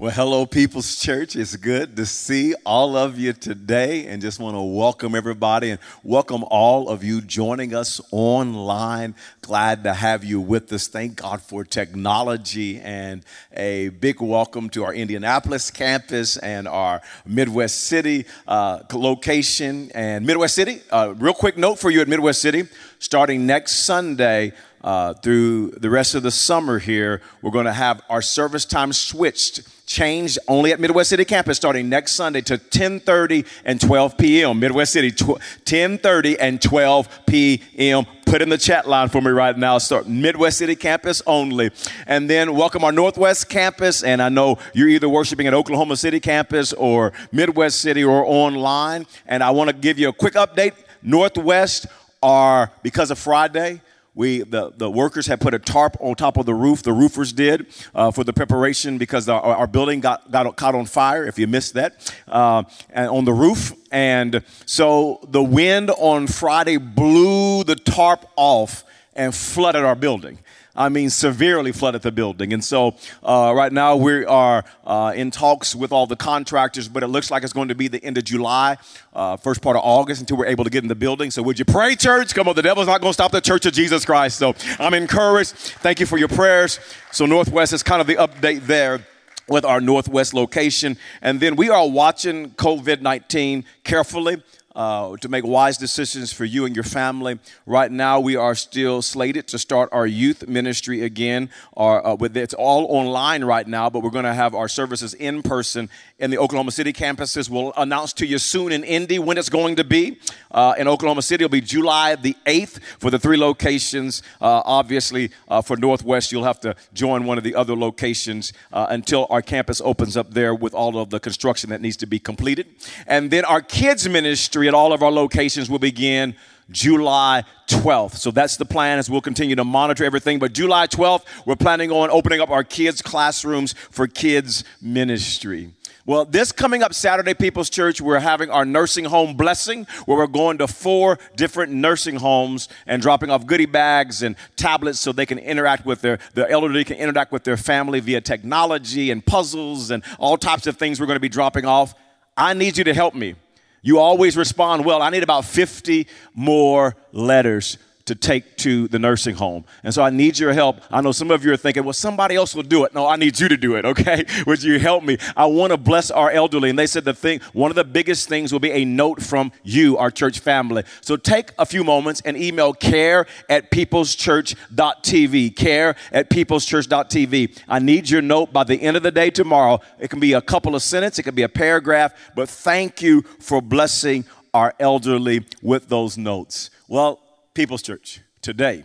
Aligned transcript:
Well, 0.00 0.10
hello, 0.10 0.46
People's 0.46 0.98
Church. 0.98 1.36
It's 1.36 1.56
good 1.56 1.94
to 1.96 2.06
see 2.06 2.54
all 2.64 2.96
of 2.96 3.18
you 3.18 3.34
today 3.34 4.06
and 4.06 4.22
just 4.22 4.40
want 4.40 4.56
to 4.56 4.62
welcome 4.62 5.14
everybody 5.14 5.72
and 5.72 5.80
welcome 6.02 6.42
all 6.44 6.88
of 6.88 7.04
you 7.04 7.20
joining 7.20 7.74
us 7.74 8.00
online. 8.10 9.14
Glad 9.42 9.84
to 9.84 9.92
have 9.92 10.24
you 10.24 10.40
with 10.40 10.72
us. 10.72 10.88
Thank 10.88 11.16
God 11.16 11.42
for 11.42 11.64
technology 11.64 12.80
and 12.80 13.22
a 13.52 13.90
big 13.90 14.22
welcome 14.22 14.70
to 14.70 14.84
our 14.84 14.94
Indianapolis 14.94 15.70
campus 15.70 16.38
and 16.38 16.66
our 16.66 17.02
Midwest 17.26 17.80
City 17.80 18.24
uh, 18.48 18.78
location. 18.94 19.90
And 19.94 20.24
Midwest 20.24 20.54
City, 20.54 20.80
uh, 20.90 21.12
real 21.18 21.34
quick 21.34 21.58
note 21.58 21.78
for 21.78 21.90
you 21.90 22.00
at 22.00 22.08
Midwest 22.08 22.40
City 22.40 22.66
starting 23.00 23.46
next 23.46 23.86
Sunday, 23.86 24.52
uh, 24.82 25.14
through 25.14 25.70
the 25.72 25.90
rest 25.90 26.14
of 26.14 26.22
the 26.22 26.30
summer 26.30 26.78
here, 26.78 27.20
we're 27.42 27.50
going 27.50 27.66
to 27.66 27.72
have 27.72 28.00
our 28.08 28.22
service 28.22 28.64
time 28.64 28.92
switched, 28.92 29.86
changed 29.86 30.38
only 30.48 30.72
at 30.72 30.80
Midwest 30.80 31.10
City 31.10 31.24
campus 31.24 31.58
starting 31.58 31.88
next 31.88 32.14
Sunday 32.14 32.40
to 32.42 32.56
10:30 32.56 33.46
and 33.64 33.80
12 33.80 34.16
p.m. 34.16 34.58
Midwest 34.58 34.92
City, 34.92 35.10
10:30 35.10 36.36
and 36.40 36.62
12 36.62 37.26
p.m. 37.26 38.06
Put 38.24 38.40
in 38.40 38.48
the 38.48 38.56
chat 38.56 38.88
line 38.88 39.08
for 39.08 39.20
me 39.20 39.30
right 39.32 39.58
now. 39.58 39.76
Start 39.78 40.08
Midwest 40.08 40.58
City 40.58 40.76
campus 40.76 41.20
only, 41.26 41.70
and 42.06 42.30
then 42.30 42.54
welcome 42.54 42.82
our 42.82 42.92
Northwest 42.92 43.50
campus. 43.50 44.02
And 44.02 44.22
I 44.22 44.30
know 44.30 44.58
you're 44.72 44.88
either 44.88 45.08
worshiping 45.08 45.46
at 45.46 45.52
Oklahoma 45.52 45.96
City 45.96 46.20
campus 46.20 46.72
or 46.72 47.12
Midwest 47.32 47.80
City 47.80 48.02
or 48.02 48.24
online. 48.24 49.06
And 49.26 49.42
I 49.42 49.50
want 49.50 49.68
to 49.68 49.76
give 49.76 49.98
you 49.98 50.08
a 50.08 50.12
quick 50.12 50.34
update. 50.34 50.72
Northwest 51.02 51.86
are 52.22 52.70
because 52.82 53.10
of 53.10 53.18
Friday 53.18 53.80
we 54.20 54.42
the, 54.42 54.70
the 54.76 54.90
workers 54.90 55.26
had 55.26 55.40
put 55.40 55.54
a 55.54 55.58
tarp 55.58 55.96
on 55.98 56.14
top 56.14 56.36
of 56.36 56.44
the 56.44 56.52
roof 56.52 56.82
the 56.82 56.92
roofers 56.92 57.32
did 57.32 57.66
uh, 57.94 58.10
for 58.10 58.22
the 58.22 58.34
preparation 58.34 58.98
because 58.98 59.30
our, 59.30 59.40
our, 59.40 59.66
building 59.66 59.98
got, 59.98 60.30
got 60.30 60.54
caught 60.56 60.74
on 60.74 60.84
fire 60.84 61.24
if 61.24 61.38
you 61.38 61.46
missed 61.46 61.72
that 61.72 62.14
uh, 62.28 62.62
on 62.94 63.24
the 63.24 63.32
roof. 63.32 63.72
And 63.90 64.42
so 64.66 65.20
the 65.26 65.42
wind 65.42 65.90
on 65.90 66.26
friday 66.26 66.76
blew 66.76 67.64
the 67.64 67.76
tarp 67.76 68.26
off 68.36 68.84
and 69.14 69.34
flooded 69.34 69.84
our 69.84 69.96
building 69.96 70.38
I 70.80 70.88
mean, 70.88 71.10
severely 71.10 71.72
flooded 71.72 72.00
the 72.00 72.10
building. 72.10 72.54
And 72.54 72.64
so, 72.64 72.96
uh, 73.22 73.52
right 73.54 73.70
now, 73.70 73.96
we 73.96 74.24
are 74.24 74.64
uh, 74.86 75.12
in 75.14 75.30
talks 75.30 75.76
with 75.76 75.92
all 75.92 76.06
the 76.06 76.16
contractors, 76.16 76.88
but 76.88 77.02
it 77.02 77.08
looks 77.08 77.30
like 77.30 77.44
it's 77.44 77.52
going 77.52 77.68
to 77.68 77.74
be 77.74 77.86
the 77.88 78.02
end 78.02 78.16
of 78.16 78.24
July, 78.24 78.78
uh, 79.12 79.36
first 79.36 79.60
part 79.60 79.76
of 79.76 79.82
August 79.84 80.22
until 80.22 80.38
we're 80.38 80.46
able 80.46 80.64
to 80.64 80.70
get 80.70 80.82
in 80.82 80.88
the 80.88 80.94
building. 80.94 81.30
So, 81.30 81.42
would 81.42 81.58
you 81.58 81.66
pray, 81.66 81.96
church? 81.96 82.34
Come 82.34 82.48
on, 82.48 82.54
the 82.54 82.62
devil's 82.62 82.86
not 82.86 83.02
going 83.02 83.10
to 83.10 83.14
stop 83.14 83.30
the 83.30 83.42
church 83.42 83.66
of 83.66 83.74
Jesus 83.74 84.06
Christ. 84.06 84.38
So, 84.38 84.54
I'm 84.78 84.94
encouraged. 84.94 85.52
Thank 85.52 86.00
you 86.00 86.06
for 86.06 86.16
your 86.16 86.28
prayers. 86.28 86.80
So, 87.12 87.26
Northwest 87.26 87.74
is 87.74 87.82
kind 87.82 88.00
of 88.00 88.06
the 88.06 88.14
update 88.14 88.62
there 88.62 89.04
with 89.48 89.66
our 89.66 89.82
Northwest 89.82 90.32
location. 90.32 90.96
And 91.20 91.40
then 91.40 91.56
we 91.56 91.68
are 91.68 91.86
watching 91.86 92.52
COVID 92.52 93.02
19 93.02 93.66
carefully 93.84 94.42
uh, 94.74 95.16
to 95.16 95.28
make 95.28 95.44
wise 95.44 95.76
decisions 95.76 96.32
for 96.32 96.44
you 96.44 96.64
and 96.64 96.74
your 96.74 96.84
family. 96.84 97.38
Right 97.66 97.90
now, 97.90 98.20
we 98.20 98.36
are 98.36 98.54
still 98.54 99.02
slated 99.02 99.48
to 99.48 99.58
start 99.58 99.88
our 99.92 100.06
youth 100.06 100.46
ministry 100.48 101.02
again. 101.02 101.50
Our, 101.76 102.06
uh, 102.06 102.14
with, 102.14 102.36
it's 102.36 102.54
all 102.54 102.86
online 102.86 103.44
right 103.44 103.66
now, 103.66 103.90
but 103.90 104.02
we're 104.02 104.10
going 104.10 104.24
to 104.24 104.34
have 104.34 104.54
our 104.54 104.68
services 104.68 105.14
in 105.14 105.42
person 105.42 105.88
in 106.18 106.30
the 106.30 106.38
Oklahoma 106.38 106.70
City 106.70 106.92
campuses. 106.92 107.48
We'll 107.48 107.72
announce 107.76 108.12
to 108.14 108.26
you 108.26 108.38
soon 108.38 108.72
in 108.72 108.84
Indy 108.84 109.18
when 109.18 109.38
it's 109.38 109.48
going 109.48 109.76
to 109.76 109.84
be. 109.84 110.18
Uh, 110.50 110.74
in 110.78 110.88
Oklahoma 110.88 111.22
City, 111.22 111.44
it'll 111.44 111.52
be 111.52 111.60
July 111.60 112.16
the 112.16 112.36
8th 112.46 112.80
for 112.98 113.10
the 113.10 113.18
three 113.18 113.36
locations. 113.36 114.22
Uh, 114.40 114.62
obviously, 114.64 115.30
uh, 115.48 115.62
for 115.62 115.76
Northwest, 115.76 116.32
you'll 116.32 116.44
have 116.44 116.60
to 116.60 116.74
join 116.92 117.24
one 117.24 117.38
of 117.38 117.44
the 117.44 117.54
other 117.54 117.76
locations 117.76 118.52
uh, 118.72 118.86
until 118.90 119.26
our 119.30 119.42
campus 119.42 119.80
opens 119.84 120.16
up 120.16 120.32
there 120.32 120.54
with 120.54 120.74
all 120.74 120.98
of 120.98 121.10
the 121.10 121.20
construction 121.20 121.70
that 121.70 121.80
needs 121.80 121.96
to 121.98 122.06
be 122.06 122.18
completed. 122.18 122.66
And 123.06 123.30
then 123.30 123.44
our 123.44 123.60
kids 123.60 124.08
ministry 124.08 124.59
ministry 124.60 124.68
at 124.68 124.74
all 124.74 124.92
of 124.92 125.02
our 125.02 125.10
locations 125.10 125.70
will 125.70 125.78
begin 125.78 126.34
July 126.70 127.44
12th. 127.68 128.16
So 128.16 128.30
that's 128.30 128.56
the 128.58 128.66
plan 128.66 128.98
as 128.98 129.08
we'll 129.08 129.22
continue 129.22 129.56
to 129.56 129.64
monitor 129.64 130.04
everything. 130.04 130.38
But 130.38 130.52
July 130.52 130.86
12th, 130.86 131.24
we're 131.46 131.56
planning 131.56 131.90
on 131.90 132.10
opening 132.10 132.40
up 132.40 132.50
our 132.50 132.62
kids' 132.62 133.00
classrooms 133.02 133.72
for 133.90 134.06
kids' 134.06 134.64
ministry. 134.82 135.72
Well, 136.06 136.24
this 136.24 136.52
coming 136.52 136.82
up 136.82 136.92
Saturday, 136.92 137.34
People's 137.34 137.70
Church, 137.70 138.00
we're 138.00 138.20
having 138.20 138.50
our 138.50 138.64
nursing 138.64 139.06
home 139.06 139.36
blessing 139.36 139.86
where 140.06 140.18
we're 140.18 140.26
going 140.26 140.58
to 140.58 140.66
four 140.66 141.18
different 141.36 141.72
nursing 141.72 142.16
homes 142.16 142.68
and 142.86 143.00
dropping 143.00 143.30
off 143.30 143.46
goodie 143.46 143.66
bags 143.66 144.22
and 144.22 144.36
tablets 144.56 145.00
so 145.00 145.12
they 145.12 145.26
can 145.26 145.38
interact 145.38 145.86
with 145.86 146.00
their, 146.00 146.18
the 146.34 146.50
elderly 146.50 146.84
can 146.84 146.96
interact 146.96 147.32
with 147.32 147.44
their 147.44 147.56
family 147.56 148.00
via 148.00 148.20
technology 148.20 149.10
and 149.10 149.24
puzzles 149.24 149.90
and 149.90 150.02
all 150.18 150.36
types 150.36 150.66
of 150.66 150.76
things 150.76 151.00
we're 151.00 151.06
going 151.06 151.16
to 151.16 151.20
be 151.20 151.28
dropping 151.28 151.64
off. 151.64 151.94
I 152.36 152.54
need 152.54 152.76
you 152.76 152.84
to 152.84 152.94
help 152.94 153.14
me. 153.14 153.36
You 153.82 153.98
always 153.98 154.36
respond 154.36 154.84
well. 154.84 155.02
I 155.02 155.10
need 155.10 155.22
about 155.22 155.44
50 155.44 156.06
more 156.34 156.96
letters 157.12 157.78
to 158.10 158.16
take 158.16 158.56
to 158.56 158.88
the 158.88 158.98
nursing 158.98 159.36
home. 159.36 159.64
And 159.84 159.94
so 159.94 160.02
I 160.02 160.10
need 160.10 160.36
your 160.36 160.52
help. 160.52 160.80
I 160.90 161.00
know 161.00 161.12
some 161.12 161.30
of 161.30 161.44
you 161.44 161.52
are 161.52 161.56
thinking, 161.56 161.84
well, 161.84 161.92
somebody 161.92 162.34
else 162.34 162.56
will 162.56 162.64
do 162.64 162.84
it. 162.84 162.92
No, 162.92 163.06
I 163.06 163.14
need 163.14 163.38
you 163.38 163.48
to 163.48 163.56
do 163.56 163.76
it, 163.76 163.84
okay? 163.84 164.24
Would 164.48 164.64
you 164.64 164.80
help 164.80 165.04
me? 165.04 165.16
I 165.36 165.46
want 165.46 165.70
to 165.70 165.76
bless 165.76 166.10
our 166.10 166.28
elderly. 166.28 166.70
And 166.70 166.78
they 166.78 166.88
said 166.88 167.04
the 167.04 167.14
thing, 167.14 167.38
one 167.52 167.70
of 167.70 167.76
the 167.76 167.84
biggest 167.84 168.28
things 168.28 168.52
will 168.52 168.58
be 168.58 168.72
a 168.72 168.84
note 168.84 169.22
from 169.22 169.52
you, 169.62 169.96
our 169.96 170.10
church 170.10 170.40
family. 170.40 170.82
So 171.02 171.14
take 171.14 171.52
a 171.56 171.64
few 171.64 171.84
moments 171.84 172.20
and 172.24 172.36
email 172.36 172.72
care 172.72 173.26
at 173.48 173.70
peopleschurch.tv. 173.70 175.54
Care 175.54 175.94
at 176.10 176.30
peopleschurch.tv. 176.30 177.58
I 177.68 177.78
need 177.78 178.10
your 178.10 178.22
note 178.22 178.52
by 178.52 178.64
the 178.64 178.82
end 178.82 178.96
of 178.96 179.04
the 179.04 179.12
day 179.12 179.30
tomorrow. 179.30 179.78
It 180.00 180.10
can 180.10 180.18
be 180.18 180.32
a 180.32 180.42
couple 180.42 180.74
of 180.74 180.82
sentences, 180.82 181.20
it 181.20 181.22
can 181.22 181.36
be 181.36 181.42
a 181.42 181.48
paragraph, 181.48 182.12
but 182.34 182.48
thank 182.48 183.02
you 183.02 183.22
for 183.38 183.62
blessing 183.62 184.24
our 184.52 184.74
elderly 184.80 185.46
with 185.62 185.88
those 185.88 186.18
notes. 186.18 186.70
Well, 186.88 187.20
People's 187.60 187.82
Church, 187.82 188.22
today 188.40 188.84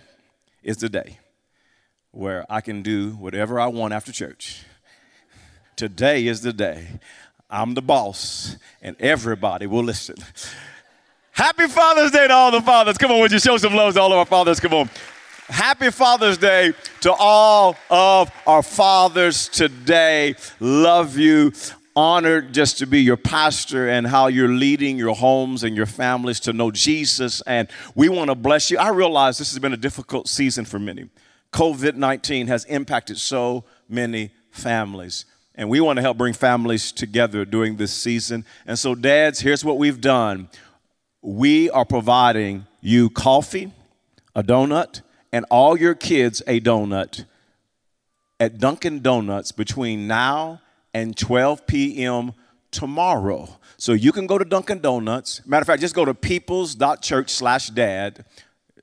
is 0.61 0.75
the 0.75 0.89
day 0.89 1.17
where 2.11 2.45
I 2.49 2.59
can 2.59 2.81
do 2.81 3.11
whatever 3.11 3.57
I 3.57 3.67
want 3.67 3.93
after 3.93 4.11
church. 4.11 4.65
Today 5.77 6.27
is 6.27 6.41
the 6.41 6.51
day. 6.51 6.99
I'm 7.49 7.73
the 7.73 7.81
boss, 7.81 8.57
and 8.81 8.97
everybody 8.99 9.65
will 9.65 9.81
listen. 9.81 10.17
Happy 11.31 11.67
Father's 11.67 12.11
Day 12.11 12.27
to 12.27 12.33
all 12.33 12.51
the 12.51 12.59
fathers. 12.59 12.97
Come 12.97 13.11
on, 13.11 13.21
would 13.21 13.31
you 13.31 13.39
show 13.39 13.55
some 13.55 13.73
love 13.73 13.93
to 13.93 14.01
all 14.01 14.11
of 14.11 14.17
our 14.17 14.25
fathers? 14.25 14.59
Come 14.59 14.73
on. 14.73 14.89
Happy 15.47 15.89
Father's 15.89 16.37
Day 16.37 16.73
to 16.99 17.13
all 17.13 17.77
of 17.89 18.29
our 18.45 18.61
fathers 18.61 19.47
today. 19.47 20.35
Love 20.59 21.17
you 21.17 21.53
honored 21.95 22.53
just 22.53 22.77
to 22.79 22.85
be 22.85 23.01
your 23.01 23.17
pastor 23.17 23.89
and 23.89 24.05
how 24.05 24.27
you're 24.27 24.49
leading 24.49 24.97
your 24.97 25.15
homes 25.15 25.63
and 25.63 25.75
your 25.75 25.85
families 25.85 26.39
to 26.41 26.53
know 26.53 26.71
Jesus. 26.71 27.41
And 27.41 27.69
we 27.95 28.09
want 28.09 28.29
to 28.29 28.35
bless 28.35 28.69
you. 28.69 28.77
I 28.77 28.89
realize 28.89 29.37
this 29.37 29.51
has 29.51 29.59
been 29.59 29.73
a 29.73 29.77
difficult 29.77 30.27
season 30.27 30.65
for 30.65 30.79
many. 30.79 31.09
COVID 31.53 31.95
19 31.95 32.47
has 32.47 32.65
impacted 32.65 33.17
so 33.17 33.63
many 33.87 34.31
families. 34.51 35.25
And 35.57 35.69
we 35.69 35.79
want 35.79 35.97
to 35.97 36.01
help 36.01 36.17
bring 36.17 36.33
families 36.33 36.91
together 36.91 37.45
during 37.45 37.77
this 37.77 37.93
season. 37.93 38.43
And 38.67 38.77
so, 38.77 38.93
dads, 38.93 39.39
here's 39.39 39.63
what 39.63 39.77
we've 39.77 40.01
done 40.01 40.49
we 41.21 41.69
are 41.69 41.85
providing 41.85 42.67
you 42.81 43.09
coffee, 43.09 43.71
a 44.35 44.43
donut, 44.43 45.01
and 45.31 45.45
all 45.49 45.77
your 45.77 45.95
kids 45.95 46.43
a 46.45 46.59
donut 46.59 47.25
at 48.39 48.59
Dunkin' 48.59 49.01
Donuts 49.01 49.51
between 49.53 50.07
now 50.07 50.61
and 50.95 51.15
12 51.17 51.67
p.m. 51.67 52.31
tomorrow. 52.71 53.49
So 53.75 53.91
you 53.91 54.13
can 54.13 54.27
go 54.27 54.37
to 54.37 54.45
Dunkin' 54.45 54.79
Donuts. 54.79 55.45
Matter 55.45 55.61
of 55.61 55.67
fact, 55.67 55.81
just 55.81 55.93
go 55.93 56.05
to 56.05 56.13
peoples.church 56.13 57.29
slash 57.29 57.67
dad 57.67 58.23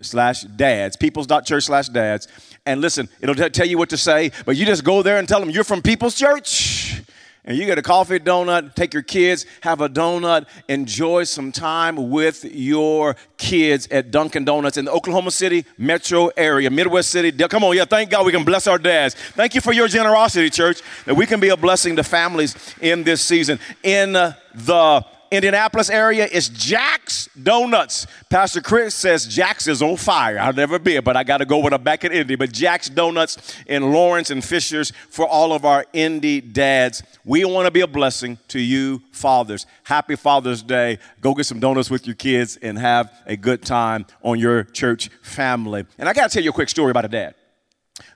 slash 0.03 0.43
dads, 0.43 0.95
peoples.church 0.97 1.65
slash 1.65 1.89
dads. 1.89 2.29
And 2.67 2.83
listen, 2.83 3.09
it'll 3.23 3.35
t- 3.35 3.49
tell 3.49 3.67
you 3.67 3.79
what 3.79 3.89
to 3.91 3.97
say, 3.97 4.31
but 4.45 4.57
you 4.57 4.67
just 4.67 4.85
go 4.85 5.03
there 5.03 5.17
and 5.17 5.27
tell 5.27 5.41
them 5.41 5.49
you're 5.49 5.65
from 5.65 5.81
People's 5.81 6.15
Church 6.15 7.03
and 7.45 7.57
you 7.57 7.67
get 7.67 7.77
a 7.77 7.83
coffee 7.83 8.21
donut, 8.21 8.75
take 8.75 8.95
your 8.95 9.03
kids, 9.03 9.47
have 9.63 9.81
a 9.81 9.89
donut, 9.89 10.47
enjoy 10.69 11.25
some 11.25 11.51
time 11.51 12.11
with 12.11 12.45
your 12.45 13.17
kids 13.37 13.89
at 13.91 14.13
Dunkin' 14.13 14.45
Donuts 14.45 14.77
in 14.77 14.85
the 14.85 14.93
Oklahoma 14.93 15.33
City 15.33 15.65
metro 15.77 16.29
area, 16.37 16.71
Midwest 16.71 17.11
City. 17.11 17.33
Come 17.33 17.65
on, 17.65 17.77
yeah, 17.77 17.85
thank 17.85 18.11
God 18.11 18.27
we 18.27 18.33
can 18.33 18.45
bless 18.45 18.69
our 18.69 18.79
dads. 18.79 19.15
Thank 19.15 19.57
you 19.57 19.61
for 19.61 19.73
your 19.73 19.89
generosity, 19.89 20.51
church, 20.51 20.83
that 21.05 21.15
we 21.17 21.27
can 21.27 21.41
be 21.41 21.49
a 21.49 21.57
blessing 21.57 21.97
to 21.97 22.05
families 22.05 22.57
in 22.81 23.03
this 23.03 23.23
season. 23.23 23.59
In 23.83 24.15
uh, 24.15 24.35
the 24.55 25.05
Indianapolis 25.33 25.89
area 25.89 26.27
is 26.27 26.51
Jack's 26.51 27.27
Donuts. 27.43 28.07
Pastor 28.29 28.61
Chris 28.61 28.95
says 28.95 29.27
Jack's 29.27 29.67
is 29.67 29.81
on 29.81 29.97
fire. 29.97 30.39
I've 30.39 30.57
never 30.57 30.79
been, 30.79 31.03
but 31.03 31.17
I 31.17 31.25
got 31.25 31.39
to 31.39 31.47
go 31.47 31.57
when 31.59 31.73
I'm 31.73 31.83
back 31.83 32.05
in 32.05 32.13
Indy. 32.13 32.35
But 32.35 32.53
Jack's 32.53 32.91
Donuts 32.91 33.57
in 33.67 33.95
Lawrence 33.95 34.29
and 34.29 34.45
Fishers 34.45 34.93
for 35.09 35.27
all 35.27 35.55
of 35.55 35.65
our 35.65 35.87
Indy 35.95 36.43
dads. 36.43 37.03
We 37.25 37.47
want 37.47 37.65
to 37.65 37.71
be 37.71 37.81
a 37.81 37.87
blessing 37.87 38.37
to 38.49 38.61
you, 38.61 39.01
fathers. 39.11 39.65
Happy 39.85 40.17
Father's 40.17 40.63
Day. 40.63 40.99
Go 41.23 41.33
get 41.33 41.47
some 41.47 41.61
donuts 41.61 41.89
with 41.89 42.07
your 42.07 42.17
kids 42.17 42.59
and 42.61 42.79
have 42.79 43.11
a 43.25 43.35
good 43.35 43.63
time 43.63 44.05
on 44.21 44.39
your 44.39 44.65
church 44.65 45.09
family. 45.23 45.87
And 45.97 46.11
I 46.11 46.13
got 46.13 46.29
to 46.29 46.35
tell 46.35 46.45
you 46.45 46.51
a 46.51 46.53
quick 46.53 46.69
story 46.69 46.91
about 46.91 47.07
a 47.07 47.09
dad. 47.09 47.35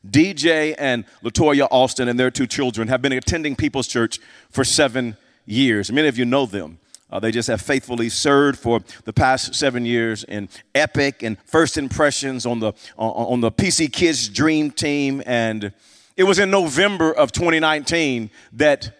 DJ 0.07 0.75
and 0.77 1.07
Latoya 1.25 1.67
Austin 1.71 2.09
and 2.09 2.21
their 2.21 2.31
two 2.31 2.47
children 2.47 2.89
have 2.89 3.01
been 3.01 3.13
attending 3.13 3.57
People's 3.57 3.89
Church 3.89 4.19
for 4.51 4.65
seven 4.65 5.17
years. 5.47 5.91
Many 5.91 6.09
of 6.09 6.19
you 6.19 6.27
know 6.27 6.45
them. 6.45 6.79
Uh, 7.11 7.21
they 7.21 7.31
just 7.31 7.49
have 7.49 7.61
faithfully 7.61 8.09
served 8.09 8.59
for 8.59 8.81
the 9.05 9.13
past 9.13 9.55
seven 9.55 9.87
years 9.87 10.25
in 10.25 10.49
Epic 10.75 11.23
and 11.23 11.39
First 11.45 11.79
Impressions 11.79 12.45
on 12.45 12.59
the 12.59 12.73
on, 12.99 13.41
the 13.41 13.53
PC 13.53 13.93
Kids 13.93 14.29
Dream 14.29 14.73
Team. 14.73 15.23
And 15.25 15.73
it 16.17 16.25
was 16.25 16.39
in 16.39 16.51
November 16.51 17.13
of 17.13 17.31
2019 17.31 18.31
that 18.55 18.91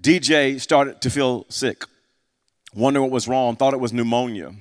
DJ 0.00 0.60
started 0.60 1.00
to 1.00 1.10
feel 1.10 1.44
sick, 1.48 1.84
wondering 2.72 3.02
what 3.02 3.10
was 3.10 3.26
wrong, 3.26 3.56
thought 3.56 3.74
it 3.74 3.80
was 3.80 3.92
pneumonia. 3.92 4.54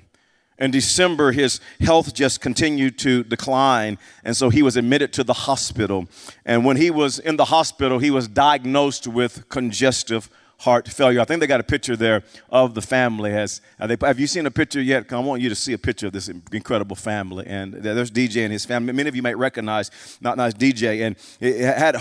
In 0.58 0.72
December, 0.72 1.34
his 1.34 1.60
health 1.82 2.14
just 2.14 2.40
continued 2.40 2.98
to 3.00 3.24
decline, 3.24 3.98
and 4.24 4.38
so 4.38 4.50
he 4.50 4.64
was 4.64 4.78
admitted 4.78 5.12
to 5.14 5.24
the 5.24 5.34
hospital. 5.34 6.08
And 6.46 6.64
when 6.64 6.78
he 6.78 6.90
was 6.90 7.20
in 7.20 7.36
the 7.36 7.46
hospital, 7.46 8.00
he 8.00 8.10
was 8.10 8.30
diagnosed 8.30 9.06
with 9.06 9.50
congestive 9.50 10.30
heart 10.60 10.88
failure. 10.88 11.20
I 11.20 11.26
think 11.26 11.40
they 11.42 11.48
got 11.48 11.60
a 11.60 11.64
picture 11.64 11.96
there 11.96 12.24
of 12.50 12.74
the 12.74 12.82
family. 12.82 13.32
Has 13.32 13.62
they, 13.80 13.98
have 14.02 14.20
you 14.20 14.28
seen 14.28 14.46
a 14.46 14.52
picture 14.52 14.82
yet? 14.82 15.12
I 15.12 15.20
want 15.20 15.42
you 15.42 15.50
to 15.50 15.56
see 15.56 15.74
a 15.74 15.78
picture 15.78 16.08
of 16.08 16.14
this 16.14 16.30
incredible 16.30 16.96
family. 16.96 17.46
And 17.48 17.74
there's 17.74 18.12
DJ 18.12 18.44
and 18.44 18.52
his 18.52 18.66
family. 18.66 18.94
Many 18.94 19.10
of 19.10 19.16
you 19.16 19.22
might 19.22 19.38
recognize 19.38 19.92
not 20.22 20.38
nice 20.38 20.54
DJ, 20.54 21.06
and 21.06 21.16
it 21.40 21.60
had 21.60 21.96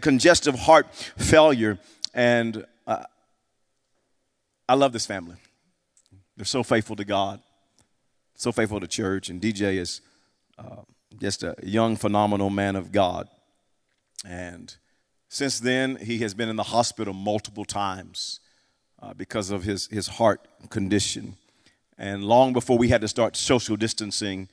congestive 0.00 0.54
heart 0.56 0.92
failure. 0.94 1.78
And 2.14 2.64
uh, 2.86 3.04
I 4.68 4.74
love 4.74 4.92
this 4.92 5.06
family. 5.06 5.36
They're 6.36 6.44
so 6.44 6.62
faithful 6.62 6.96
to 6.96 7.04
God 7.04 7.40
so 8.42 8.50
faithful 8.50 8.80
to 8.80 8.88
church, 8.88 9.28
and 9.28 9.40
DJ 9.40 9.76
is 9.76 10.00
uh, 10.58 10.82
just 11.20 11.44
a 11.44 11.54
young, 11.62 11.94
phenomenal 11.94 12.50
man 12.50 12.74
of 12.74 12.90
God. 12.90 13.28
And 14.26 14.74
since 15.32 15.60
then, 15.60 15.96
he 15.96 16.18
has 16.18 16.34
been 16.34 16.50
in 16.50 16.56
the 16.56 16.62
hospital 16.62 17.14
multiple 17.14 17.64
times 17.64 18.38
uh, 19.00 19.14
because 19.14 19.50
of 19.50 19.64
his, 19.64 19.86
his 19.86 20.06
heart 20.06 20.46
condition. 20.68 21.36
And 21.96 22.22
long 22.22 22.52
before 22.52 22.76
we 22.76 22.88
had 22.88 23.00
to 23.00 23.08
start 23.08 23.34
social 23.34 23.76
distancing 23.76 24.50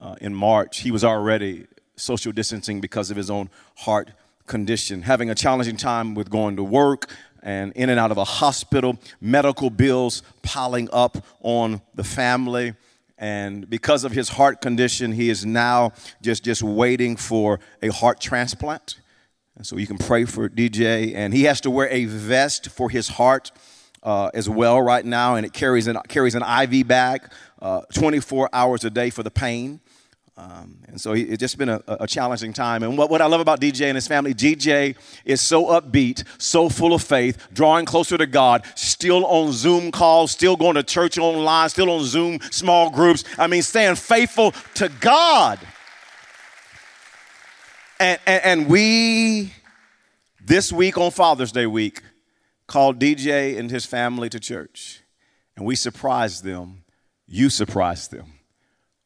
uh, 0.00 0.16
in 0.20 0.34
March, 0.34 0.80
he 0.80 0.90
was 0.90 1.04
already 1.04 1.68
social 1.94 2.32
distancing 2.32 2.80
because 2.80 3.12
of 3.12 3.16
his 3.16 3.30
own 3.30 3.50
heart 3.76 4.10
condition, 4.48 5.02
having 5.02 5.30
a 5.30 5.34
challenging 5.36 5.76
time 5.76 6.16
with 6.16 6.28
going 6.28 6.56
to 6.56 6.64
work 6.64 7.08
and 7.40 7.72
in 7.74 7.88
and 7.88 8.00
out 8.00 8.10
of 8.10 8.18
a 8.18 8.24
hospital, 8.24 8.98
medical 9.20 9.70
bills 9.70 10.24
piling 10.42 10.88
up 10.92 11.24
on 11.40 11.80
the 11.94 12.02
family. 12.02 12.74
And 13.16 13.70
because 13.70 14.02
of 14.02 14.10
his 14.10 14.30
heart 14.30 14.60
condition 14.60 15.12
he 15.12 15.30
is 15.30 15.46
now 15.46 15.92
just 16.20 16.42
just 16.42 16.64
waiting 16.64 17.14
for 17.14 17.60
a 17.80 17.92
heart 17.92 18.20
transplant 18.20 18.96
so 19.62 19.76
you 19.76 19.86
can 19.86 19.98
pray 19.98 20.24
for 20.24 20.48
dj 20.48 21.14
and 21.14 21.32
he 21.34 21.44
has 21.44 21.60
to 21.60 21.70
wear 21.70 21.88
a 21.90 22.04
vest 22.04 22.68
for 22.68 22.90
his 22.90 23.08
heart 23.08 23.50
uh, 24.02 24.30
as 24.34 24.48
well 24.48 24.80
right 24.80 25.04
now 25.04 25.34
and 25.34 25.44
it 25.44 25.52
carries 25.52 25.86
an 25.86 25.98
carries 26.08 26.34
an 26.34 26.42
iv 26.62 26.86
bag 26.86 27.22
uh, 27.62 27.80
24 27.94 28.48
hours 28.52 28.84
a 28.84 28.90
day 28.90 29.10
for 29.10 29.22
the 29.22 29.30
pain 29.30 29.80
um, 30.38 30.76
and 30.88 31.00
so 31.00 31.14
it's 31.14 31.38
just 31.38 31.56
been 31.56 31.70
a, 31.70 31.82
a, 31.86 32.06
challenging 32.06 32.52
time. 32.52 32.82
And 32.82 32.98
what, 32.98 33.08
what 33.08 33.22
I 33.22 33.26
love 33.26 33.40
about 33.40 33.58
DJ 33.58 33.86
and 33.86 33.94
his 33.94 34.06
family, 34.06 34.34
DJ 34.34 34.94
is 35.24 35.40
so 35.40 35.64
upbeat, 35.66 36.24
so 36.36 36.68
full 36.68 36.92
of 36.92 37.02
faith, 37.02 37.48
drawing 37.54 37.86
closer 37.86 38.18
to 38.18 38.26
God, 38.26 38.62
still 38.74 39.24
on 39.24 39.52
Zoom 39.52 39.90
calls, 39.90 40.32
still 40.32 40.54
going 40.54 40.74
to 40.74 40.82
church 40.82 41.16
online, 41.16 41.70
still 41.70 41.90
on 41.90 42.04
Zoom 42.04 42.38
small 42.50 42.90
groups. 42.90 43.24
I 43.38 43.46
mean, 43.46 43.62
staying 43.62 43.94
faithful 43.94 44.52
to 44.74 44.90
God. 45.00 45.58
And, 47.98 48.20
and, 48.26 48.44
and 48.44 48.68
we, 48.68 49.52
this 50.44 50.72
week 50.72 50.98
on 50.98 51.10
Father's 51.10 51.52
Day 51.52 51.66
week, 51.66 52.02
called 52.66 52.98
DJ 52.98 53.58
and 53.58 53.70
his 53.70 53.86
family 53.86 54.28
to 54.28 54.40
church. 54.40 55.02
And 55.56 55.64
we 55.64 55.76
surprised 55.76 56.44
them. 56.44 56.84
You 57.26 57.48
surprised 57.48 58.10
them 58.10 58.32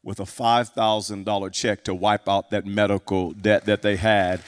with 0.03 0.19
a 0.19 0.23
$5,000 0.23 1.53
check 1.53 1.83
to 1.85 1.93
wipe 1.93 2.27
out 2.27 2.49
that 2.49 2.65
medical 2.65 3.31
debt 3.33 3.65
that 3.65 3.81
they 3.81 3.95
had. 3.95 4.41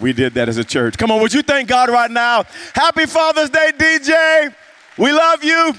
We 0.00 0.12
did 0.12 0.34
that 0.34 0.48
as 0.48 0.58
a 0.58 0.64
church. 0.64 0.98
Come 0.98 1.10
on, 1.10 1.20
would 1.20 1.32
you 1.32 1.42
thank 1.42 1.68
God 1.68 1.88
right 1.88 2.10
now? 2.10 2.44
Happy 2.74 3.06
Father's 3.06 3.50
Day, 3.50 3.70
DJ. 3.76 4.54
We 4.98 5.12
love 5.12 5.44
you. 5.44 5.74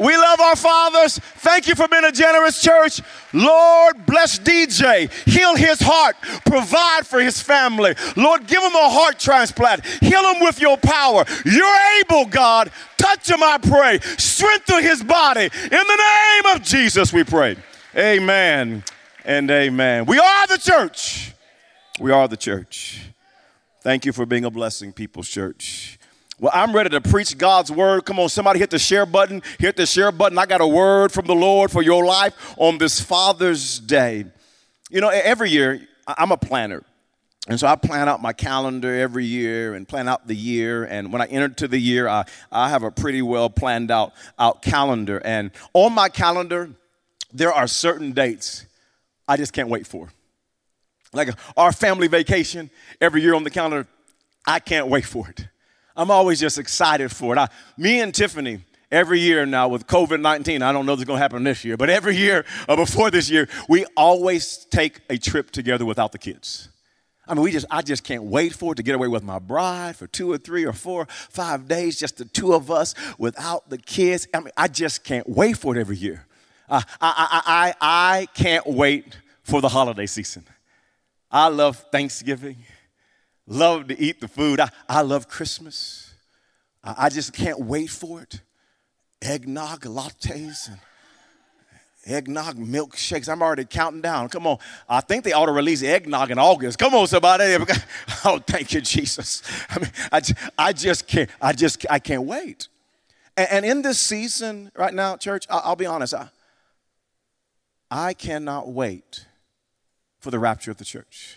We 0.00 0.16
love 0.16 0.40
our 0.40 0.56
fathers. 0.56 1.18
Thank 1.18 1.68
you 1.68 1.74
for 1.74 1.86
being 1.88 2.04
a 2.04 2.12
generous 2.12 2.60
church. 2.60 3.00
Lord, 3.32 4.06
bless 4.06 4.38
DJ. 4.38 5.10
Heal 5.24 5.54
his 5.56 5.80
heart. 5.80 6.16
Provide 6.44 7.06
for 7.06 7.20
his 7.20 7.40
family. 7.40 7.94
Lord, 8.16 8.46
give 8.46 8.62
him 8.62 8.74
a 8.74 8.88
heart 8.88 9.18
transplant. 9.18 9.84
Heal 9.86 10.22
him 10.32 10.40
with 10.40 10.60
your 10.60 10.76
power. 10.76 11.24
You're 11.44 12.00
able, 12.00 12.26
God. 12.26 12.70
Touch 12.96 13.30
him, 13.30 13.42
I 13.42 13.58
pray. 13.58 14.00
Strengthen 14.18 14.82
his 14.82 15.02
body. 15.02 15.44
In 15.44 15.70
the 15.70 16.42
name 16.42 16.56
of 16.56 16.62
Jesus, 16.62 17.12
we 17.12 17.22
pray. 17.24 17.56
Amen 17.96 18.82
and 19.24 19.50
amen. 19.50 20.06
We 20.06 20.18
are 20.18 20.46
the 20.46 20.58
church. 20.58 21.32
We 22.00 22.10
are 22.10 22.26
the 22.26 22.36
church. 22.36 23.00
Thank 23.82 24.04
you 24.04 24.12
for 24.12 24.26
being 24.26 24.44
a 24.44 24.50
blessing, 24.50 24.92
People's 24.92 25.28
Church. 25.28 25.98
Well, 26.40 26.50
I'm 26.52 26.74
ready 26.74 26.90
to 26.90 27.00
preach 27.00 27.38
God's 27.38 27.70
word. 27.70 28.04
Come 28.04 28.18
on, 28.18 28.28
somebody 28.28 28.58
hit 28.58 28.70
the 28.70 28.78
share 28.78 29.06
button. 29.06 29.40
Hit 29.60 29.76
the 29.76 29.86
share 29.86 30.10
button. 30.10 30.36
I 30.36 30.46
got 30.46 30.60
a 30.60 30.66
word 30.66 31.12
from 31.12 31.26
the 31.26 31.34
Lord 31.34 31.70
for 31.70 31.80
your 31.80 32.04
life 32.04 32.54
on 32.56 32.78
this 32.78 33.00
Father's 33.00 33.78
Day. 33.78 34.24
You 34.90 35.00
know, 35.00 35.10
every 35.10 35.50
year, 35.50 35.86
I'm 36.08 36.32
a 36.32 36.36
planner. 36.36 36.82
And 37.46 37.60
so 37.60 37.66
I 37.68 37.76
plan 37.76 38.08
out 38.08 38.20
my 38.20 38.32
calendar 38.32 38.92
every 38.92 39.24
year 39.24 39.74
and 39.74 39.86
plan 39.86 40.08
out 40.08 40.26
the 40.26 40.34
year. 40.34 40.84
And 40.84 41.12
when 41.12 41.22
I 41.22 41.26
enter 41.26 41.50
to 41.50 41.68
the 41.68 41.78
year, 41.78 42.08
I, 42.08 42.24
I 42.50 42.70
have 42.70 42.82
a 42.82 42.90
pretty 42.90 43.22
well 43.22 43.48
planned 43.48 43.90
out, 43.90 44.12
out 44.38 44.62
calendar. 44.62 45.20
And 45.24 45.52
on 45.72 45.92
my 45.92 46.08
calendar, 46.08 46.70
there 47.32 47.52
are 47.52 47.66
certain 47.66 48.12
dates 48.12 48.66
I 49.28 49.36
just 49.36 49.52
can't 49.52 49.68
wait 49.68 49.86
for. 49.86 50.08
Like 51.12 51.28
our 51.56 51.70
family 51.70 52.08
vacation 52.08 52.70
every 53.00 53.22
year 53.22 53.34
on 53.34 53.44
the 53.44 53.50
calendar, 53.50 53.86
I 54.46 54.58
can't 54.58 54.88
wait 54.88 55.04
for 55.04 55.28
it. 55.28 55.46
I'm 55.96 56.10
always 56.10 56.40
just 56.40 56.58
excited 56.58 57.10
for 57.10 57.34
it. 57.34 57.38
I, 57.38 57.48
me 57.76 58.00
and 58.00 58.14
Tiffany, 58.14 58.60
every 58.90 59.20
year 59.20 59.46
now 59.46 59.68
with 59.68 59.86
COVID 59.86 60.20
19, 60.20 60.62
I 60.62 60.72
don't 60.72 60.86
know 60.86 60.92
if 60.92 61.00
it's 61.00 61.06
going 61.06 61.18
to 61.18 61.22
happen 61.22 61.44
this 61.44 61.64
year, 61.64 61.76
but 61.76 61.90
every 61.90 62.16
year 62.16 62.44
uh, 62.68 62.76
before 62.76 63.10
this 63.10 63.30
year, 63.30 63.48
we 63.68 63.84
always 63.96 64.66
take 64.70 65.00
a 65.08 65.16
trip 65.18 65.50
together 65.50 65.84
without 65.84 66.12
the 66.12 66.18
kids. 66.18 66.68
I 67.26 67.34
mean, 67.34 67.42
we 67.42 67.52
just, 67.52 67.66
I 67.70 67.80
just 67.82 68.04
can't 68.04 68.24
wait 68.24 68.54
for 68.54 68.72
it 68.72 68.76
to 68.76 68.82
get 68.82 68.94
away 68.94 69.08
with 69.08 69.22
my 69.22 69.38
bride 69.38 69.96
for 69.96 70.06
two 70.06 70.30
or 70.30 70.36
three 70.36 70.64
or 70.66 70.72
four, 70.72 71.06
five 71.08 71.68
days, 71.68 71.98
just 71.98 72.18
the 72.18 72.26
two 72.26 72.52
of 72.52 72.70
us 72.70 72.94
without 73.18 73.70
the 73.70 73.78
kids. 73.78 74.28
I 74.34 74.40
mean, 74.40 74.50
I 74.56 74.68
just 74.68 75.04
can't 75.04 75.28
wait 75.28 75.56
for 75.56 75.74
it 75.74 75.80
every 75.80 75.96
year. 75.96 76.26
Uh, 76.68 76.82
I, 77.00 77.42
I, 77.44 77.74
I, 77.80 78.20
I 78.20 78.26
can't 78.34 78.66
wait 78.66 79.16
for 79.42 79.60
the 79.60 79.68
holiday 79.68 80.06
season. 80.06 80.44
I 81.30 81.48
love 81.48 81.84
Thanksgiving, 81.90 82.58
love 83.46 83.88
to 83.88 83.98
eat 83.98 84.20
the 84.20 84.28
food. 84.28 84.60
I, 84.60 84.70
I 84.88 85.02
love 85.02 85.28
Christmas. 85.28 86.14
I, 86.82 86.94
I 86.98 87.08
just 87.08 87.32
can't 87.32 87.60
wait 87.60 87.90
for 87.90 88.22
it. 88.22 88.40
Eggnog 89.22 89.82
lattes 89.82 90.68
and 90.68 90.78
eggnog 92.06 92.56
milkshakes. 92.56 93.28
I'm 93.28 93.42
already 93.42 93.64
counting 93.64 94.00
down. 94.00 94.28
Come 94.28 94.46
on. 94.46 94.58
I 94.88 95.00
think 95.00 95.24
they 95.24 95.32
ought 95.32 95.46
to 95.46 95.52
release 95.52 95.82
eggnog 95.82 96.30
in 96.30 96.38
August. 96.38 96.78
Come 96.78 96.94
on, 96.94 97.06
somebody. 97.06 97.56
Oh, 98.26 98.38
thank 98.38 98.72
you, 98.72 98.80
Jesus. 98.80 99.42
I 99.68 99.78
mean, 99.80 99.90
I, 100.10 100.22
I 100.56 100.72
just 100.72 101.06
can't, 101.06 101.28
I 101.42 101.52
just, 101.52 101.84
I 101.90 101.98
can't 101.98 102.22
wait. 102.22 102.68
And, 103.36 103.48
and 103.50 103.64
in 103.66 103.82
this 103.82 104.00
season 104.00 104.72
right 104.74 104.94
now, 104.94 105.18
church, 105.18 105.46
I, 105.50 105.68
will 105.68 105.76
be 105.76 105.84
honest, 105.84 106.14
I, 106.14 106.28
I 107.90 108.14
cannot 108.14 108.68
wait 108.68 109.26
for 110.20 110.30
the 110.30 110.38
rapture 110.38 110.70
of 110.70 110.78
the 110.78 110.86
church. 110.86 111.36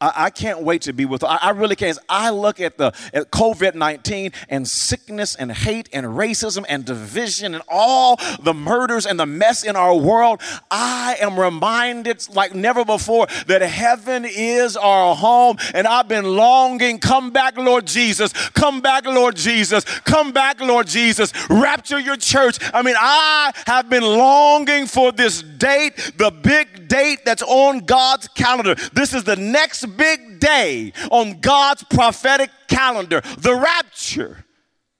I, 0.00 0.12
I 0.16 0.30
can't 0.30 0.62
wait 0.62 0.82
to 0.82 0.92
be 0.92 1.04
with. 1.04 1.22
I, 1.24 1.38
I 1.42 1.50
really 1.50 1.76
can't. 1.76 1.98
I 2.08 2.30
look 2.30 2.60
at 2.60 2.78
the 2.78 2.92
at 3.12 3.30
COVID 3.30 3.74
nineteen 3.74 4.32
and 4.48 4.66
sickness 4.66 5.34
and 5.34 5.52
hate 5.52 5.88
and 5.92 6.06
racism 6.06 6.64
and 6.68 6.84
division 6.84 7.54
and 7.54 7.62
all 7.68 8.18
the 8.42 8.54
murders 8.54 9.06
and 9.06 9.18
the 9.18 9.26
mess 9.26 9.64
in 9.64 9.76
our 9.76 9.94
world. 9.94 10.40
I 10.70 11.16
am 11.20 11.38
reminded 11.38 12.26
like 12.34 12.54
never 12.54 12.84
before 12.84 13.26
that 13.46 13.62
heaven 13.62 14.24
is 14.24 14.76
our 14.76 15.14
home, 15.14 15.56
and 15.74 15.86
I've 15.86 16.08
been 16.08 16.24
longing. 16.24 16.98
Come 16.98 17.30
back, 17.30 17.56
Lord 17.56 17.86
Jesus. 17.86 18.32
Come 18.50 18.80
back, 18.80 19.04
Lord 19.04 19.36
Jesus. 19.36 19.84
Come 20.00 20.32
back, 20.32 20.60
Lord 20.60 20.86
Jesus. 20.86 21.32
Rapture 21.48 21.98
your 21.98 22.16
church. 22.16 22.58
I 22.72 22.82
mean, 22.82 22.96
I 22.98 23.52
have 23.66 23.88
been 23.88 24.02
longing 24.02 24.86
for 24.86 25.12
this 25.12 25.42
date, 25.42 26.12
the 26.16 26.30
big 26.30 26.88
date 26.88 27.24
that's 27.24 27.42
on 27.42 27.80
God's 27.80 28.28
calendar. 28.28 28.74
This 28.92 29.14
is 29.14 29.24
the 29.24 29.36
next 29.36 29.89
big 29.90 30.40
day 30.40 30.92
on 31.10 31.40
God's 31.40 31.84
prophetic 31.84 32.50
calendar, 32.68 33.20
the 33.38 33.54
rapture. 33.54 34.44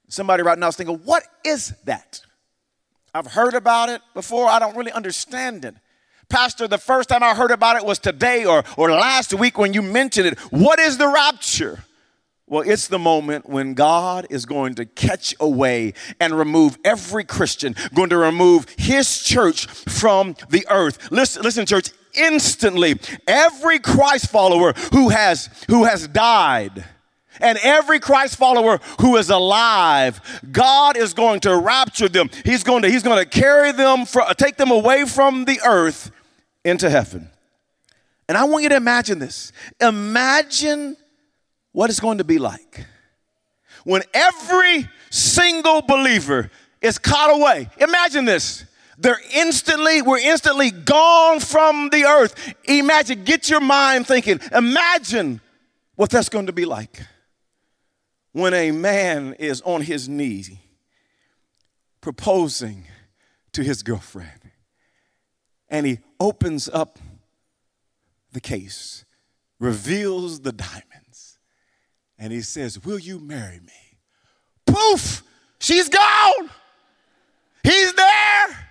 Somebody 0.07 0.43
right 0.43 0.57
now 0.57 0.67
is 0.67 0.75
thinking, 0.75 0.97
what 1.05 1.23
is 1.45 1.73
that? 1.85 2.21
I've 3.13 3.27
heard 3.27 3.53
about 3.53 3.89
it 3.89 4.01
before, 4.13 4.47
I 4.47 4.59
don't 4.59 4.75
really 4.75 4.91
understand 4.91 5.65
it. 5.65 5.75
Pastor, 6.29 6.67
the 6.67 6.77
first 6.77 7.09
time 7.09 7.23
I 7.23 7.35
heard 7.35 7.51
about 7.51 7.75
it 7.75 7.85
was 7.85 7.99
today 7.99 8.45
or, 8.45 8.63
or 8.77 8.89
last 8.91 9.33
week 9.33 9.57
when 9.57 9.73
you 9.73 9.81
mentioned 9.81 10.27
it. 10.27 10.39
What 10.51 10.79
is 10.79 10.97
the 10.97 11.07
rapture? 11.07 11.83
Well, 12.47 12.63
it's 12.67 12.87
the 12.87 12.99
moment 12.99 13.47
when 13.49 13.73
God 13.73 14.27
is 14.29 14.45
going 14.45 14.75
to 14.75 14.85
catch 14.85 15.33
away 15.39 15.93
and 16.19 16.33
remove 16.33 16.77
every 16.83 17.23
Christian, 17.23 17.75
going 17.93 18.09
to 18.09 18.17
remove 18.17 18.65
his 18.77 19.23
church 19.23 19.67
from 19.67 20.35
the 20.49 20.65
earth. 20.69 21.11
Listen, 21.11 21.43
listen, 21.43 21.65
church, 21.65 21.91
instantly, 22.13 22.99
every 23.27 23.79
Christ 23.79 24.29
follower 24.29 24.73
who 24.91 25.09
has 25.09 25.49
who 25.67 25.85
has 25.85 26.07
died 26.07 26.85
and 27.41 27.57
every 27.63 27.99
Christ 27.99 28.37
follower 28.37 28.79
who 28.99 29.17
is 29.17 29.29
alive, 29.29 30.21
God 30.51 30.97
is 30.97 31.13
going 31.13 31.39
to 31.41 31.57
rapture 31.57 32.07
them. 32.07 32.29
He's 32.45 32.63
going 32.63 32.83
to, 32.83 32.89
he's 32.89 33.03
going 33.03 33.17
to 33.17 33.29
carry 33.29 33.71
them, 33.71 34.05
for, 34.05 34.21
uh, 34.21 34.33
take 34.33 34.57
them 34.57 34.71
away 34.71 35.05
from 35.05 35.45
the 35.45 35.59
earth 35.65 36.11
into 36.63 36.89
heaven. 36.89 37.29
And 38.27 38.37
I 38.37 38.45
want 38.45 38.63
you 38.63 38.69
to 38.69 38.75
imagine 38.75 39.19
this. 39.19 39.51
Imagine 39.79 40.95
what 41.71 41.89
it's 41.89 41.99
going 41.99 42.19
to 42.19 42.23
be 42.23 42.37
like 42.37 42.85
when 43.83 44.03
every 44.13 44.87
single 45.09 45.81
believer 45.81 46.51
is 46.81 46.97
caught 46.97 47.33
away. 47.33 47.69
Imagine 47.79 48.25
this. 48.25 48.65
They're 48.97 49.21
instantly, 49.33 50.01
we're 50.01 50.19
instantly 50.19 50.71
gone 50.71 51.39
from 51.39 51.89
the 51.89 52.03
earth. 52.03 52.53
Imagine, 52.65 53.23
get 53.23 53.49
your 53.49 53.61
mind 53.61 54.07
thinking. 54.07 54.39
Imagine 54.53 55.41
what 55.95 56.09
that's 56.09 56.29
going 56.29 56.47
to 56.47 56.53
be 56.53 56.65
like 56.65 57.01
when 58.31 58.53
a 58.53 58.71
man 58.71 59.33
is 59.33 59.61
on 59.61 59.81
his 59.81 60.07
knee 60.07 60.59
proposing 62.01 62.85
to 63.51 63.63
his 63.63 63.83
girlfriend 63.83 64.51
and 65.69 65.85
he 65.85 65.99
opens 66.19 66.69
up 66.69 66.99
the 68.33 68.41
case, 68.41 69.05
reveals 69.59 70.41
the 70.41 70.51
diamonds, 70.51 71.39
and 72.17 72.31
he 72.31 72.41
says, 72.41 72.83
Will 72.83 72.99
you 72.99 73.19
marry 73.19 73.59
me? 73.59 73.97
Poof, 74.65 75.23
she's 75.59 75.89
gone. 75.89 76.49
He's 77.63 77.93
there. 77.93 78.70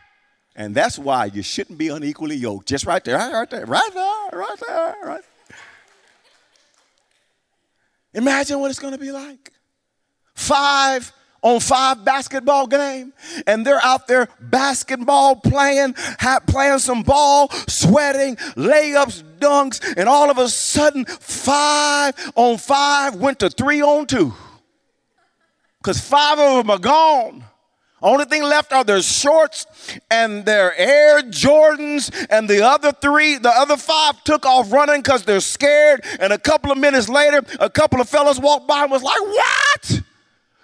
And 0.60 0.74
that's 0.74 0.98
why 0.98 1.24
you 1.24 1.40
shouldn't 1.40 1.78
be 1.78 1.88
unequally 1.88 2.36
yoked. 2.36 2.68
Just 2.68 2.84
right 2.84 3.02
there, 3.02 3.16
right 3.16 3.48
there, 3.48 3.64
right 3.64 3.90
there, 3.94 4.38
right 4.38 4.58
there, 4.68 4.96
right 5.02 5.22
there. 5.48 5.56
Imagine 8.12 8.60
what 8.60 8.70
it's 8.70 8.78
going 8.78 8.92
to 8.92 8.98
be 8.98 9.10
like. 9.10 9.52
Five 10.34 11.14
on 11.40 11.60
five 11.60 12.04
basketball 12.04 12.66
game 12.66 13.14
and 13.46 13.66
they're 13.66 13.82
out 13.82 14.06
there 14.06 14.28
basketball 14.38 15.36
playing, 15.36 15.94
playing 16.46 16.78
some 16.78 17.04
ball, 17.04 17.48
sweating, 17.66 18.36
layups, 18.36 19.22
dunks, 19.38 19.94
and 19.96 20.10
all 20.10 20.30
of 20.30 20.36
a 20.36 20.50
sudden 20.50 21.06
five 21.06 22.14
on 22.34 22.58
five 22.58 23.14
went 23.14 23.38
to 23.38 23.48
three 23.48 23.80
on 23.80 24.06
two. 24.06 24.34
Because 25.78 25.98
five 25.98 26.38
of 26.38 26.58
them 26.58 26.70
are 26.70 26.78
gone. 26.78 27.44
Only 28.02 28.24
thing 28.24 28.42
left 28.42 28.72
are 28.72 28.84
their 28.84 29.02
shorts 29.02 29.66
and 30.10 30.44
their 30.44 30.74
Air 30.76 31.20
Jordans, 31.20 32.10
and 32.30 32.48
the 32.48 32.64
other 32.64 32.92
three, 32.92 33.36
the 33.36 33.50
other 33.50 33.76
five 33.76 34.22
took 34.24 34.46
off 34.46 34.72
running 34.72 35.02
because 35.02 35.24
they're 35.24 35.40
scared. 35.40 36.04
And 36.18 36.32
a 36.32 36.38
couple 36.38 36.72
of 36.72 36.78
minutes 36.78 37.08
later, 37.08 37.42
a 37.58 37.68
couple 37.68 38.00
of 38.00 38.08
fellas 38.08 38.38
walked 38.38 38.66
by 38.66 38.82
and 38.82 38.90
was 38.90 39.02
like, 39.02 39.20
What? 39.20 40.02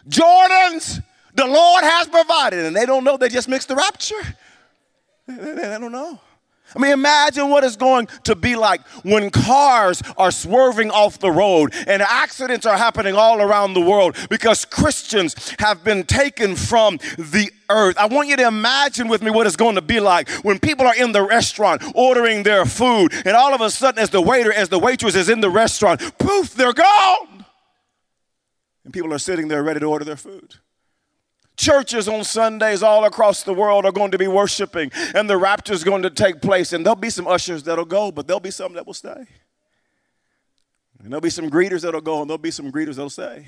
Jordans, 0.08 1.02
the 1.34 1.46
Lord 1.46 1.84
has 1.84 2.08
provided. 2.08 2.64
And 2.64 2.74
they 2.74 2.86
don't 2.86 3.04
know, 3.04 3.16
they 3.16 3.28
just 3.28 3.48
mixed 3.48 3.68
the 3.68 3.76
rapture. 3.76 4.14
They 5.28 5.78
don't 5.80 5.90
know. 5.90 6.20
I 6.74 6.78
mean, 6.78 6.92
imagine 6.92 7.48
what 7.48 7.64
it's 7.64 7.76
going 7.76 8.08
to 8.24 8.34
be 8.34 8.56
like 8.56 8.86
when 9.02 9.30
cars 9.30 10.02
are 10.16 10.30
swerving 10.30 10.90
off 10.90 11.18
the 11.18 11.30
road 11.30 11.74
and 11.86 12.02
accidents 12.02 12.66
are 12.66 12.76
happening 12.76 13.14
all 13.14 13.40
around 13.40 13.74
the 13.74 13.80
world 13.80 14.16
because 14.28 14.64
Christians 14.64 15.54
have 15.58 15.84
been 15.84 16.04
taken 16.04 16.56
from 16.56 16.98
the 17.16 17.50
earth. 17.70 17.96
I 17.98 18.06
want 18.06 18.28
you 18.28 18.36
to 18.36 18.46
imagine 18.46 19.08
with 19.08 19.22
me 19.22 19.30
what 19.30 19.46
it's 19.46 19.56
going 19.56 19.76
to 19.76 19.82
be 19.82 20.00
like 20.00 20.28
when 20.44 20.58
people 20.58 20.86
are 20.86 20.96
in 20.96 21.12
the 21.12 21.22
restaurant 21.22 21.82
ordering 21.94 22.42
their 22.42 22.64
food 22.64 23.12
and 23.24 23.36
all 23.36 23.54
of 23.54 23.60
a 23.60 23.70
sudden, 23.70 24.00
as 24.00 24.10
the 24.10 24.20
waiter, 24.20 24.52
as 24.52 24.68
the 24.68 24.78
waitress 24.78 25.14
is 25.14 25.28
in 25.28 25.40
the 25.40 25.50
restaurant, 25.50 26.00
poof, 26.18 26.54
they're 26.54 26.72
gone 26.72 27.36
and 28.86 28.94
people 28.94 29.12
are 29.12 29.18
sitting 29.18 29.48
there 29.48 29.64
ready 29.64 29.80
to 29.80 29.86
order 29.86 30.04
their 30.04 30.16
food. 30.16 30.54
Churches 31.56 32.06
on 32.06 32.22
Sundays 32.22 32.82
all 32.82 33.04
across 33.06 33.42
the 33.42 33.54
world 33.54 33.86
are 33.86 33.92
going 33.92 34.10
to 34.10 34.18
be 34.18 34.28
worshiping, 34.28 34.90
and 35.14 35.28
the 35.28 35.38
rapture 35.38 35.72
is 35.72 35.84
going 35.84 36.02
to 36.02 36.10
take 36.10 36.42
place. 36.42 36.72
And 36.72 36.84
there'll 36.84 36.96
be 36.96 37.10
some 37.10 37.26
ushers 37.26 37.62
that'll 37.62 37.86
go, 37.86 38.12
but 38.12 38.26
there'll 38.26 38.40
be 38.40 38.50
some 38.50 38.74
that 38.74 38.86
will 38.86 38.94
stay. 38.94 39.26
And 41.00 41.10
there'll 41.10 41.20
be 41.20 41.30
some 41.30 41.50
greeters 41.50 41.82
that'll 41.82 42.00
go, 42.00 42.20
and 42.20 42.28
there'll 42.28 42.38
be 42.38 42.50
some 42.50 42.70
greeters 42.70 42.96
that'll 42.96 43.08
stay. 43.08 43.46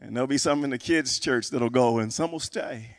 And 0.00 0.16
there'll 0.16 0.26
be 0.26 0.38
some 0.38 0.64
in 0.64 0.70
the 0.70 0.78
kids' 0.78 1.18
church 1.20 1.50
that'll 1.50 1.70
go, 1.70 1.98
and 1.98 2.12
some 2.12 2.32
will 2.32 2.40
stay. 2.40 2.96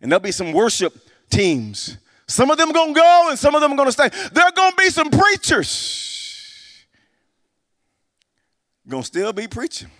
And 0.00 0.12
there'll 0.12 0.20
be 0.20 0.32
some 0.32 0.52
worship 0.52 0.94
teams. 1.30 1.96
Some 2.28 2.50
of 2.50 2.58
them 2.58 2.72
to 2.72 2.92
go, 2.92 3.26
and 3.30 3.38
some 3.38 3.54
of 3.54 3.60
them 3.60 3.78
are 3.78 3.84
to 3.84 3.92
stay. 3.92 4.10
There 4.32 4.44
are 4.44 4.52
to 4.52 4.72
be 4.76 4.90
some 4.90 5.10
preachers. 5.10 6.84
To 8.88 9.02
still 9.02 9.32
be 9.32 9.48
preaching 9.48 9.90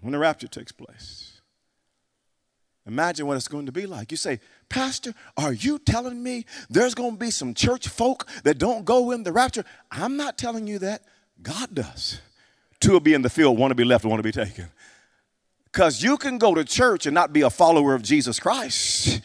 when 0.00 0.12
the 0.12 0.18
rapture 0.18 0.48
takes 0.48 0.72
place. 0.72 1.40
Imagine 2.86 3.26
what 3.26 3.36
it's 3.36 3.48
going 3.48 3.66
to 3.66 3.72
be 3.72 3.86
like. 3.86 4.10
You 4.10 4.16
say, 4.16 4.40
Pastor, 4.68 5.14
are 5.36 5.52
you 5.52 5.78
telling 5.78 6.22
me 6.22 6.46
there's 6.70 6.94
going 6.94 7.12
to 7.12 7.18
be 7.18 7.30
some 7.30 7.54
church 7.54 7.88
folk 7.88 8.26
that 8.44 8.58
don't 8.58 8.84
go 8.84 9.10
in 9.10 9.22
the 9.22 9.32
rapture? 9.32 9.64
I'm 9.90 10.16
not 10.16 10.38
telling 10.38 10.66
you 10.66 10.78
that. 10.80 11.02
God 11.42 11.74
does. 11.74 12.20
Two 12.80 12.92
will 12.92 13.00
be 13.00 13.14
in 13.14 13.22
the 13.22 13.30
field, 13.30 13.58
one 13.58 13.68
will 13.68 13.76
be 13.76 13.84
left, 13.84 14.04
one 14.04 14.16
will 14.16 14.22
be 14.22 14.32
taken. 14.32 14.66
Because 15.64 16.02
you 16.02 16.16
can 16.16 16.38
go 16.38 16.54
to 16.54 16.64
church 16.64 17.06
and 17.06 17.14
not 17.14 17.32
be 17.32 17.42
a 17.42 17.50
follower 17.50 17.94
of 17.94 18.02
Jesus 18.02 18.40
Christ. 18.40 19.20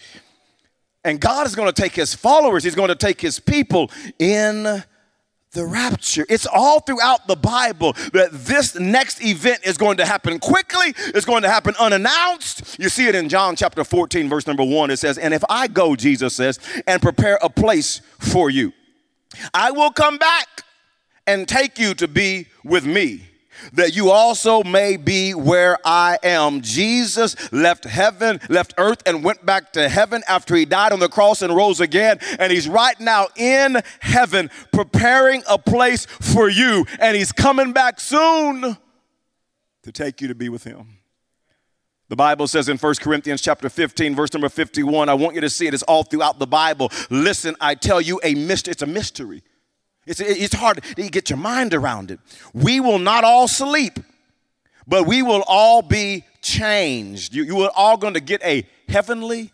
And 1.04 1.20
God 1.22 1.48
is 1.48 1.56
going 1.56 1.72
to 1.72 1.82
take 1.82 1.94
his 1.94 2.14
followers, 2.14 2.64
he's 2.64 2.76
going 2.76 2.90
to 2.90 2.96
take 2.96 3.22
his 3.22 3.40
people 3.40 3.90
in 4.20 4.84
the 5.56 5.66
rapture. 5.66 6.26
It's 6.30 6.46
all 6.46 6.82
throughout 6.82 7.28
the 7.28 7.36
Bible 7.36 7.94
that 8.14 8.30
this 8.32 8.76
next 8.76 9.24
event 9.24 9.62
is 9.66 9.78
going 9.78 9.98
to 9.98 10.06
happen 10.06 10.38
quickly, 10.38 10.94
it's 11.08 11.26
going 11.26 11.42
to 11.42 11.50
happen 11.50 11.74
unannounced. 11.80 12.78
You 12.80 12.90
see 12.90 13.08
it 13.08 13.16
in 13.16 13.30
John 13.30 13.56
chapter 13.56 13.84
14, 13.84 14.30
verse 14.30 14.46
number 14.46 14.64
one. 14.64 14.92
It 14.92 14.98
says, 14.98 15.18
And 15.18 15.34
if 15.34 15.44
I 15.50 15.68
go, 15.68 15.96
Jesus 15.96 16.36
says, 16.36 16.60
and 16.86 17.02
prepare 17.02 17.40
a 17.42 17.50
place 17.50 18.02
for 18.20 18.50
you, 18.52 18.74
I 19.54 19.72
will 19.72 19.92
come 19.92 20.18
back 20.18 20.64
and 21.26 21.48
take 21.48 21.80
you 21.80 21.96
to 21.96 22.08
be 22.08 22.48
with 22.64 22.86
me 22.86 23.24
that 23.74 23.96
you 23.96 24.12
also 24.12 24.64
may 24.64 24.98
be 24.98 25.34
where 25.34 25.78
I 25.86 26.18
am. 26.24 26.62
Jesus 26.62 27.36
left 27.52 27.86
heaven, 27.86 28.40
left 28.50 28.74
earth, 28.78 29.02
and 29.06 29.24
went 29.24 29.46
back 29.46 29.74
to 29.74 29.90
heaven 29.90 30.24
after 30.28 30.56
he 30.56 30.66
died 30.66 30.92
on 30.92 31.00
the 31.00 31.10
cross 31.10 31.42
and 31.42 31.56
rose 31.56 31.80
again. 31.80 32.20
And 32.40 32.52
he's 32.52 32.68
right 32.68 33.00
now 33.00 33.28
in 33.36 33.82
heaven 34.00 34.50
preparing 34.72 35.44
a 35.48 35.58
place 35.58 36.06
for 36.06 36.50
you. 36.50 36.86
And 37.00 37.16
he's 37.16 37.32
coming 37.32 37.74
back 37.74 38.00
soon 38.00 38.78
to 39.84 39.92
take 39.92 40.22
you 40.22 40.28
to 40.28 40.36
be 40.36 40.50
with 40.50 40.64
him. 40.64 40.98
The 42.08 42.16
Bible 42.16 42.48
says 42.48 42.70
in 42.70 42.78
1 42.78 42.96
Corinthians 43.02 43.42
chapter 43.42 43.68
15, 43.68 44.16
verse 44.16 44.32
number 44.34 44.50
51, 44.50 45.10
I 45.10 45.16
want 45.16 45.34
you 45.34 45.42
to 45.42 45.50
see 45.50 45.66
it. 45.66 45.74
It's 45.74 45.84
all 45.84 46.04
throughout 46.04 46.38
the 46.38 46.46
Bible. 46.46 46.92
Listen, 47.10 47.56
I 47.60 47.74
tell 47.74 48.00
you 48.00 48.20
a 48.24 48.36
mystery. 48.36 48.72
It's 48.72 48.84
a 48.84 48.88
mystery. 48.88 49.44
It's, 50.06 50.20
it's 50.20 50.54
hard 50.54 50.84
to 50.84 51.10
get 51.10 51.30
your 51.30 51.38
mind 51.38 51.74
around 51.74 52.12
it. 52.12 52.20
We 52.54 52.80
will 52.80 53.00
not 53.00 53.24
all 53.24 53.48
sleep, 53.48 54.00
but 54.88 55.08
we 55.08 55.22
will 55.22 55.44
all 55.48 55.82
be 55.82 56.26
changed. 56.42 57.34
You, 57.34 57.44
you 57.44 57.62
are 57.62 57.72
all 57.76 57.98
going 57.98 58.14
to 58.14 58.20
get 58.20 58.44
a 58.44 58.68
heavenly 58.88 59.52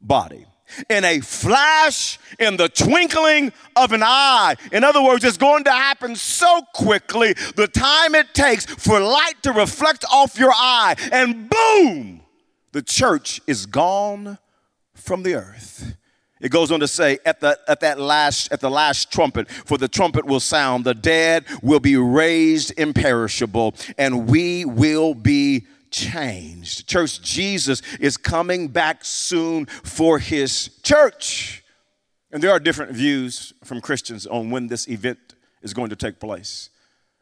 body 0.00 0.46
in 0.88 1.04
a 1.04 1.20
flash, 1.20 2.18
in 2.38 2.56
the 2.56 2.68
twinkling 2.68 3.52
of 3.76 3.92
an 3.92 4.02
eye. 4.02 4.56
In 4.72 4.84
other 4.84 5.02
words, 5.02 5.24
it's 5.24 5.36
going 5.36 5.64
to 5.64 5.70
happen 5.70 6.16
so 6.16 6.62
quickly, 6.74 7.34
the 7.56 7.68
time 7.68 8.14
it 8.14 8.34
takes 8.34 8.66
for 8.66 9.00
light 9.00 9.34
to 9.42 9.52
reflect 9.52 10.04
off 10.10 10.38
your 10.38 10.52
eye, 10.52 10.96
and 11.12 11.48
boom, 11.48 12.22
the 12.72 12.82
church 12.82 13.40
is 13.46 13.66
gone 13.66 14.38
from 14.94 15.22
the 15.22 15.34
earth. 15.34 15.96
It 16.44 16.50
goes 16.50 16.70
on 16.70 16.80
to 16.80 16.88
say, 16.88 17.18
at 17.24 17.40
the 17.40 17.58
at 17.66 17.80
that 17.80 17.98
last 17.98 18.52
at 18.52 18.60
the 18.60 18.70
last 18.70 19.10
trumpet, 19.10 19.50
for 19.50 19.78
the 19.78 19.88
trumpet 19.88 20.26
will 20.26 20.40
sound, 20.40 20.84
the 20.84 20.92
dead 20.92 21.46
will 21.62 21.80
be 21.80 21.96
raised 21.96 22.78
imperishable, 22.78 23.74
and 23.96 24.28
we 24.28 24.66
will 24.66 25.14
be 25.14 25.66
changed. 25.90 26.86
Church, 26.86 27.22
Jesus 27.22 27.80
is 27.98 28.18
coming 28.18 28.68
back 28.68 29.06
soon 29.06 29.64
for 29.64 30.18
his 30.18 30.68
church. 30.82 31.64
And 32.30 32.42
there 32.42 32.50
are 32.50 32.60
different 32.60 32.92
views 32.92 33.54
from 33.64 33.80
Christians 33.80 34.26
on 34.26 34.50
when 34.50 34.66
this 34.66 34.86
event 34.86 35.18
is 35.62 35.72
going 35.72 35.88
to 35.88 35.96
take 35.96 36.20
place. 36.20 36.68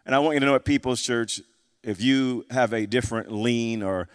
And 0.05 0.17
I 0.17 0.19
want 0.19 0.35
you 0.35 0.41
to 0.41 0.47
know 0.47 0.57
at 0.57 0.64
People's 0.64 1.00
Church, 1.00 1.41
if 1.85 2.00
you 2.00 2.45
have 2.50 2.73
a 2.73 2.87
different 2.87 3.31
lean 3.31 3.85
or 3.85 4.09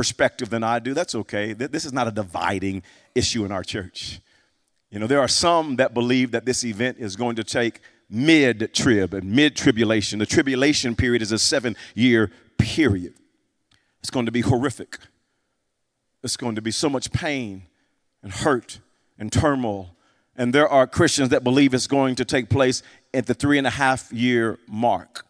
perspective 0.00 0.48
than 0.48 0.64
I 0.64 0.78
do, 0.78 0.94
that's 0.94 1.14
okay. 1.14 1.52
This 1.52 1.84
is 1.84 1.92
not 1.92 2.08
a 2.08 2.10
dividing 2.10 2.82
issue 3.14 3.44
in 3.44 3.52
our 3.52 3.62
church. 3.62 4.18
You 4.90 4.98
know, 4.98 5.06
there 5.06 5.20
are 5.20 5.28
some 5.28 5.76
that 5.76 5.92
believe 5.92 6.30
that 6.30 6.46
this 6.46 6.64
event 6.64 6.96
is 6.98 7.16
going 7.16 7.36
to 7.36 7.44
take 7.44 7.80
mid 8.08 8.72
trib 8.72 9.12
and 9.12 9.30
mid 9.30 9.56
tribulation. 9.56 10.18
The 10.18 10.24
tribulation 10.24 10.96
period 10.96 11.20
is 11.20 11.32
a 11.32 11.38
seven 11.38 11.76
year 11.94 12.30
period. 12.56 13.12
It's 13.98 14.08
going 14.08 14.24
to 14.24 14.32
be 14.32 14.40
horrific. 14.40 14.96
It's 16.24 16.38
going 16.38 16.54
to 16.54 16.62
be 16.62 16.70
so 16.70 16.88
much 16.88 17.12
pain 17.12 17.64
and 18.22 18.32
hurt 18.32 18.80
and 19.18 19.30
turmoil. 19.30 19.94
And 20.34 20.54
there 20.54 20.66
are 20.66 20.86
Christians 20.86 21.28
that 21.28 21.44
believe 21.44 21.74
it's 21.74 21.86
going 21.86 22.14
to 22.14 22.24
take 22.24 22.48
place 22.48 22.82
at 23.12 23.26
the 23.26 23.34
three 23.34 23.58
and 23.58 23.66
a 23.66 23.76
half 23.84 24.10
year 24.10 24.58
mark. 24.66 25.26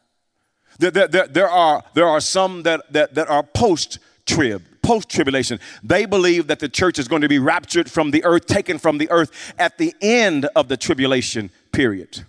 There, 0.79 0.93
there, 0.93 1.09
there, 1.09 1.27
there 1.27 1.51
are, 1.51 1.83
there 1.95 2.07
are 2.07 2.21
some 2.21 2.63
that, 2.63 2.93
that, 2.93 3.17
that 3.17 3.29
are 3.29 3.43
post 3.43 3.99
trib, 4.31 4.63
post 4.83 5.09
tribulation. 5.09 5.59
They 5.83 6.07
believe 6.07 6.47
that 6.47 6.61
the 6.61 6.69
church 6.69 6.99
is 6.99 7.09
going 7.09 7.23
to 7.23 7.29
be 7.29 7.39
raptured 7.39 7.91
from 7.91 8.13
the 8.13 8.25
earth, 8.25 8.47
taken 8.47 8.79
from 8.79 8.99
the 8.99 9.11
earth 9.11 9.55
at 9.59 9.77
the 9.77 9.95
end 10.01 10.47
of 10.55 10.69
the 10.69 10.77
tribulation 10.77 11.51
period. 11.73 12.25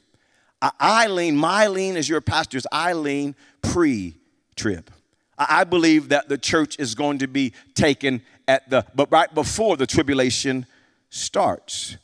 I, 0.61 1.07
lean, 1.07 1.35
my 1.35 1.67
lean 1.67 1.97
as 1.97 2.07
your 2.07 2.21
pastors, 2.21 2.67
I 2.71 2.93
lean 2.93 3.35
pre 3.61 4.15
trib. 4.55 4.91
I, 5.37 5.63
believe 5.63 6.09
that 6.09 6.29
the 6.29 6.37
church 6.37 6.77
is 6.77 6.93
going 6.93 7.19
to 7.19 7.27
be 7.27 7.53
taken 7.73 8.21
at 8.47 8.69
the, 8.69 8.85
but 8.93 9.11
right 9.11 9.33
before 9.33 9.75
the 9.75 9.87
tribulation 9.87 10.67
starts. 11.09 11.97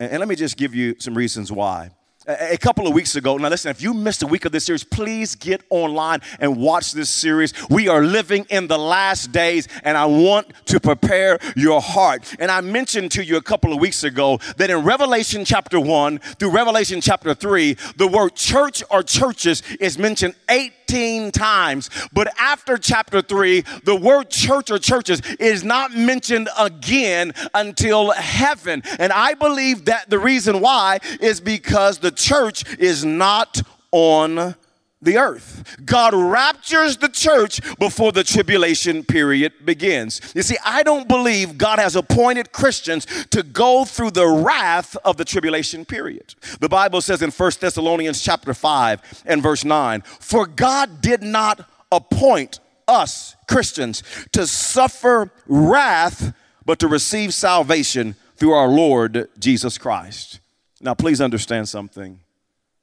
And 0.00 0.18
let 0.18 0.28
me 0.28 0.34
just 0.34 0.56
give 0.56 0.74
you 0.74 0.96
some 0.98 1.14
reasons 1.14 1.52
why 1.52 1.90
a 2.26 2.56
couple 2.56 2.86
of 2.86 2.94
weeks 2.94 3.16
ago. 3.16 3.36
Now, 3.36 3.48
listen, 3.48 3.70
if 3.70 3.82
you 3.82 3.94
missed 3.94 4.22
a 4.22 4.26
week 4.26 4.44
of 4.44 4.52
this 4.52 4.64
series, 4.64 4.84
please 4.84 5.34
get 5.34 5.62
online 5.70 6.20
and 6.40 6.56
watch 6.56 6.92
this 6.92 7.10
series. 7.10 7.52
We 7.68 7.88
are 7.88 8.02
living 8.02 8.46
in 8.50 8.66
the 8.66 8.78
last 8.78 9.32
days, 9.32 9.68
and 9.82 9.96
I 9.96 10.06
want 10.06 10.52
to 10.66 10.80
prepare 10.80 11.38
your 11.56 11.80
heart. 11.80 12.34
And 12.38 12.50
I 12.50 12.60
mentioned 12.60 13.12
to 13.12 13.24
you 13.24 13.36
a 13.36 13.42
couple 13.42 13.72
of 13.72 13.80
weeks 13.80 14.04
ago 14.04 14.38
that 14.56 14.70
in 14.70 14.84
Revelation 14.84 15.44
chapter 15.44 15.78
1 15.78 16.18
through 16.18 16.50
Revelation 16.50 17.00
chapter 17.00 17.34
3, 17.34 17.76
the 17.96 18.08
word 18.08 18.34
church 18.34 18.82
or 18.90 19.02
churches 19.02 19.62
is 19.80 19.98
mentioned 19.98 20.34
eight 20.48 20.72
18 20.88 21.32
times. 21.32 21.90
But 22.12 22.28
after 22.38 22.76
chapter 22.76 23.22
3, 23.22 23.62
the 23.84 23.96
word 23.96 24.30
church 24.30 24.70
or 24.70 24.78
churches 24.78 25.22
is 25.38 25.64
not 25.64 25.94
mentioned 25.94 26.48
again 26.58 27.32
until 27.54 28.10
heaven. 28.10 28.82
And 28.98 29.12
I 29.12 29.34
believe 29.34 29.86
that 29.86 30.10
the 30.10 30.18
reason 30.18 30.60
why 30.60 31.00
is 31.20 31.40
because 31.40 31.98
the 31.98 32.10
church 32.10 32.64
is 32.78 33.04
not 33.04 33.62
on 33.92 34.54
the 35.04 35.18
earth. 35.18 35.76
God 35.84 36.14
raptures 36.14 36.96
the 36.96 37.08
church 37.08 37.60
before 37.78 38.12
the 38.12 38.24
tribulation 38.24 39.04
period 39.04 39.52
begins. 39.64 40.20
You 40.34 40.42
see, 40.42 40.56
I 40.64 40.82
don't 40.82 41.08
believe 41.08 41.58
God 41.58 41.78
has 41.78 41.96
appointed 41.96 42.52
Christians 42.52 43.06
to 43.30 43.42
go 43.42 43.84
through 43.84 44.12
the 44.12 44.26
wrath 44.26 44.96
of 45.04 45.16
the 45.16 45.24
tribulation 45.24 45.84
period. 45.84 46.34
The 46.60 46.68
Bible 46.68 47.00
says 47.00 47.22
in 47.22 47.30
1 47.30 47.60
Thessalonians 47.60 48.22
chapter 48.22 48.54
5 48.54 49.22
and 49.26 49.42
verse 49.42 49.64
9, 49.64 50.02
"For 50.20 50.46
God 50.46 51.00
did 51.00 51.22
not 51.22 51.68
appoint 51.92 52.60
us 52.88 53.36
Christians 53.48 54.02
to 54.32 54.46
suffer 54.46 55.30
wrath, 55.46 56.32
but 56.64 56.78
to 56.78 56.88
receive 56.88 57.32
salvation 57.32 58.16
through 58.36 58.52
our 58.52 58.68
Lord 58.68 59.28
Jesus 59.38 59.78
Christ." 59.78 60.40
Now, 60.80 60.94
please 60.94 61.20
understand 61.20 61.68
something. 61.68 62.20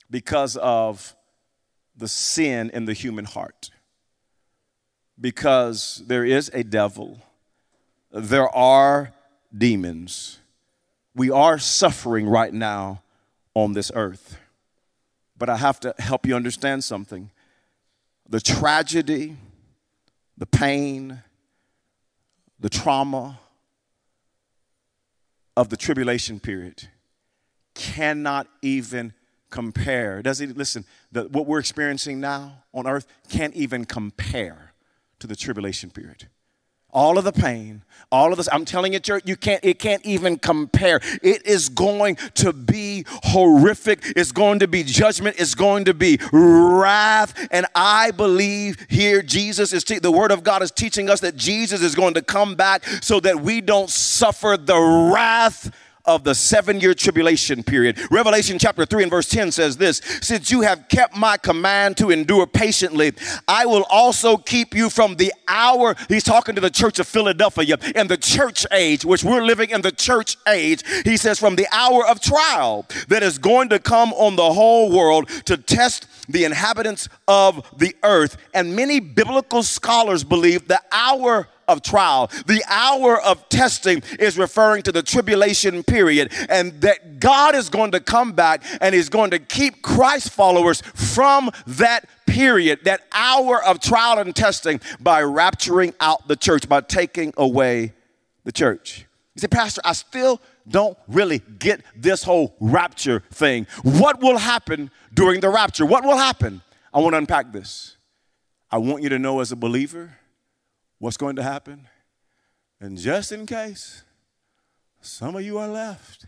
Because 0.10 0.58
of 0.58 1.16
the 2.02 2.08
sin 2.10 2.70
in 2.74 2.86
the 2.86 2.94
human 2.94 3.24
heart. 3.24 3.70
Because 5.20 6.04
there 6.08 6.26
is 6.26 6.50
a 6.54 6.64
devil, 6.64 7.20
there 8.12 8.50
are 8.50 9.14
demons. 9.56 10.40
We 11.16 11.30
are 11.30 11.60
suffering 11.60 12.28
right 12.28 12.54
now 12.54 13.04
on 13.54 13.74
this 13.74 13.92
earth. 13.94 14.38
But 15.38 15.50
I 15.50 15.58
have 15.58 15.80
to 15.82 15.94
help 16.00 16.26
you 16.26 16.36
understand 16.36 16.84
something. 16.84 17.30
The 18.28 18.42
tragedy, 18.42 19.38
the 20.38 20.46
pain, 20.46 21.22
the 22.60 22.70
trauma 22.70 23.40
of 25.56 25.70
the 25.70 25.78
tribulation 25.78 26.40
period 26.40 26.88
cannot 27.76 28.48
even 28.62 29.14
compare. 29.52 30.22
Does 30.22 30.42
it? 30.42 30.58
Listen, 30.58 30.86
the, 31.12 31.24
what 31.26 31.46
we're 31.46 31.60
experiencing 31.60 32.20
now 32.20 32.64
on 32.74 32.88
earth 32.88 33.06
can't 33.30 33.54
even 33.54 33.86
compare 33.86 34.74
to 35.20 35.28
the 35.28 35.36
tribulation 35.36 35.92
period. 35.92 36.28
All 36.94 37.18
of 37.18 37.24
the 37.24 37.32
pain, 37.32 37.84
all 38.12 38.34
of 38.34 38.38
this, 38.38 38.50
I'm 38.52 38.66
telling 38.66 38.92
you, 38.92 39.00
church, 39.00 39.24
you 39.26 39.38
can't, 39.38 39.64
it 39.64 39.80
can't 39.80 40.06
even 40.06 40.38
compare. 40.38 41.00
It 41.24 41.46
is 41.46 41.70
going 41.70 42.18
to 42.36 42.52
be 42.52 43.06
horrific. 43.08 44.02
It's 44.18 44.34
going 44.34 44.60
to 44.60 44.68
be 44.68 44.84
judgment. 44.84 45.38
It's 45.40 45.56
going 45.56 45.86
to 45.86 45.94
be 45.94 46.20
wrath. 46.34 47.48
And 47.50 47.66
I 47.76 48.12
believe 48.12 48.86
here 48.90 49.22
Jesus 49.22 49.72
is, 49.72 49.86
te- 49.86 50.00
the 50.00 50.12
word 50.12 50.32
of 50.32 50.44
God 50.44 50.64
is 50.64 50.72
teaching 50.72 51.10
us 51.10 51.22
that 51.22 51.38
Jesus 51.38 51.82
is 51.82 51.96
going 51.96 52.16
to 52.16 52.22
come 52.22 52.56
back 52.56 52.84
so 53.02 53.22
that 53.22 53.40
we 53.40 53.62
don't 53.62 53.90
suffer 53.90 54.58
the 54.58 55.12
wrath 55.14 55.72
of 56.06 56.24
the 56.24 56.36
seven 56.36 56.80
year 56.80 56.94
tribulation 56.94 57.64
period. 57.64 58.00
Revelation 58.12 58.58
chapter 58.60 58.86
3 58.86 59.04
and 59.04 59.12
verse 59.12 59.30
10 59.30 59.52
says 59.52 59.78
this 59.78 60.02
Since 60.22 60.52
you 60.52 60.62
have 60.62 60.88
kept 60.88 61.16
my 61.16 61.38
command 61.38 61.98
to 61.98 62.12
endure 62.12 62.48
patiently, 62.48 63.14
I 63.48 63.66
will 63.66 63.86
also 63.90 64.38
keep 64.38 64.74
you 64.74 64.90
from 64.90 65.16
the 65.16 65.34
hour. 65.48 65.96
He's 66.08 66.24
talking 66.24 66.56
to 66.56 66.62
the 66.62 66.70
church 66.70 67.00
of 67.00 67.08
Philadelphia 67.08 67.78
in 67.96 68.08
the 68.08 68.18
church 68.18 68.66
age, 68.72 69.06
which 69.06 69.24
we're 69.24 69.44
living 69.44 69.70
in 69.70 69.82
the 69.82 69.92
church 69.92 70.38
age. 70.48 70.84
He 71.04 71.18
says, 71.18 71.40
From 71.40 71.56
the 71.56 71.68
hour 71.72 72.06
of 72.08 72.22
trial 72.22 72.86
that 73.08 73.24
is 73.24 73.38
going 73.38 73.70
to 73.70 73.80
come 73.80 74.14
on 74.14 74.36
the 74.36 74.54
whole 74.54 74.92
world 74.92 75.30
to 75.46 75.58
test 75.58 76.08
the 76.30 76.46
inhabitants 76.46 77.10
of 77.28 77.66
the 77.78 77.96
earth. 78.04 78.38
And 78.54 78.76
many 78.76 79.00
biblical 79.00 79.64
scholars 79.64 80.24
believe 80.24 80.68
the 80.68 80.82
hour 80.92 81.48
of 81.72 81.82
trial. 81.82 82.30
The 82.46 82.64
hour 82.68 83.22
of 83.22 83.48
testing 83.50 84.04
is 84.20 84.38
referring 84.38 84.84
to 84.84 84.92
the 84.92 85.02
tribulation 85.02 85.84
period, 85.84 86.32
and 86.50 86.80
that 86.82 87.20
God 87.20 87.56
is 87.56 87.70
going 87.70 87.92
to 87.92 88.00
come 88.00 88.34
back 88.34 88.64
and 88.82 88.94
He's 88.94 89.10
going 89.10 89.32
to 89.32 89.40
keep 89.40 89.82
Christ 89.82 90.30
followers 90.30 90.82
from 90.82 91.50
that 91.68 92.06
period, 92.26 92.80
that 92.86 93.02
hour 93.12 93.64
of 93.64 93.80
trial 93.80 94.20
and 94.20 94.36
testing, 94.36 94.80
by 95.00 95.22
rapturing 95.22 95.94
out 96.00 96.28
the 96.28 96.36
church, 96.36 96.68
by 96.70 96.82
taking 96.82 97.34
away 97.38 97.94
the 98.44 98.52
church. 98.52 99.06
You 99.36 99.40
say, 99.40 99.48
Pastor, 99.48 99.82
I 99.86 99.94
still 99.94 100.42
don't 100.68 100.98
really 101.08 101.40
get 101.60 101.82
this 101.96 102.24
whole 102.24 102.56
rapture 102.60 103.24
thing. 103.32 103.66
What 103.84 104.22
will 104.22 104.38
happen 104.38 104.92
during 105.14 105.40
the 105.40 105.50
rapture? 105.50 105.86
What 105.86 106.04
will 106.04 106.18
happen? 106.18 106.62
I 106.94 107.00
want 107.00 107.14
to 107.14 107.18
unpack 107.18 107.52
this. 107.52 107.98
I 108.70 108.78
want 108.78 109.04
you 109.04 109.10
to 109.10 109.20
know 109.20 109.40
as 109.40 109.52
a 109.52 109.56
believer 109.56 110.18
what's 111.02 111.18
going 111.18 111.36
to 111.36 111.44
happen. 111.44 111.88
And 112.80 112.96
just 112.96 113.32
in 113.32 113.48
case 113.48 114.04
some 115.02 115.36
of 115.36 115.42
you 115.42 115.58
are 115.58 115.68
left, 115.68 116.28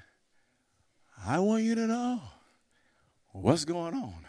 I 1.26 1.38
want 1.40 1.64
you 1.64 1.76
to 1.76 1.86
know 1.86 2.20
what's 3.32 3.66
going 3.66 3.94
on. 3.94 4.26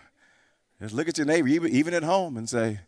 Just 0.82 0.94
look 0.94 1.08
at 1.08 1.16
your 1.16 1.26
neighbor, 1.26 1.48
even, 1.48 1.94
at 1.94 2.02
home, 2.02 2.36
and 2.36 2.48
say, 2.48 2.80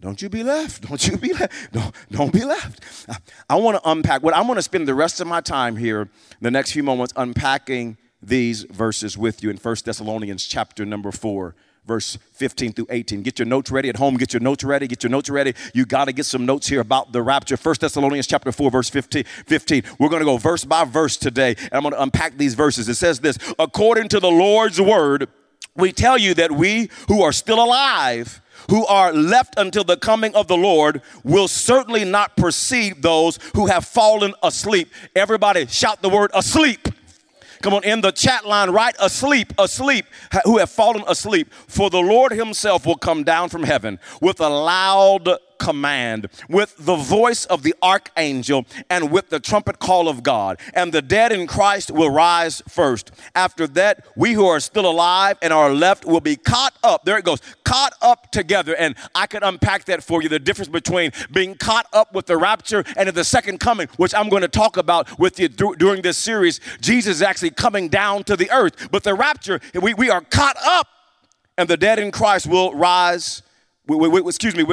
don't 0.00 0.20
you 0.20 0.28
be 0.28 0.42
left. 0.42 0.82
Don't 0.88 1.06
you 1.06 1.16
be 1.16 1.32
left. 1.32 1.72
Don't, 1.72 1.94
don't 2.10 2.32
be 2.32 2.44
left. 2.44 3.06
I, 3.08 3.16
I 3.50 3.56
want 3.56 3.76
to 3.76 3.90
unpack 3.90 4.22
what 4.22 4.34
I 4.34 4.40
want 4.40 4.56
to 4.56 4.62
spend 4.62 4.88
the 4.88 4.94
rest 4.94 5.20
of 5.20 5.26
my 5.26 5.40
time 5.40 5.76
here, 5.76 6.08
the 6.40 6.50
next 6.50 6.72
few 6.72 6.82
moments, 6.82 7.12
unpacking 7.16 7.98
these 8.22 8.62
verses 8.62 9.18
with 9.18 9.42
you 9.42 9.50
in 9.50 9.56
1 9.56 9.76
Thessalonians 9.84 10.46
chapter 10.46 10.86
number 10.86 11.10
4 11.10 11.54
verse 11.86 12.18
15 12.32 12.72
through 12.72 12.86
18. 12.90 13.22
Get 13.22 13.38
your 13.38 13.46
notes 13.46 13.70
ready 13.70 13.88
at 13.88 13.96
home. 13.96 14.16
Get 14.16 14.32
your 14.32 14.40
notes 14.40 14.64
ready. 14.64 14.86
Get 14.86 15.02
your 15.02 15.10
notes 15.10 15.30
ready. 15.30 15.54
You 15.74 15.86
got 15.86 16.06
to 16.06 16.12
get 16.12 16.26
some 16.26 16.46
notes 16.46 16.68
here 16.68 16.80
about 16.80 17.12
the 17.12 17.22
rapture. 17.22 17.56
1 17.56 17.74
Thessalonians 17.80 18.26
chapter 18.26 18.52
4, 18.52 18.70
verse 18.70 18.90
15. 18.90 19.24
15. 19.24 19.82
We're 19.98 20.08
going 20.08 20.20
to 20.20 20.26
go 20.26 20.36
verse 20.36 20.64
by 20.64 20.84
verse 20.84 21.16
today, 21.16 21.56
and 21.58 21.72
I'm 21.72 21.82
going 21.82 21.94
to 21.94 22.02
unpack 22.02 22.36
these 22.36 22.54
verses. 22.54 22.88
It 22.88 22.94
says 22.94 23.20
this 23.20 23.38
According 23.58 24.08
to 24.10 24.20
the 24.20 24.30
Lord's 24.30 24.80
word, 24.80 25.28
we 25.76 25.92
tell 25.92 26.18
you 26.18 26.34
that 26.34 26.52
we 26.52 26.90
who 27.08 27.22
are 27.22 27.32
still 27.32 27.62
alive, 27.62 28.40
who 28.68 28.84
are 28.86 29.12
left 29.12 29.54
until 29.56 29.84
the 29.84 29.96
coming 29.96 30.34
of 30.34 30.48
the 30.48 30.56
Lord 30.56 31.02
will 31.24 31.48
certainly 31.48 32.04
not 32.04 32.36
precede 32.36 33.02
those 33.02 33.38
who 33.54 33.66
have 33.66 33.84
fallen 33.84 34.34
asleep. 34.42 34.92
Everybody 35.16 35.66
shout 35.66 36.02
the 36.02 36.08
word 36.08 36.30
asleep. 36.34 36.88
Come 37.62 37.74
on, 37.74 37.84
in 37.84 38.00
the 38.00 38.10
chat 38.10 38.46
line, 38.46 38.70
right? 38.70 38.94
Asleep, 39.00 39.52
asleep, 39.58 40.06
who 40.44 40.58
have 40.58 40.70
fallen 40.70 41.04
asleep. 41.06 41.52
For 41.52 41.90
the 41.90 41.98
Lord 41.98 42.32
himself 42.32 42.86
will 42.86 42.96
come 42.96 43.22
down 43.22 43.50
from 43.50 43.64
heaven 43.64 43.98
with 44.20 44.40
a 44.40 44.48
loud 44.48 45.28
command, 45.60 46.28
with 46.48 46.74
the 46.78 46.96
voice 46.96 47.44
of 47.44 47.62
the 47.62 47.74
archangel, 47.82 48.66
and 48.88 49.12
with 49.12 49.28
the 49.28 49.38
trumpet 49.38 49.78
call 49.78 50.08
of 50.08 50.24
God. 50.24 50.58
And 50.74 50.92
the 50.92 51.02
dead 51.02 51.30
in 51.30 51.46
Christ 51.46 51.92
will 51.92 52.10
rise 52.10 52.62
first. 52.68 53.12
After 53.36 53.68
that, 53.68 54.04
we 54.16 54.32
who 54.32 54.46
are 54.46 54.58
still 54.58 54.90
alive 54.90 55.38
and 55.40 55.52
are 55.52 55.72
left 55.72 56.04
will 56.04 56.20
be 56.20 56.34
caught 56.34 56.74
up. 56.82 57.04
There 57.04 57.18
it 57.18 57.24
goes, 57.24 57.40
caught 57.64 57.92
up 58.02 58.32
together. 58.32 58.74
And 58.74 58.96
I 59.14 59.26
could 59.26 59.44
unpack 59.44 59.84
that 59.84 60.02
for 60.02 60.22
you 60.22 60.28
the 60.28 60.40
difference 60.40 60.68
between 60.68 61.12
being 61.30 61.54
caught 61.54 61.86
up 61.92 62.12
with 62.14 62.26
the 62.26 62.36
rapture 62.36 62.82
and 62.96 63.08
in 63.08 63.14
the 63.14 63.24
second 63.24 63.60
coming, 63.60 63.88
which 63.98 64.14
I'm 64.14 64.28
going 64.28 64.42
to 64.42 64.48
talk 64.48 64.76
about 64.76 65.18
with 65.18 65.38
you 65.38 65.48
during 65.48 66.02
this 66.02 66.16
series. 66.16 66.60
Jesus 66.80 67.16
is 67.16 67.22
actually 67.22 67.50
coming 67.50 67.88
down 67.88 68.24
to 68.24 68.36
the 68.36 68.50
earth. 68.50 68.88
But 68.90 69.04
the 69.04 69.14
rapture, 69.14 69.60
we, 69.80 69.94
we 69.94 70.10
are 70.10 70.22
caught 70.22 70.56
up, 70.64 70.88
and 71.58 71.68
the 71.68 71.76
dead 71.76 71.98
in 71.98 72.10
Christ 72.10 72.46
will 72.46 72.72
rise 72.74 73.42
we, 73.96 74.08
we, 74.08 74.20
excuse 74.28 74.54
me, 74.54 74.64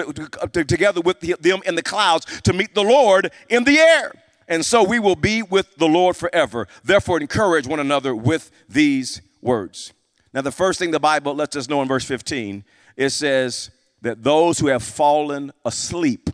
together 0.52 1.02
with 1.02 1.20
them 1.20 1.62
in 1.66 1.76
the 1.76 1.84
clouds 1.84 2.26
to 2.42 2.54
meet 2.54 2.74
the 2.74 2.84
Lord 2.84 3.32
in 3.50 3.64
the 3.64 3.80
air. 3.80 4.14
And 4.48 4.66
so 4.66 4.84
we 4.84 5.00
will 5.00 5.16
be 5.16 5.44
with 5.44 5.76
the 5.76 5.88
Lord 5.88 6.16
forever. 6.16 6.68
Therefore, 6.84 7.20
encourage 7.20 7.68
one 7.68 7.80
another 7.80 8.16
with 8.16 8.50
these 8.70 9.22
words. 9.42 9.94
Now, 10.34 10.42
the 10.42 10.52
first 10.52 10.80
thing 10.80 10.92
the 10.92 11.00
Bible 11.00 11.36
lets 11.36 11.56
us 11.56 11.68
know 11.68 11.82
in 11.82 11.88
verse 11.88 12.06
15, 12.06 12.64
it 12.96 13.10
says 13.10 13.72
that 14.02 14.24
those 14.24 14.60
who 14.60 14.68
have 14.68 14.84
fallen 14.84 15.52
asleep 15.66 16.30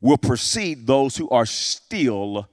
will 0.00 0.18
precede 0.18 0.86
those 0.86 1.16
who 1.16 1.28
are 1.30 1.46
still 1.46 2.48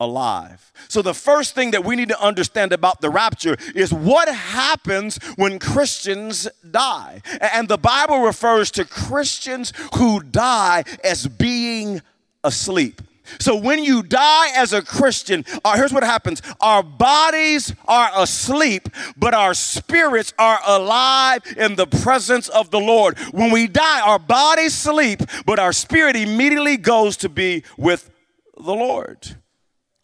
alive. 0.00 0.72
So, 0.88 1.02
the 1.02 1.14
first 1.14 1.54
thing 1.54 1.72
that 1.72 1.84
we 1.84 1.96
need 1.96 2.08
to 2.08 2.20
understand 2.20 2.72
about 2.72 3.00
the 3.00 3.10
rapture 3.10 3.56
is 3.74 3.92
what 3.92 4.28
happens 4.28 5.18
when 5.36 5.58
Christians 5.58 6.48
die. 6.70 7.22
And 7.40 7.68
the 7.68 7.78
Bible 7.78 8.20
refers 8.20 8.70
to 8.72 8.84
Christians 8.84 9.72
who 9.96 10.22
die 10.22 10.84
as 11.02 11.26
being 11.26 12.02
asleep. 12.44 13.02
So 13.38 13.56
when 13.56 13.84
you 13.84 14.02
die 14.02 14.48
as 14.56 14.72
a 14.72 14.82
Christian, 14.82 15.44
uh, 15.64 15.76
here's 15.76 15.92
what 15.92 16.02
happens. 16.02 16.40
Our 16.60 16.82
bodies 16.82 17.74
are 17.86 18.10
asleep, 18.16 18.88
but 19.16 19.34
our 19.34 19.54
spirits 19.54 20.32
are 20.38 20.60
alive 20.66 21.42
in 21.56 21.76
the 21.76 21.86
presence 21.86 22.48
of 22.48 22.70
the 22.70 22.80
Lord. 22.80 23.18
When 23.32 23.50
we 23.50 23.66
die, 23.66 24.00
our 24.00 24.18
bodies 24.18 24.74
sleep, 24.74 25.20
but 25.44 25.58
our 25.58 25.72
spirit 25.72 26.16
immediately 26.16 26.76
goes 26.76 27.16
to 27.18 27.28
be 27.28 27.64
with 27.76 28.10
the 28.56 28.74
Lord. 28.74 29.36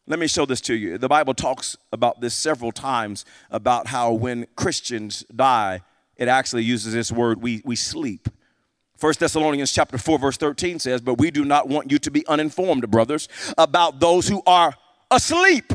Let 0.06 0.18
me 0.18 0.26
show 0.26 0.44
this 0.44 0.60
to 0.62 0.74
you. 0.74 0.98
The 0.98 1.08
Bible 1.08 1.32
talks 1.32 1.78
about 1.90 2.20
this 2.20 2.34
several 2.34 2.72
times 2.72 3.24
about 3.50 3.86
how 3.86 4.12
when 4.12 4.46
Christians 4.54 5.24
die, 5.34 5.80
it 6.16 6.28
actually 6.28 6.64
uses 6.64 6.92
this 6.92 7.10
word, 7.10 7.40
we, 7.40 7.62
we 7.64 7.74
sleep. 7.74 8.28
1 9.00 9.14
Thessalonians 9.18 9.72
chapter 9.72 9.96
4 9.96 10.18
verse 10.18 10.36
13 10.36 10.78
says, 10.78 11.00
"But 11.00 11.14
we 11.14 11.30
do 11.30 11.44
not 11.44 11.68
want 11.68 11.90
you 11.90 11.98
to 11.98 12.10
be 12.10 12.26
uninformed, 12.26 12.90
brothers, 12.90 13.28
about 13.56 13.98
those 13.98 14.28
who 14.28 14.42
are 14.46 14.74
asleep, 15.10 15.72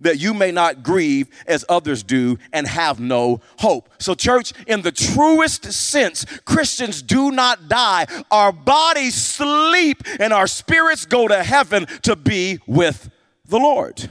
that 0.00 0.18
you 0.18 0.34
may 0.34 0.52
not 0.52 0.82
grieve 0.82 1.28
as 1.46 1.64
others 1.68 2.02
do 2.02 2.38
and 2.52 2.66
have 2.66 3.00
no 3.00 3.40
hope." 3.58 3.88
So 3.98 4.14
church, 4.14 4.52
in 4.66 4.82
the 4.82 4.92
truest 4.92 5.72
sense, 5.72 6.26
Christians 6.44 7.02
do 7.02 7.30
not 7.30 7.68
die. 7.68 8.06
Our 8.30 8.52
bodies 8.52 9.14
sleep 9.14 10.02
and 10.20 10.32
our 10.32 10.46
spirits 10.46 11.06
go 11.06 11.26
to 11.26 11.42
heaven 11.42 11.86
to 12.02 12.14
be 12.14 12.60
with 12.66 13.10
the 13.48 13.58
Lord. 13.58 14.10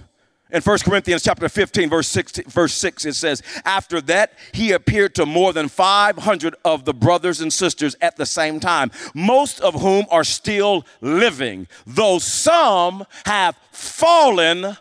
In 0.52 0.62
1 0.62 0.78
Corinthians 0.80 1.24
chapter 1.24 1.50
15, 1.50 1.90
verse 1.90 2.08
6, 2.08 2.40
verse 2.48 2.74
6, 2.76 3.06
it 3.06 3.16
says, 3.16 3.42
After 3.66 4.00
that, 4.02 4.34
he 4.54 4.72
appeared 4.72 5.16
to 5.16 5.26
more 5.26 5.54
than 5.54 5.68
500 5.68 6.56
of 6.64 6.86
the 6.86 6.94
brothers 6.94 7.42
and 7.42 7.52
sisters 7.52 7.96
at 8.00 8.16
the 8.16 8.28
same 8.28 8.60
time, 8.60 8.92
most 9.16 9.60
of 9.60 9.82
whom 9.82 10.06
are 10.12 10.24
still 10.24 10.86
living, 11.02 11.68
though 11.88 12.20
some 12.20 13.06
have 13.26 13.58
fallen 13.72 14.78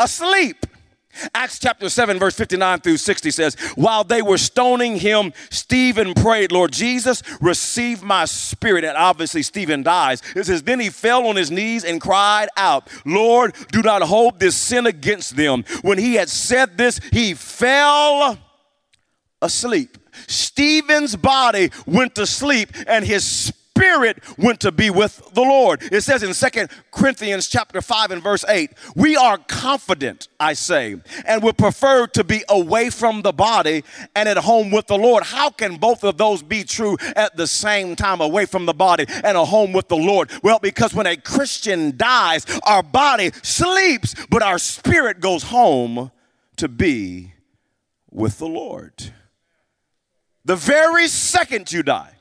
asleep. 0.00 0.66
Acts 1.34 1.58
chapter 1.58 1.88
7, 1.88 2.18
verse 2.18 2.34
59 2.34 2.80
through 2.80 2.96
60 2.96 3.30
says, 3.30 3.54
While 3.74 4.04
they 4.04 4.22
were 4.22 4.38
stoning 4.38 4.96
him, 4.96 5.32
Stephen 5.50 6.14
prayed, 6.14 6.52
Lord 6.52 6.72
Jesus, 6.72 7.22
receive 7.40 8.02
my 8.02 8.24
spirit. 8.24 8.84
And 8.84 8.96
obviously, 8.96 9.42
Stephen 9.42 9.82
dies. 9.82 10.22
It 10.34 10.44
says, 10.44 10.62
Then 10.62 10.80
he 10.80 10.90
fell 10.90 11.26
on 11.26 11.36
his 11.36 11.50
knees 11.50 11.84
and 11.84 12.00
cried 12.00 12.48
out, 12.56 12.88
Lord, 13.04 13.54
do 13.70 13.82
not 13.82 14.02
hold 14.02 14.40
this 14.40 14.56
sin 14.56 14.86
against 14.86 15.36
them. 15.36 15.64
When 15.82 15.98
he 15.98 16.14
had 16.14 16.28
said 16.28 16.78
this, 16.78 17.00
he 17.12 17.34
fell 17.34 18.38
asleep. 19.40 19.98
Stephen's 20.26 21.16
body 21.16 21.70
went 21.86 22.14
to 22.14 22.26
sleep, 22.26 22.70
and 22.86 23.04
his 23.04 23.24
spirit 23.24 23.61
went 24.38 24.60
to 24.60 24.72
be 24.72 24.90
with 24.90 25.22
the 25.34 25.42
Lord. 25.42 25.82
It 25.92 26.02
says 26.02 26.22
in 26.22 26.34
Second 26.34 26.70
Corinthians 26.90 27.48
chapter 27.48 27.80
5 27.80 28.10
and 28.10 28.22
verse 28.22 28.44
8, 28.48 28.70
we 28.96 29.16
are 29.16 29.38
confident, 29.38 30.28
I 30.38 30.54
say, 30.54 30.96
and 31.26 31.42
would 31.42 31.58
prefer 31.58 32.06
to 32.08 32.24
be 32.24 32.42
away 32.48 32.90
from 32.90 33.22
the 33.22 33.32
body 33.32 33.84
and 34.14 34.28
at 34.28 34.38
home 34.38 34.70
with 34.70 34.86
the 34.86 34.96
Lord. 34.96 35.24
How 35.24 35.50
can 35.50 35.76
both 35.76 36.04
of 36.04 36.16
those 36.16 36.42
be 36.42 36.64
true 36.64 36.96
at 37.16 37.36
the 37.36 37.46
same 37.46 37.96
time, 37.96 38.20
away 38.20 38.46
from 38.46 38.66
the 38.66 38.74
body 38.74 39.06
and 39.08 39.36
a 39.36 39.44
home 39.44 39.72
with 39.72 39.88
the 39.88 39.96
Lord? 39.96 40.30
Well, 40.42 40.58
because 40.58 40.94
when 40.94 41.06
a 41.06 41.16
Christian 41.16 41.96
dies, 41.96 42.46
our 42.64 42.82
body 42.82 43.30
sleeps, 43.42 44.14
but 44.30 44.42
our 44.42 44.58
spirit 44.58 45.20
goes 45.20 45.44
home 45.44 46.10
to 46.56 46.68
be 46.68 47.34
with 48.10 48.38
the 48.38 48.48
Lord. 48.48 49.12
The 50.44 50.56
very 50.56 51.08
second 51.08 51.72
you 51.72 51.82
die, 51.82 52.14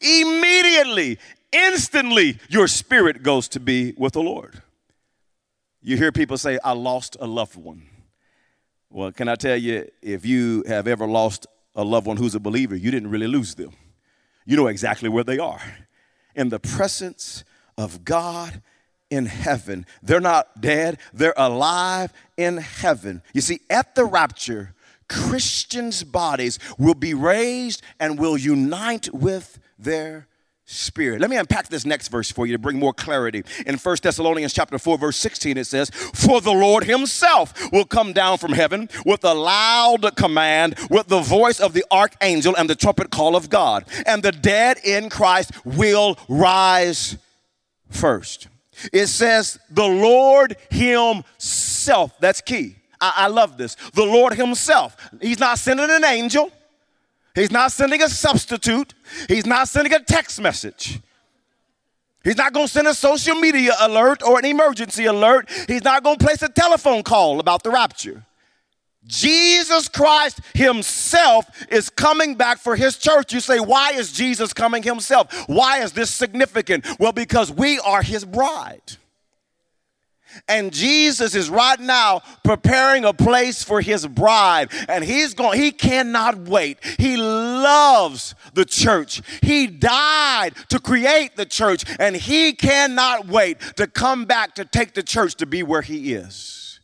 Immediately, 0.00 1.18
instantly, 1.52 2.38
your 2.48 2.68
spirit 2.68 3.22
goes 3.22 3.48
to 3.48 3.60
be 3.60 3.94
with 3.96 4.14
the 4.14 4.22
Lord. 4.22 4.62
You 5.82 5.96
hear 5.96 6.12
people 6.12 6.38
say, 6.38 6.58
I 6.64 6.72
lost 6.72 7.16
a 7.20 7.26
loved 7.26 7.56
one. 7.56 7.82
Well, 8.90 9.12
can 9.12 9.28
I 9.28 9.34
tell 9.34 9.56
you, 9.56 9.88
if 10.02 10.24
you 10.24 10.64
have 10.66 10.86
ever 10.86 11.06
lost 11.06 11.46
a 11.74 11.84
loved 11.84 12.06
one 12.06 12.16
who's 12.16 12.34
a 12.34 12.40
believer, 12.40 12.74
you 12.74 12.90
didn't 12.90 13.10
really 13.10 13.26
lose 13.26 13.54
them. 13.54 13.72
You 14.44 14.56
know 14.56 14.68
exactly 14.68 15.08
where 15.08 15.24
they 15.24 15.38
are 15.38 15.60
in 16.34 16.48
the 16.50 16.60
presence 16.60 17.44
of 17.76 18.04
God 18.04 18.62
in 19.10 19.26
heaven. 19.26 19.86
They're 20.02 20.20
not 20.20 20.60
dead, 20.60 20.98
they're 21.12 21.34
alive 21.36 22.12
in 22.36 22.58
heaven. 22.58 23.22
You 23.32 23.40
see, 23.40 23.60
at 23.70 23.94
the 23.94 24.04
rapture, 24.04 24.74
Christians' 25.08 26.02
bodies 26.02 26.58
will 26.78 26.94
be 26.94 27.14
raised 27.14 27.82
and 28.00 28.18
will 28.18 28.36
unite 28.36 29.12
with 29.12 29.58
their 29.78 30.28
spirit. 30.66 31.20
Let 31.20 31.30
me 31.30 31.36
unpack 31.36 31.68
this 31.68 31.86
next 31.86 32.08
verse 32.08 32.30
for 32.30 32.44
you 32.44 32.52
to 32.52 32.58
bring 32.58 32.78
more 32.78 32.92
clarity. 32.92 33.44
In 33.66 33.78
1 33.78 33.96
Thessalonians 34.02 34.52
chapter 34.52 34.78
4 34.78 34.98
verse 34.98 35.16
16 35.16 35.56
it 35.56 35.66
says, 35.66 35.90
"For 35.90 36.40
the 36.40 36.52
Lord 36.52 36.84
himself 36.84 37.54
will 37.70 37.84
come 37.84 38.12
down 38.12 38.38
from 38.38 38.52
heaven 38.52 38.88
with 39.04 39.24
a 39.24 39.32
loud 39.32 40.16
command, 40.16 40.76
with 40.90 41.06
the 41.06 41.20
voice 41.20 41.60
of 41.60 41.72
the 41.72 41.84
archangel 41.90 42.54
and 42.56 42.68
the 42.68 42.74
trumpet 42.74 43.10
call 43.10 43.36
of 43.36 43.48
God, 43.48 43.84
and 44.06 44.22
the 44.22 44.32
dead 44.32 44.78
in 44.82 45.08
Christ 45.08 45.52
will 45.64 46.18
rise 46.28 47.16
first." 47.88 48.48
It 48.92 49.06
says, 49.06 49.58
"The 49.70 49.86
Lord 49.86 50.56
himself." 50.68 52.12
That's 52.18 52.40
key. 52.40 52.76
I, 53.00 53.12
I 53.16 53.26
love 53.28 53.56
this. 53.56 53.76
The 53.94 54.04
Lord 54.04 54.34
himself. 54.34 54.96
He's 55.20 55.38
not 55.38 55.58
sending 55.58 55.90
an 55.90 56.04
angel. 56.04 56.50
He's 57.36 57.52
not 57.52 57.70
sending 57.70 58.02
a 58.02 58.08
substitute. 58.08 58.94
He's 59.28 59.46
not 59.46 59.68
sending 59.68 59.92
a 59.92 60.00
text 60.00 60.40
message. 60.40 60.98
He's 62.24 62.36
not 62.36 62.52
going 62.52 62.66
to 62.66 62.72
send 62.72 62.88
a 62.88 62.94
social 62.94 63.36
media 63.36 63.74
alert 63.78 64.22
or 64.22 64.38
an 64.38 64.46
emergency 64.46 65.04
alert. 65.04 65.48
He's 65.68 65.84
not 65.84 66.02
going 66.02 66.18
to 66.18 66.24
place 66.24 66.42
a 66.42 66.48
telephone 66.48 67.04
call 67.04 67.38
about 67.38 67.62
the 67.62 67.70
rapture. 67.70 68.24
Jesus 69.06 69.86
Christ 69.88 70.40
Himself 70.54 71.46
is 71.70 71.90
coming 71.90 72.34
back 72.34 72.58
for 72.58 72.74
His 72.74 72.96
church. 72.96 73.32
You 73.32 73.40
say, 73.40 73.60
why 73.60 73.92
is 73.92 74.12
Jesus 74.12 74.52
coming 74.52 74.82
Himself? 74.82 75.32
Why 75.46 75.82
is 75.82 75.92
this 75.92 76.10
significant? 76.10 76.86
Well, 76.98 77.12
because 77.12 77.52
we 77.52 77.78
are 77.80 78.02
His 78.02 78.24
bride. 78.24 78.96
And 80.48 80.72
Jesus 80.72 81.34
is 81.34 81.50
right 81.50 81.78
now 81.80 82.22
preparing 82.44 83.04
a 83.04 83.12
place 83.12 83.62
for 83.62 83.80
his 83.80 84.06
bride. 84.06 84.70
And 84.88 85.04
he's 85.04 85.34
going, 85.34 85.60
he 85.60 85.72
cannot 85.72 86.38
wait. 86.48 86.78
He 86.98 87.16
loves 87.16 88.34
the 88.54 88.64
church. 88.64 89.22
He 89.42 89.66
died 89.66 90.54
to 90.68 90.78
create 90.78 91.36
the 91.36 91.46
church, 91.46 91.84
and 91.98 92.16
he 92.16 92.52
cannot 92.52 93.26
wait 93.28 93.60
to 93.76 93.86
come 93.86 94.24
back 94.24 94.54
to 94.56 94.64
take 94.64 94.94
the 94.94 95.02
church 95.02 95.34
to 95.36 95.46
be 95.46 95.62
where 95.62 95.82
he 95.82 96.14
is. 96.14 96.80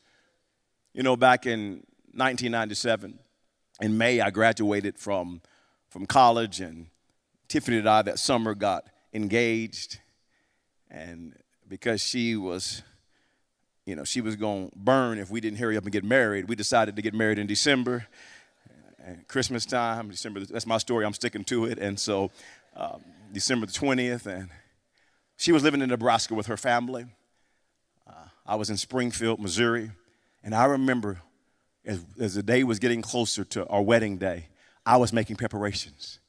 You 0.92 1.02
know, 1.02 1.16
back 1.16 1.46
in 1.46 1.84
1997, 2.14 3.18
in 3.80 3.98
May, 3.98 4.20
I 4.20 4.30
graduated 4.30 4.98
from, 4.98 5.40
from 5.88 6.06
college, 6.06 6.60
and 6.60 6.86
Tiffany 7.48 7.78
and 7.78 7.88
I 7.88 8.02
that 8.02 8.18
summer 8.18 8.54
got 8.54 8.84
engaged. 9.12 9.98
And 10.90 11.34
because 11.68 12.02
she 12.02 12.36
was 12.36 12.82
you 13.86 13.96
know, 13.96 14.04
she 14.04 14.20
was 14.20 14.36
going 14.36 14.70
to 14.70 14.76
burn 14.76 15.18
if 15.18 15.30
we 15.30 15.40
didn't 15.40 15.58
hurry 15.58 15.76
up 15.76 15.84
and 15.84 15.92
get 15.92 16.04
married. 16.04 16.48
We 16.48 16.54
decided 16.54 16.96
to 16.96 17.02
get 17.02 17.14
married 17.14 17.38
in 17.38 17.46
December, 17.46 18.06
and 19.04 19.26
Christmas 19.28 19.66
time, 19.66 20.10
December. 20.10 20.40
That's 20.40 20.66
my 20.66 20.78
story. 20.78 21.04
I'm 21.04 21.14
sticking 21.14 21.44
to 21.44 21.64
it. 21.64 21.78
And 21.78 21.98
so 21.98 22.30
um, 22.76 23.02
December 23.32 23.66
the 23.66 23.72
20th, 23.72 24.26
and 24.26 24.48
she 25.36 25.52
was 25.52 25.62
living 25.62 25.82
in 25.82 25.88
Nebraska 25.88 26.34
with 26.34 26.46
her 26.46 26.56
family. 26.56 27.06
Uh, 28.06 28.28
I 28.46 28.54
was 28.54 28.70
in 28.70 28.76
Springfield, 28.76 29.40
Missouri, 29.40 29.90
and 30.42 30.54
I 30.54 30.66
remember 30.66 31.22
as, 31.84 32.04
as 32.20 32.34
the 32.34 32.42
day 32.42 32.64
was 32.64 32.78
getting 32.78 33.02
closer 33.02 33.44
to 33.44 33.66
our 33.66 33.82
wedding 33.82 34.18
day, 34.18 34.46
I 34.86 34.96
was 34.96 35.12
making 35.12 35.36
preparations. 35.36 36.20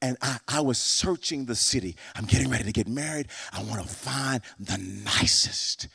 And 0.00 0.16
I, 0.22 0.38
I 0.46 0.60
was 0.60 0.78
searching 0.78 1.46
the 1.46 1.56
city. 1.56 1.96
I'm 2.14 2.24
getting 2.24 2.50
ready 2.50 2.64
to 2.64 2.72
get 2.72 2.88
married. 2.88 3.28
I 3.52 3.62
want 3.62 3.82
to 3.82 3.88
find 3.88 4.42
the 4.58 4.78
nicest, 4.78 5.88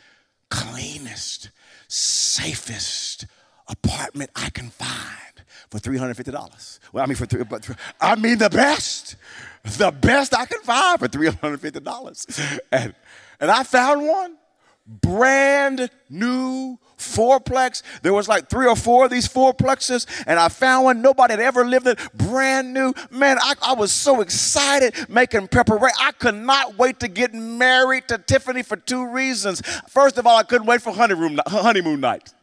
cleanest, 0.54 1.50
safest 1.88 3.26
apartment 3.68 4.30
I 4.36 4.52
can 4.52 4.70
find 4.70 5.42
for 5.72 5.80
$350. 5.80 6.80
Well, 6.94 7.04
I 7.04 7.08
mean, 7.08 7.16
for 7.16 7.26
three, 7.26 7.44
but 7.44 7.68
I 8.00 8.16
mean 8.16 8.38
the 8.38 8.52
best, 8.52 9.16
the 9.64 9.90
best 9.92 10.36
I 10.36 10.46
can 10.46 10.62
find 10.62 11.00
for 11.00 11.08
$350. 11.08 12.60
And, 12.72 12.94
and 13.40 13.52
I 13.52 13.64
found 13.64 14.08
one 14.08 14.38
brand 14.86 15.90
new 16.10 16.78
fourplex. 16.98 17.84
There 18.02 18.14
was 18.14 18.28
like 18.28 18.50
three 18.50 18.68
or 18.68 18.76
four 18.76 19.06
of 19.06 19.12
these 19.12 19.28
fourplexes, 19.28 20.08
and 20.26 20.40
I 20.40 20.50
found 20.50 20.86
one. 20.86 21.02
Nobody 21.02 21.34
had 21.34 21.40
ever 21.40 21.66
lived 21.66 21.88
in, 21.88 21.96
brand 22.14 22.74
new. 22.74 22.94
Man, 23.12 23.38
I, 23.40 23.54
I 23.62 23.74
was 23.74 23.92
so 23.92 24.22
excited 24.22 24.94
making 25.10 25.48
preparation. 25.50 25.96
I 26.00 26.12
could 26.12 26.36
not 26.36 26.78
wait 26.78 27.00
to 27.02 27.08
get 27.08 27.34
married 27.34 28.08
to 28.10 28.18
Tiffany 28.18 28.64
for 28.64 28.78
two 28.78 29.08
reasons. 29.08 29.62
First 29.88 30.18
of 30.18 30.28
all, 30.28 30.38
I 30.38 30.44
couldn't 30.44 30.68
wait 30.68 30.82
for 30.82 30.94
honeymoon, 30.94 31.40
honeymoon 31.48 32.00
night. 32.00 32.34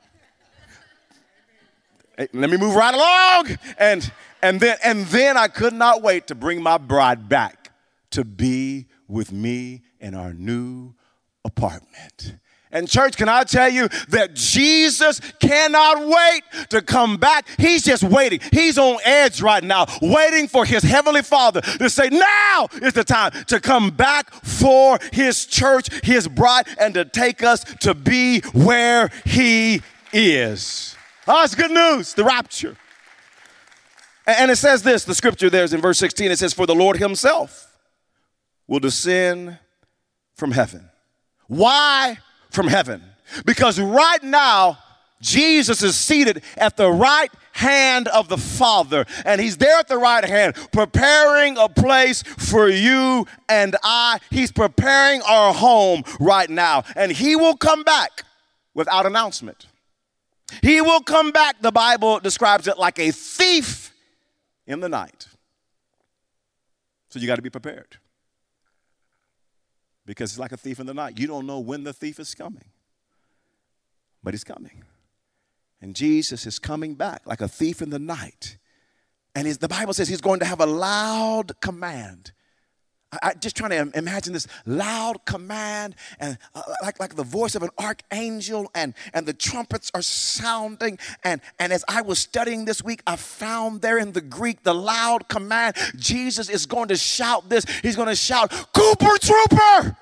Hey, 2.17 2.29
let 2.35 2.51
me 2.51 2.57
move 2.57 2.75
right 2.75 2.95
along. 2.95 3.59
And, 3.79 4.11
and, 4.43 4.61
then, 4.61 4.77
and 4.85 5.07
then 5.07 5.37
I 5.37 5.49
could 5.49 5.73
not 5.73 6.03
wait 6.03 6.27
to 6.27 6.35
bring 6.35 6.63
my 6.63 6.77
bride 6.77 7.29
back 7.29 7.73
to 8.11 8.25
be 8.25 8.87
with 9.09 9.33
me 9.33 9.83
in 10.01 10.15
our 10.15 10.35
new 10.35 10.95
apartment. 11.45 12.37
And, 12.73 12.89
church, 12.89 13.17
can 13.17 13.29
I 13.29 13.43
tell 13.43 13.69
you 13.69 13.89
that 14.11 14.35
Jesus 14.35 15.21
cannot 15.41 16.07
wait 16.07 16.69
to 16.69 16.81
come 16.81 17.17
back? 17.17 17.49
He's 17.59 17.83
just 17.83 18.05
waiting. 18.05 18.39
He's 18.53 18.79
on 18.79 18.99
edge 19.05 19.43
right 19.43 19.65
now, 19.65 19.87
waiting 20.01 20.47
for 20.47 20.65
his 20.65 20.85
heavenly 20.85 21.23
Father 21.23 21.63
to 21.63 21.91
say, 21.91 22.09
Now 22.11 22.69
is 22.81 22.93
the 22.93 23.03
time 23.03 23.33
to 23.47 23.61
come 23.61 23.91
back 23.91 24.33
for 24.33 25.01
his 25.13 25.47
church, 25.47 25.89
his 26.05 26.29
bride, 26.29 26.69
and 26.79 26.95
to 26.95 27.05
take 27.05 27.43
us 27.43 27.65
to 27.81 27.93
be 27.93 28.41
where 28.53 29.11
he 29.25 29.83
is. 30.13 30.95
Oh, 31.27 31.43
it's 31.43 31.57
good 31.57 31.73
news, 31.73 32.15
the 32.15 32.25
rapture. 32.25 32.77
And 34.27 34.49
it 34.49 34.57
says 34.57 34.85
this 34.85 35.05
the 35.05 35.15
scripture 35.15 35.51
there 35.51 35.65
is 35.65 35.73
in 35.73 35.81
verse 35.81 35.99
16 35.99 36.31
it 36.31 36.39
says, 36.39 36.55
For 36.55 36.67
the 36.67 36.75
Lord 36.75 36.99
himself 36.99 37.77
will 38.69 38.79
descend 38.79 39.59
from 40.37 40.53
heaven. 40.53 40.90
Why? 41.51 42.17
from 42.51 42.67
heaven. 42.67 43.03
Because 43.45 43.79
right 43.79 44.23
now, 44.23 44.79
Jesus 45.21 45.83
is 45.83 45.97
seated 45.97 46.43
at 46.57 46.77
the 46.77 46.91
right 46.91 47.31
hand 47.53 48.09
of 48.09 48.29
the 48.29 48.39
Father, 48.39 49.05
and 49.25 49.41
He's 49.41 49.57
there 49.59 49.79
at 49.79 49.89
the 49.89 49.99
right 49.99 50.25
hand, 50.25 50.57
preparing 50.73 51.57
a 51.59 51.69
place 51.69 52.23
for 52.23 52.69
you 52.69 53.27
and 53.49 53.77
I. 53.83 54.19
He's 54.31 54.51
preparing 54.51 55.21
our 55.23 55.53
home 55.53 56.03
right 56.19 56.49
now, 56.49 56.85
and 56.97 57.13
He 57.13 57.37
will 57.37 57.57
come 57.57 57.83
back 57.83 58.25
without 58.75 59.07
announcement. 59.07 59.67
He 60.63 60.81
will 60.81 61.03
come 61.03 61.31
back, 61.31 61.61
the 61.61 61.71
Bible 61.71 62.19
describes 62.19 62.67
it 62.67 62.79
like 62.79 62.99
a 62.99 63.13
thief 63.13 63.93
in 64.67 64.81
the 64.81 64.89
night. 64.89 65.29
So 67.11 67.19
you 67.19 67.27
got 67.27 67.37
to 67.37 67.43
be 67.43 67.51
prepared 67.51 67.99
because 70.11 70.33
it's 70.33 70.41
like 70.41 70.51
a 70.51 70.57
thief 70.57 70.81
in 70.81 70.87
the 70.87 70.93
night. 70.93 71.21
You 71.21 71.29
don't 71.29 71.47
know 71.47 71.61
when 71.61 71.85
the 71.85 71.93
thief 71.93 72.19
is 72.19 72.35
coming, 72.35 72.65
but 74.25 74.35
he's 74.35 74.43
coming. 74.43 74.83
And 75.81 75.95
Jesus 75.95 76.47
is 76.47 76.59
coming 76.59 76.97
back 76.97 77.23
like 77.27 77.41
a 77.41 77.47
thief 77.47 77.81
in 77.81 77.91
the 77.91 78.01
night. 78.01 78.59
And 79.37 79.47
the 79.47 79.69
Bible 79.69 79.95
says 79.95 80.09
he's 80.09 80.21
going 80.21 80.41
to 80.41 80.47
have 80.47 80.61
a 80.61 80.67
loud 80.67 81.61
command. 81.61 82.33
I, 83.23 83.35
just 83.35 83.57
trying 83.57 83.71
to 83.71 83.99
imagine 83.99 84.33
this 84.33 84.47
loud 84.67 85.25
command 85.25 85.97
and 86.21 86.39
uh, 86.55 86.63
like, 86.83 87.01
like 87.01 87.17
the 87.17 87.25
voice 87.25 87.57
of 87.57 87.63
an 87.63 87.71
archangel 87.79 88.71
and, 88.75 88.95
and 89.13 89.27
the 89.27 89.33
trumpets 89.33 89.91
are 89.95 90.03
sounding. 90.03 90.99
And, 91.25 91.41
and 91.59 91.73
as 91.73 91.85
I 91.89 92.03
was 92.03 92.21
studying 92.21 92.67
this 92.67 92.85
week, 92.85 93.03
I 93.07 93.17
found 93.17 93.83
there 93.83 93.99
in 93.99 94.13
the 94.13 94.21
Greek 94.21 94.63
the 94.63 94.75
loud 94.75 95.29
command. 95.29 95.77
Jesus 95.97 96.49
is 96.49 96.67
going 96.67 96.89
to 96.89 96.97
shout 96.97 97.49
this. 97.49 97.65
He's 97.83 97.97
going 97.97 98.09
to 98.09 98.15
shout, 98.15 98.51
Cooper 98.73 99.19
Trooper! 99.21 99.97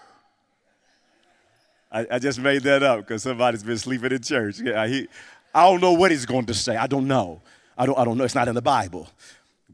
I, 1.91 2.07
I 2.11 2.19
just 2.19 2.39
made 2.39 2.63
that 2.65 2.83
up 2.83 3.01
because 3.01 3.23
somebody's 3.23 3.63
been 3.63 3.79
sleeping 3.79 4.13
in 4.13 4.21
church. 4.21 4.61
Yeah, 4.61 4.87
he, 4.87 5.09
I 5.55 5.65
don't 5.71 5.81
know 5.81 5.93
what 5.93 6.11
he's 6.11 6.27
going 6.27 6.45
to 6.47 6.55
say. 6.55 6.77
I 6.77 6.87
don't 6.87 7.09
know. 7.09 7.41
I 7.79 7.87
don't, 7.87 7.99
I 7.99 8.05
don't 8.05 8.19
know. 8.19 8.25
It's 8.25 8.35
not 8.35 8.49
in 8.49 8.55
the 8.55 8.61
Bible. 8.61 9.09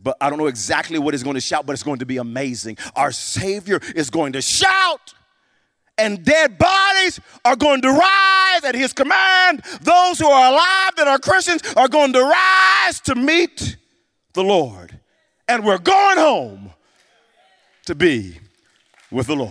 But 0.04 0.18
I 0.20 0.28
don't 0.28 0.38
know 0.38 0.46
exactly 0.46 0.98
what 0.98 1.14
he's 1.14 1.22
going 1.22 1.34
to 1.34 1.40
shout, 1.40 1.64
but 1.66 1.72
it's 1.72 1.82
going 1.82 1.98
to 1.98 2.06
be 2.06 2.18
amazing. 2.18 2.76
Our 2.94 3.10
Savior 3.10 3.80
is 3.96 4.10
going 4.10 4.34
to 4.34 4.42
shout, 4.42 5.14
and 5.96 6.22
dead 6.22 6.58
bodies 6.58 7.18
are 7.44 7.56
going 7.56 7.80
to 7.82 7.90
rise 7.90 8.64
at 8.64 8.74
his 8.74 8.92
command. 8.92 9.62
Those 9.80 10.18
who 10.18 10.28
are 10.28 10.52
alive 10.52 10.96
that 10.96 11.08
are 11.08 11.18
Christians 11.18 11.62
are 11.74 11.88
going 11.88 12.12
to 12.12 12.22
rise 12.22 13.00
to 13.00 13.14
meet 13.14 13.78
the 14.34 14.44
Lord. 14.44 15.00
And 15.48 15.64
we're 15.64 15.78
going 15.78 16.18
home 16.18 16.70
to 17.86 17.94
be 17.94 18.38
with 19.10 19.26
the 19.26 19.36
Lord. 19.36 19.50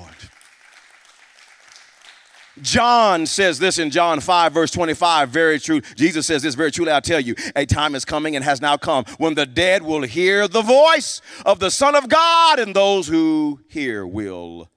John 2.61 3.25
says 3.25 3.57
this 3.57 3.79
in 3.79 3.89
John 3.89 4.19
5, 4.19 4.53
verse 4.53 4.71
25, 4.71 5.29
very 5.29 5.59
true. 5.59 5.81
Jesus 5.95 6.27
says 6.27 6.43
this 6.43 6.53
very 6.53 6.71
truly, 6.71 6.91
I 6.91 6.99
tell 6.99 7.19
you, 7.19 7.35
a 7.55 7.65
time 7.65 7.95
is 7.95 8.05
coming 8.05 8.35
and 8.35 8.45
has 8.45 8.61
now 8.61 8.77
come 8.77 9.05
when 9.17 9.33
the 9.33 9.45
dead 9.45 9.81
will 9.81 10.03
hear 10.03 10.47
the 10.47 10.61
voice 10.61 11.21
of 11.45 11.59
the 11.59 11.71
Son 11.71 11.95
of 11.95 12.09
God, 12.09 12.59
and 12.59 12.75
those 12.75 13.07
who 13.07 13.61
hear 13.69 14.05
will 14.05 14.69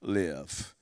live. 0.00 0.74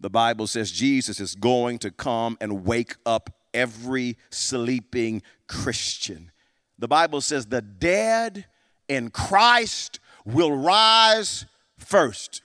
The 0.00 0.10
Bible 0.10 0.46
says 0.46 0.72
Jesus 0.72 1.20
is 1.20 1.34
going 1.34 1.78
to 1.80 1.90
come 1.90 2.36
and 2.40 2.64
wake 2.64 2.96
up 3.06 3.30
every 3.54 4.16
sleeping 4.30 5.22
Christian. 5.46 6.32
The 6.78 6.88
Bible 6.88 7.20
says 7.20 7.46
the 7.46 7.62
dead 7.62 8.46
in 8.88 9.10
Christ 9.10 10.00
will 10.24 10.52
rise 10.52 11.44
first. 11.78 12.42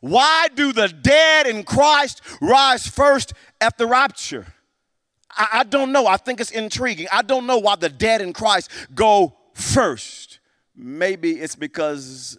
Why 0.00 0.48
do 0.54 0.72
the 0.72 0.88
dead 0.88 1.46
in 1.46 1.64
Christ 1.64 2.20
rise 2.40 2.86
first 2.86 3.32
at 3.60 3.78
the 3.78 3.86
rapture? 3.86 4.46
I, 5.30 5.48
I, 5.52 5.64
don't 5.64 5.92
know. 5.92 6.06
I 6.06 6.16
think 6.16 6.40
it's 6.40 6.50
intriguing. 6.50 7.06
I 7.12 7.22
don't 7.22 7.46
know 7.46 7.58
why 7.58 7.76
the 7.76 7.88
dead 7.88 8.20
in 8.20 8.32
Christ 8.32 8.70
go 8.94 9.36
first. 9.54 10.40
Maybe 10.74 11.32
it's 11.32 11.56
because 11.56 12.38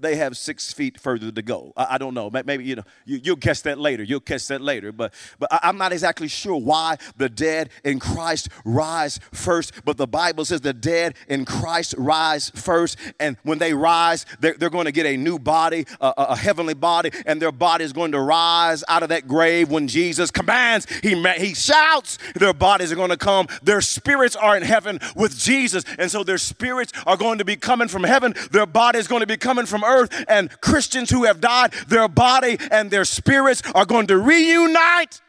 they 0.00 0.16
have 0.16 0.36
six 0.36 0.72
feet 0.72 1.00
further 1.00 1.30
to 1.30 1.42
go. 1.42 1.72
I, 1.76 1.86
I 1.92 1.98
don't 1.98 2.14
know. 2.14 2.30
Maybe 2.30 2.64
you 2.64 2.76
know 2.76 2.84
you, 3.04 3.20
will 3.32 3.36
guess 3.36 3.62
that 3.62 3.78
later. 3.78 4.02
You'll 4.02 4.20
catch 4.20 4.48
that 4.48 4.60
later. 4.60 4.92
But 4.92 5.14
but 5.38 5.52
I, 5.52 5.60
I'm 5.64 5.78
not 5.78 5.92
exactly 5.92 6.28
sure 6.28 6.56
why 6.56 6.96
the 7.16 7.28
dead 7.28 7.70
in 7.84 7.98
Christ 7.98 8.48
rise 8.64 9.20
first. 9.32 9.84
But 9.84 9.96
the 9.96 10.06
Bible 10.06 10.44
says 10.44 10.60
the 10.60 10.72
dead 10.72 11.14
in 11.28 11.44
Christ 11.44 11.94
rise 11.96 12.50
first, 12.50 12.98
and 13.20 13.36
when 13.42 13.58
they 13.58 13.74
rise, 13.74 14.26
they're, 14.40 14.54
they're 14.54 14.70
going 14.70 14.86
to 14.86 14.92
get 14.92 15.06
a 15.06 15.16
new 15.16 15.38
body, 15.38 15.86
a, 16.00 16.12
a 16.16 16.36
heavenly 16.36 16.74
body, 16.74 17.10
and 17.26 17.40
their 17.40 17.52
body 17.52 17.84
is 17.84 17.92
going 17.92 18.12
to 18.12 18.20
rise 18.20 18.82
out 18.88 19.02
of 19.02 19.08
that 19.10 19.28
grave 19.28 19.70
when 19.70 19.88
Jesus 19.88 20.30
commands. 20.30 20.86
He 21.02 21.14
he 21.36 21.54
shouts. 21.54 22.18
Their 22.34 22.54
bodies 22.54 22.90
are 22.92 22.96
going 22.96 23.10
to 23.10 23.16
come. 23.16 23.46
Their 23.62 23.80
spirits 23.80 24.36
are 24.36 24.56
in 24.56 24.62
heaven 24.62 24.98
with 25.14 25.38
Jesus, 25.38 25.84
and 25.98 26.10
so 26.10 26.24
their 26.24 26.38
spirits 26.38 26.92
are 27.06 27.16
going 27.16 27.38
to 27.38 27.44
be 27.44 27.56
coming 27.56 27.88
from 27.88 28.04
heaven. 28.04 28.34
Their 28.50 28.66
body 28.66 28.98
is 28.98 29.06
going 29.06 29.20
to 29.20 29.26
be 29.26 29.36
coming 29.36 29.66
from 29.66 29.83
earth, 29.84 30.24
and 30.28 30.50
Christians 30.60 31.10
who 31.10 31.24
have 31.24 31.40
died, 31.40 31.72
their 31.88 32.08
body 32.08 32.58
and 32.70 32.90
their 32.90 33.04
spirits 33.04 33.62
are 33.74 33.86
going 33.86 34.06
to 34.08 34.18
reunite 34.18 35.20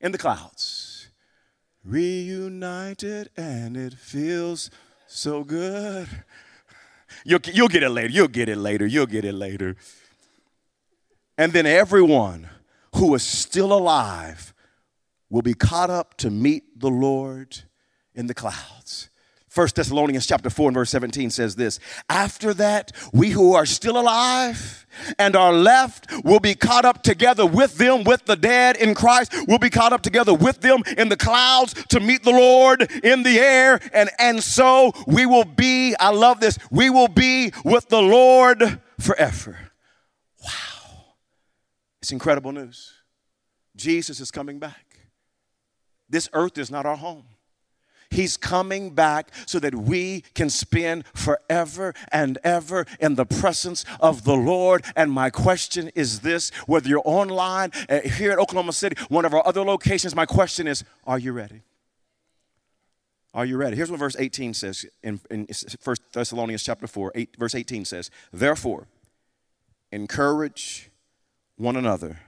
in 0.00 0.12
the 0.12 0.18
clouds. 0.18 1.08
Reunited, 1.84 3.30
and 3.36 3.76
it 3.76 3.94
feels 3.94 4.70
so 5.06 5.44
good. 5.44 6.08
You'll, 7.24 7.40
you'll 7.52 7.68
get 7.68 7.82
it 7.82 7.90
later. 7.90 8.12
You'll 8.12 8.28
get 8.28 8.48
it 8.48 8.56
later. 8.56 8.86
You'll 8.86 9.06
get 9.06 9.24
it 9.24 9.34
later. 9.34 9.76
And 11.36 11.52
then 11.52 11.66
everyone 11.66 12.48
who 12.96 13.14
is 13.14 13.22
still 13.22 13.72
alive 13.72 14.54
will 15.28 15.42
be 15.42 15.54
caught 15.54 15.90
up 15.90 16.16
to 16.18 16.30
meet 16.30 16.78
the 16.80 16.90
Lord 16.90 17.58
in 18.14 18.26
the 18.26 18.34
clouds. 18.34 19.09
1 19.52 19.68
Thessalonians 19.74 20.26
chapter 20.26 20.48
4 20.48 20.68
and 20.68 20.74
verse 20.76 20.90
17 20.90 21.30
says 21.30 21.56
this 21.56 21.80
After 22.08 22.54
that, 22.54 22.92
we 23.12 23.30
who 23.30 23.54
are 23.54 23.66
still 23.66 23.98
alive 23.98 24.86
and 25.18 25.34
are 25.34 25.52
left 25.52 26.06
will 26.24 26.38
be 26.38 26.54
caught 26.54 26.84
up 26.84 27.02
together 27.02 27.44
with 27.44 27.76
them, 27.76 28.04
with 28.04 28.26
the 28.26 28.36
dead 28.36 28.76
in 28.76 28.94
Christ, 28.94 29.34
We'll 29.48 29.58
be 29.58 29.70
caught 29.70 29.92
up 29.92 30.02
together 30.02 30.32
with 30.32 30.60
them 30.60 30.82
in 30.96 31.08
the 31.08 31.16
clouds 31.16 31.74
to 31.88 31.98
meet 31.98 32.22
the 32.22 32.30
Lord 32.30 32.88
in 33.02 33.24
the 33.24 33.40
air. 33.40 33.80
And, 33.92 34.10
and 34.18 34.42
so 34.42 34.92
we 35.06 35.26
will 35.26 35.44
be, 35.44 35.96
I 35.96 36.10
love 36.10 36.38
this, 36.38 36.56
we 36.70 36.88
will 36.88 37.08
be 37.08 37.52
with 37.64 37.88
the 37.88 38.00
Lord 38.00 38.80
forever. 39.00 39.58
Wow. 40.42 41.14
It's 42.00 42.12
incredible 42.12 42.52
news. 42.52 42.92
Jesus 43.74 44.20
is 44.20 44.30
coming 44.30 44.60
back. 44.60 45.00
This 46.08 46.28
earth 46.32 46.58
is 46.58 46.70
not 46.70 46.86
our 46.86 46.96
home. 46.96 47.24
He's 48.10 48.36
coming 48.36 48.90
back 48.90 49.30
so 49.46 49.58
that 49.60 49.74
we 49.74 50.22
can 50.34 50.50
spend 50.50 51.04
forever 51.14 51.94
and 52.10 52.38
ever 52.42 52.86
in 52.98 53.14
the 53.14 53.24
presence 53.24 53.84
of 54.00 54.24
the 54.24 54.34
Lord. 54.34 54.84
And 54.96 55.12
my 55.12 55.30
question 55.30 55.90
is 55.94 56.20
this 56.20 56.50
whether 56.66 56.88
you're 56.88 57.02
online, 57.04 57.70
uh, 57.88 58.00
here 58.00 58.32
at 58.32 58.38
Oklahoma 58.38 58.72
City, 58.72 58.96
one 59.08 59.24
of 59.24 59.32
our 59.32 59.46
other 59.46 59.62
locations, 59.62 60.14
my 60.14 60.26
question 60.26 60.66
is 60.66 60.84
are 61.06 61.18
you 61.18 61.32
ready? 61.32 61.62
Are 63.32 63.44
you 63.44 63.56
ready? 63.56 63.76
Here's 63.76 63.90
what 63.90 64.00
verse 64.00 64.16
18 64.18 64.54
says 64.54 64.84
in, 65.02 65.20
in 65.30 65.46
1 65.84 65.96
Thessalonians 66.12 66.64
chapter 66.64 66.88
4, 66.88 67.12
8, 67.14 67.36
verse 67.38 67.54
18 67.54 67.84
says, 67.84 68.10
Therefore, 68.32 68.88
encourage 69.92 70.90
one 71.56 71.76
another 71.76 72.20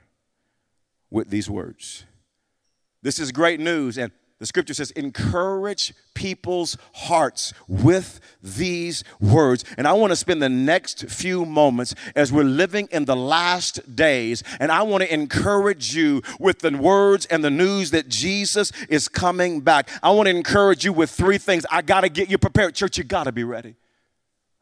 with 1.11 1.31
these 1.31 1.51
words. 1.51 2.05
This 3.03 3.19
is 3.19 3.33
great 3.33 3.59
news, 3.59 3.99
and 3.99 4.13
the 4.43 4.47
scripture 4.47 4.75
says, 4.75 4.91
encourage 4.91 5.95
people's 6.15 6.77
hearts 6.95 7.55
with 7.69 8.19
these 8.43 9.05
words. 9.21 9.65
And 9.79 9.87
I 9.87 9.93
want 9.93 10.11
to 10.11 10.17
spend 10.17 10.43
the 10.43 10.49
next 10.49 11.09
few 11.09 11.47
moments 11.47 11.95
as 12.17 12.33
we're 12.33 12.43
living 12.43 12.89
in 12.91 13.05
the 13.05 13.15
last 13.15 13.95
days, 13.95 14.43
and 14.59 14.73
I 14.73 14.83
want 14.83 15.05
to 15.05 15.15
encourage 15.15 15.95
you 15.95 16.23
with 16.41 16.59
the 16.59 16.77
words 16.77 17.25
and 17.27 17.45
the 17.45 17.53
news 17.53 17.93
that 17.93 18.09
Jesus 18.09 18.73
is 18.89 19.07
coming 19.07 19.61
back. 19.61 19.89
I 20.03 20.11
want 20.11 20.27
to 20.27 20.35
encourage 20.35 20.85
you 20.85 20.93
with 20.93 21.11
three 21.11 21.39
things. 21.39 21.65
I 21.71 21.81
got 21.81 22.01
to 22.01 22.09
get 22.09 22.29
you 22.29 22.37
prepared. 22.37 22.75
Church, 22.75 22.99
you 22.99 23.05
got 23.05 23.25
to 23.25 23.33
be 23.33 23.45
ready. 23.45 23.77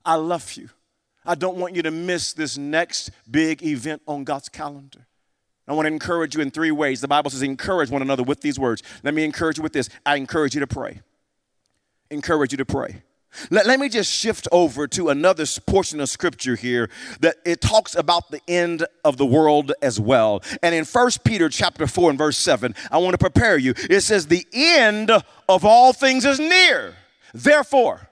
I 0.04 0.16
love 0.16 0.52
you. 0.58 0.68
I 1.24 1.36
don't 1.36 1.56
want 1.56 1.74
you 1.74 1.80
to 1.84 1.90
miss 1.90 2.34
this 2.34 2.58
next 2.58 3.12
big 3.30 3.62
event 3.62 4.02
on 4.06 4.24
God's 4.24 4.50
calendar. 4.50 5.06
I 5.70 5.72
want 5.72 5.87
to 5.87 5.92
encourage 5.92 6.35
you 6.35 6.40
in 6.40 6.50
three 6.50 6.72
ways. 6.72 7.00
The 7.00 7.06
Bible 7.06 7.30
says, 7.30 7.42
encourage 7.42 7.90
one 7.90 8.02
another 8.02 8.24
with 8.24 8.40
these 8.40 8.59
words. 8.59 8.83
Let 9.04 9.14
me 9.14 9.22
encourage 9.22 9.56
you 9.56 9.62
with 9.62 9.72
this. 9.72 9.88
I 10.04 10.16
encourage 10.16 10.52
you 10.52 10.61
to 10.61 10.66
pray. 10.66 11.00
Encourage 12.11 12.50
you 12.50 12.59
to 12.59 12.64
pray. 12.64 13.02
Let, 13.50 13.66
let 13.66 13.78
me 13.78 13.88
just 13.88 14.12
shift 14.12 14.48
over 14.50 14.88
to 14.88 15.11
another 15.11 15.44
portion 15.68 16.00
of 16.00 16.09
scripture 16.09 16.56
here 16.56 16.90
that 17.20 17.37
it 17.46 17.61
talks 17.61 17.94
about 17.94 18.33
the 18.33 18.40
end 18.48 18.85
of 19.04 19.16
the 19.16 19.24
world 19.24 19.70
as 19.80 20.00
well. 20.00 20.42
And 20.61 20.74
in 20.74 20.85
First 20.85 21.22
Peter 21.22 21.48
chapter 21.48 21.87
4 21.87 22.11
and 22.11 22.18
verse 22.18 22.37
7, 22.37 22.74
I 22.90 22.98
want 22.98 23.14
to 23.14 23.18
prepare 23.18 23.56
you. 23.56 23.74
It 23.88 24.00
says, 24.00 24.26
The 24.26 24.44
end 24.52 25.12
of 25.48 25.64
all 25.64 25.92
things 25.92 26.24
is 26.24 26.40
near. 26.40 26.96
Therefore, 27.33 28.09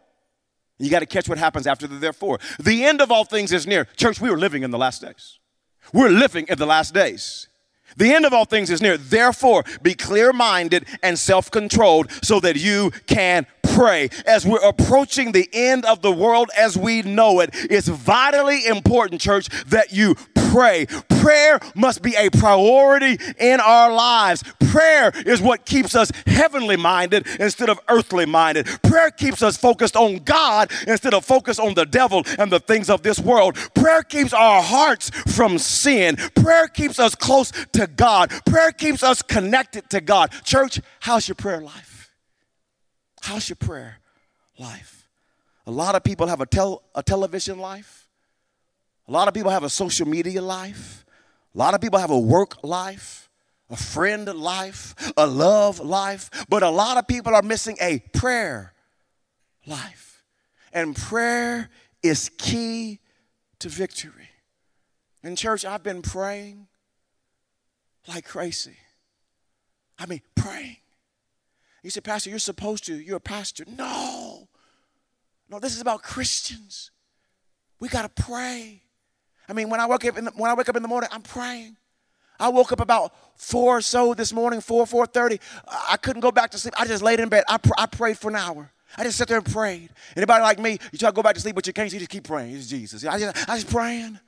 you 0.78 0.90
got 0.90 1.00
to 1.00 1.06
catch 1.06 1.28
what 1.28 1.38
happens 1.38 1.66
after 1.66 1.88
the 1.88 1.96
therefore. 1.96 2.38
The 2.60 2.84
end 2.84 3.00
of 3.00 3.10
all 3.10 3.24
things 3.24 3.50
is 3.50 3.66
near. 3.66 3.86
Church, 3.96 4.20
we 4.20 4.28
are 4.28 4.38
living 4.38 4.62
in 4.62 4.70
the 4.70 4.78
last 4.78 5.02
days. 5.02 5.40
We're 5.92 6.10
living 6.10 6.46
in 6.48 6.58
the 6.58 6.66
last 6.66 6.94
days. 6.94 7.47
The 7.98 8.14
end 8.14 8.24
of 8.24 8.32
all 8.32 8.44
things 8.44 8.70
is 8.70 8.80
near. 8.80 8.96
Therefore, 8.96 9.64
be 9.82 9.94
clear 9.94 10.32
minded 10.32 10.86
and 11.02 11.18
self 11.18 11.50
controlled 11.50 12.10
so 12.22 12.40
that 12.40 12.56
you 12.56 12.92
can 13.06 13.46
pray. 13.74 14.08
As 14.24 14.46
we're 14.46 14.66
approaching 14.66 15.32
the 15.32 15.48
end 15.52 15.84
of 15.84 16.00
the 16.00 16.12
world 16.12 16.48
as 16.56 16.76
we 16.76 17.02
know 17.02 17.40
it, 17.40 17.50
it's 17.52 17.88
vitally 17.88 18.66
important, 18.66 19.20
church, 19.20 19.48
that 19.66 19.92
you 19.92 20.14
pray. 20.50 20.86
Prayer 21.20 21.58
must 21.74 22.02
be 22.02 22.14
a 22.14 22.30
priority 22.30 23.18
in 23.38 23.60
our 23.60 23.92
lives. 23.92 24.44
Prayer 24.70 25.12
is 25.26 25.40
what 25.40 25.64
keeps 25.64 25.94
us 25.94 26.12
heavenly 26.26 26.76
minded 26.76 27.26
instead 27.40 27.68
of 27.68 27.80
earthly 27.88 28.26
minded. 28.26 28.66
Prayer 28.82 29.10
keeps 29.10 29.42
us 29.42 29.56
focused 29.56 29.96
on 29.96 30.18
God 30.18 30.70
instead 30.86 31.14
of 31.14 31.24
focused 31.24 31.58
on 31.58 31.74
the 31.74 31.86
devil 31.86 32.22
and 32.38 32.52
the 32.52 32.60
things 32.60 32.88
of 32.90 33.02
this 33.02 33.18
world. 33.18 33.56
Prayer 33.74 34.02
keeps 34.02 34.32
our 34.32 34.62
hearts 34.62 35.10
from 35.34 35.58
sin. 35.58 36.16
Prayer 36.36 36.68
keeps 36.68 36.98
us 36.98 37.14
close 37.14 37.50
to 37.72 37.87
God. 37.96 38.30
Prayer 38.46 38.72
keeps 38.72 39.02
us 39.02 39.22
connected 39.22 39.88
to 39.90 40.00
God. 40.00 40.32
Church, 40.44 40.80
how's 41.00 41.28
your 41.28 41.34
prayer 41.34 41.60
life? 41.60 42.10
How's 43.22 43.48
your 43.48 43.56
prayer 43.56 43.98
life? 44.58 45.08
A 45.66 45.70
lot 45.70 45.94
of 45.94 46.04
people 46.04 46.26
have 46.26 46.40
a, 46.40 46.46
tel- 46.46 46.82
a 46.94 47.02
television 47.02 47.58
life. 47.58 48.08
A 49.06 49.12
lot 49.12 49.28
of 49.28 49.34
people 49.34 49.50
have 49.50 49.64
a 49.64 49.70
social 49.70 50.06
media 50.06 50.40
life. 50.40 51.04
A 51.54 51.58
lot 51.58 51.74
of 51.74 51.80
people 51.80 51.98
have 51.98 52.10
a 52.10 52.18
work 52.18 52.62
life, 52.62 53.28
a 53.68 53.76
friend 53.76 54.32
life, 54.34 54.94
a 55.16 55.26
love 55.26 55.80
life. 55.80 56.30
But 56.48 56.62
a 56.62 56.70
lot 56.70 56.96
of 56.98 57.06
people 57.06 57.34
are 57.34 57.42
missing 57.42 57.76
a 57.80 57.98
prayer 58.12 58.74
life. 59.66 60.22
And 60.72 60.94
prayer 60.94 61.70
is 62.02 62.30
key 62.38 63.00
to 63.58 63.68
victory. 63.68 64.28
In 65.22 65.36
church, 65.36 65.64
I've 65.64 65.82
been 65.82 66.02
praying 66.02 66.67
like 68.08 68.24
crazy. 68.24 68.76
I 69.98 70.06
mean, 70.06 70.22
praying. 70.34 70.76
You 71.82 71.90
say, 71.90 72.00
Pastor, 72.00 72.30
you're 72.30 72.38
supposed 72.38 72.84
to. 72.86 72.94
You're 72.94 73.16
a 73.16 73.20
pastor. 73.20 73.64
No. 73.66 74.48
No, 75.48 75.58
this 75.58 75.74
is 75.74 75.80
about 75.80 76.02
Christians. 76.02 76.90
We 77.80 77.88
got 77.88 78.02
to 78.02 78.22
pray. 78.22 78.82
I 79.48 79.52
mean, 79.52 79.70
when 79.70 79.80
I 79.80 79.86
wake 79.86 80.04
up 80.04 80.18
in 80.18 80.26
the, 80.26 80.32
when 80.32 80.50
I 80.50 80.54
wake 80.54 80.68
up 80.68 80.76
in 80.76 80.82
the 80.82 80.88
morning, 80.88 81.08
I'm 81.12 81.22
praying. 81.22 81.76
I 82.40 82.48
woke 82.50 82.72
up 82.72 82.80
about 82.80 83.12
four 83.36 83.78
or 83.78 83.80
so 83.80 84.14
this 84.14 84.32
morning, 84.32 84.60
four 84.60 84.86
four 84.86 85.06
thirty. 85.06 85.40
I 85.66 85.96
couldn't 85.96 86.20
go 86.20 86.30
back 86.30 86.50
to 86.52 86.58
sleep. 86.58 86.74
I 86.78 86.86
just 86.86 87.02
laid 87.02 87.20
in 87.20 87.28
bed. 87.28 87.44
I, 87.48 87.58
pr- 87.58 87.72
I 87.76 87.86
prayed 87.86 88.18
for 88.18 88.28
an 88.30 88.36
hour. 88.36 88.70
I 88.96 89.04
just 89.04 89.18
sat 89.18 89.28
there 89.28 89.38
and 89.38 89.46
prayed. 89.52 89.90
Anybody 90.16 90.42
like 90.42 90.58
me? 90.58 90.78
You 90.92 90.98
try 90.98 91.10
to 91.10 91.14
go 91.14 91.22
back 91.22 91.34
to 91.34 91.40
sleep, 91.40 91.54
but 91.54 91.66
you 91.66 91.72
can't. 91.72 91.90
So 91.90 91.94
you 91.94 92.00
just 92.00 92.10
keep 92.10 92.24
praying. 92.24 92.54
It's 92.54 92.66
Jesus. 92.66 93.04
I 93.04 93.18
just 93.18 93.48
I 93.48 93.56
just 93.56 93.70
praying. 93.70 94.18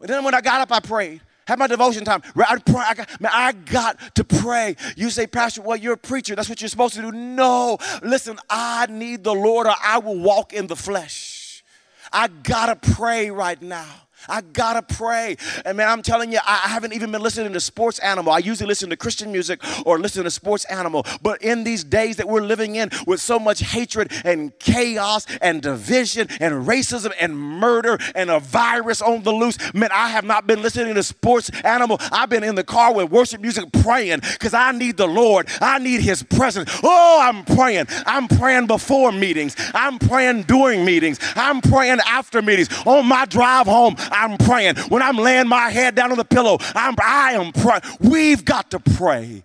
And 0.00 0.08
then 0.08 0.22
when 0.24 0.34
I 0.34 0.40
got 0.40 0.60
up, 0.60 0.70
I 0.70 0.80
prayed. 0.80 1.20
Had 1.48 1.58
my 1.58 1.66
devotion 1.66 2.04
time. 2.04 2.22
I, 2.36 2.58
pray, 2.58 2.84
I, 2.86 2.92
got, 2.92 3.20
man, 3.22 3.32
I 3.34 3.52
got 3.52 4.14
to 4.16 4.22
pray. 4.22 4.76
You 4.98 5.08
say, 5.08 5.26
Pastor, 5.26 5.62
well, 5.62 5.78
you're 5.78 5.94
a 5.94 5.96
preacher. 5.96 6.36
That's 6.36 6.50
what 6.50 6.60
you're 6.60 6.68
supposed 6.68 6.94
to 6.96 7.00
do. 7.00 7.10
No. 7.10 7.78
Listen, 8.02 8.38
I 8.50 8.86
need 8.90 9.24
the 9.24 9.32
Lord 9.32 9.66
or 9.66 9.72
I 9.82 9.96
will 9.96 10.18
walk 10.18 10.52
in 10.52 10.66
the 10.66 10.76
flesh. 10.76 11.64
I 12.12 12.28
gotta 12.28 12.76
pray 12.76 13.30
right 13.30 13.60
now. 13.62 13.86
I 14.28 14.40
gotta 14.40 14.82
pray. 14.82 15.36
And 15.64 15.76
man, 15.76 15.88
I'm 15.88 16.02
telling 16.02 16.32
you, 16.32 16.38
I 16.44 16.68
haven't 16.68 16.92
even 16.92 17.10
been 17.12 17.22
listening 17.22 17.52
to 17.52 17.60
sports 17.60 17.98
animal. 18.00 18.32
I 18.32 18.38
usually 18.38 18.66
listen 18.66 18.90
to 18.90 18.96
Christian 18.96 19.30
music 19.32 19.60
or 19.86 19.98
listen 19.98 20.24
to 20.24 20.30
sports 20.30 20.64
animal. 20.66 21.06
But 21.22 21.42
in 21.42 21.64
these 21.64 21.84
days 21.84 22.16
that 22.16 22.28
we're 22.28 22.42
living 22.42 22.76
in 22.76 22.90
with 23.06 23.20
so 23.20 23.38
much 23.38 23.60
hatred 23.60 24.12
and 24.24 24.56
chaos 24.58 25.26
and 25.40 25.62
division 25.62 26.28
and 26.40 26.66
racism 26.66 27.12
and 27.20 27.38
murder 27.38 27.98
and 28.14 28.30
a 28.30 28.40
virus 28.40 29.00
on 29.02 29.22
the 29.22 29.32
loose, 29.32 29.58
man, 29.74 29.90
I 29.92 30.08
have 30.08 30.24
not 30.24 30.46
been 30.46 30.62
listening 30.62 30.94
to 30.94 31.02
sports 31.02 31.50
animal. 31.64 31.98
I've 32.12 32.28
been 32.28 32.44
in 32.44 32.54
the 32.54 32.64
car 32.64 32.94
with 32.94 33.10
worship 33.10 33.40
music 33.40 33.70
praying 33.82 34.20
because 34.20 34.54
I 34.54 34.72
need 34.72 34.96
the 34.96 35.06
Lord. 35.06 35.48
I 35.60 35.78
need 35.78 36.00
his 36.00 36.22
presence. 36.22 36.70
Oh, 36.82 37.20
I'm 37.22 37.44
praying. 37.44 37.86
I'm 38.06 38.28
praying 38.28 38.66
before 38.66 39.12
meetings. 39.12 39.56
I'm 39.74 39.98
praying 39.98 40.44
during 40.44 40.84
meetings. 40.84 41.18
I'm 41.36 41.60
praying 41.60 41.98
after 42.06 42.42
meetings. 42.42 42.68
On 42.86 43.06
my 43.06 43.24
drive 43.26 43.66
home, 43.66 43.96
I'm 44.10 44.38
praying. 44.38 44.76
When 44.88 45.02
I'm 45.02 45.16
laying 45.16 45.48
my 45.48 45.70
head 45.70 45.94
down 45.94 46.10
on 46.10 46.18
the 46.18 46.24
pillow, 46.24 46.58
I'm, 46.74 46.94
I 47.02 47.32
am 47.32 47.52
praying. 47.52 47.82
We've 48.00 48.44
got 48.44 48.70
to 48.72 48.80
pray. 48.80 49.44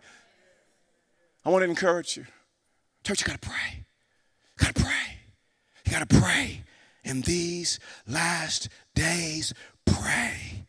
I 1.45 1.49
want 1.49 1.63
to 1.63 1.69
encourage 1.69 2.17
you. 2.17 2.25
Church, 3.03 3.21
you 3.21 3.27
got 3.27 3.41
to 3.41 3.49
pray. 3.49 3.85
You 4.59 4.65
got 4.65 4.75
to 4.75 4.83
pray. 4.83 5.17
You 5.85 5.91
got 5.91 6.09
to 6.09 6.19
pray. 6.19 6.61
In 7.03 7.21
these 7.21 7.79
last 8.07 8.69
days, 8.95 9.53
pray. 9.85 10.65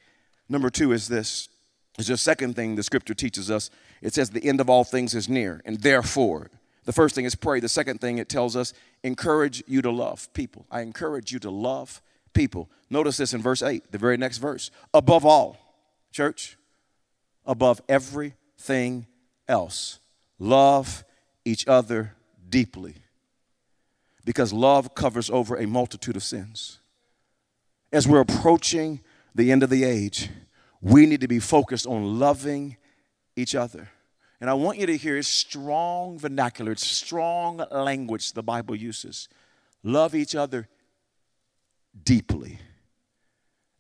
Number 0.48 0.70
two 0.70 0.92
is 0.92 1.09
this. 1.09 1.48
Is 1.96 2.09
the 2.09 2.16
second 2.16 2.57
thing 2.57 2.74
the 2.74 2.83
scripture 2.83 3.14
teaches 3.14 3.50
us. 3.50 3.70
It 4.02 4.14
says 4.14 4.30
the 4.30 4.44
end 4.44 4.61
of 4.61 4.68
all 4.68 4.83
things 4.83 5.14
is 5.14 5.28
near, 5.28 5.62
and 5.64 5.80
therefore, 5.80 6.50
the 6.85 6.92
first 6.92 7.14
thing 7.14 7.24
is 7.24 7.37
pray. 7.37 7.61
The 7.61 7.68
second 7.68 8.00
thing 8.00 8.18
it 8.18 8.28
tells 8.28 8.57
us, 8.57 8.74
encourage 9.04 9.62
you 9.66 9.80
to 9.83 9.90
love 9.90 10.33
people. 10.35 10.66
I 10.70 10.80
encourage 10.80 11.33
you 11.33 11.38
to 11.40 11.50
love 11.50 12.02
people. 12.34 12.68
Notice 12.90 13.16
this 13.16 13.32
in 13.32 13.40
verse 13.40 13.62
8, 13.62 13.90
the 13.90 13.98
very 13.98 14.16
next 14.16 14.38
verse. 14.38 14.70
Above 14.92 15.24
all, 15.24 15.56
church, 16.12 16.58
above 17.46 17.80
everything 17.88 19.06
else, 19.48 19.98
love 20.38 21.04
each 21.44 21.66
other 21.66 22.14
deeply 22.48 22.96
because 24.24 24.52
love 24.52 24.94
covers 24.94 25.30
over 25.30 25.56
a 25.56 25.66
multitude 25.66 26.16
of 26.16 26.22
sins. 26.22 26.80
As 27.92 28.08
we're 28.08 28.20
approaching 28.20 29.00
the 29.34 29.52
end 29.52 29.62
of 29.62 29.70
the 29.70 29.84
age, 29.84 30.30
we 30.80 31.06
need 31.06 31.20
to 31.20 31.28
be 31.28 31.38
focused 31.38 31.86
on 31.86 32.18
loving 32.18 32.76
each 33.36 33.54
other. 33.54 33.88
And 34.40 34.50
I 34.50 34.54
want 34.54 34.78
you 34.78 34.86
to 34.86 34.96
hear 34.96 35.16
it's 35.16 35.28
strong 35.28 36.18
vernacular, 36.18 36.72
it's 36.72 36.86
strong 36.86 37.64
language 37.70 38.32
the 38.32 38.42
Bible 38.42 38.74
uses. 38.74 39.28
Love 39.82 40.14
each 40.14 40.35
other 40.35 40.68
deeply. 42.02 42.58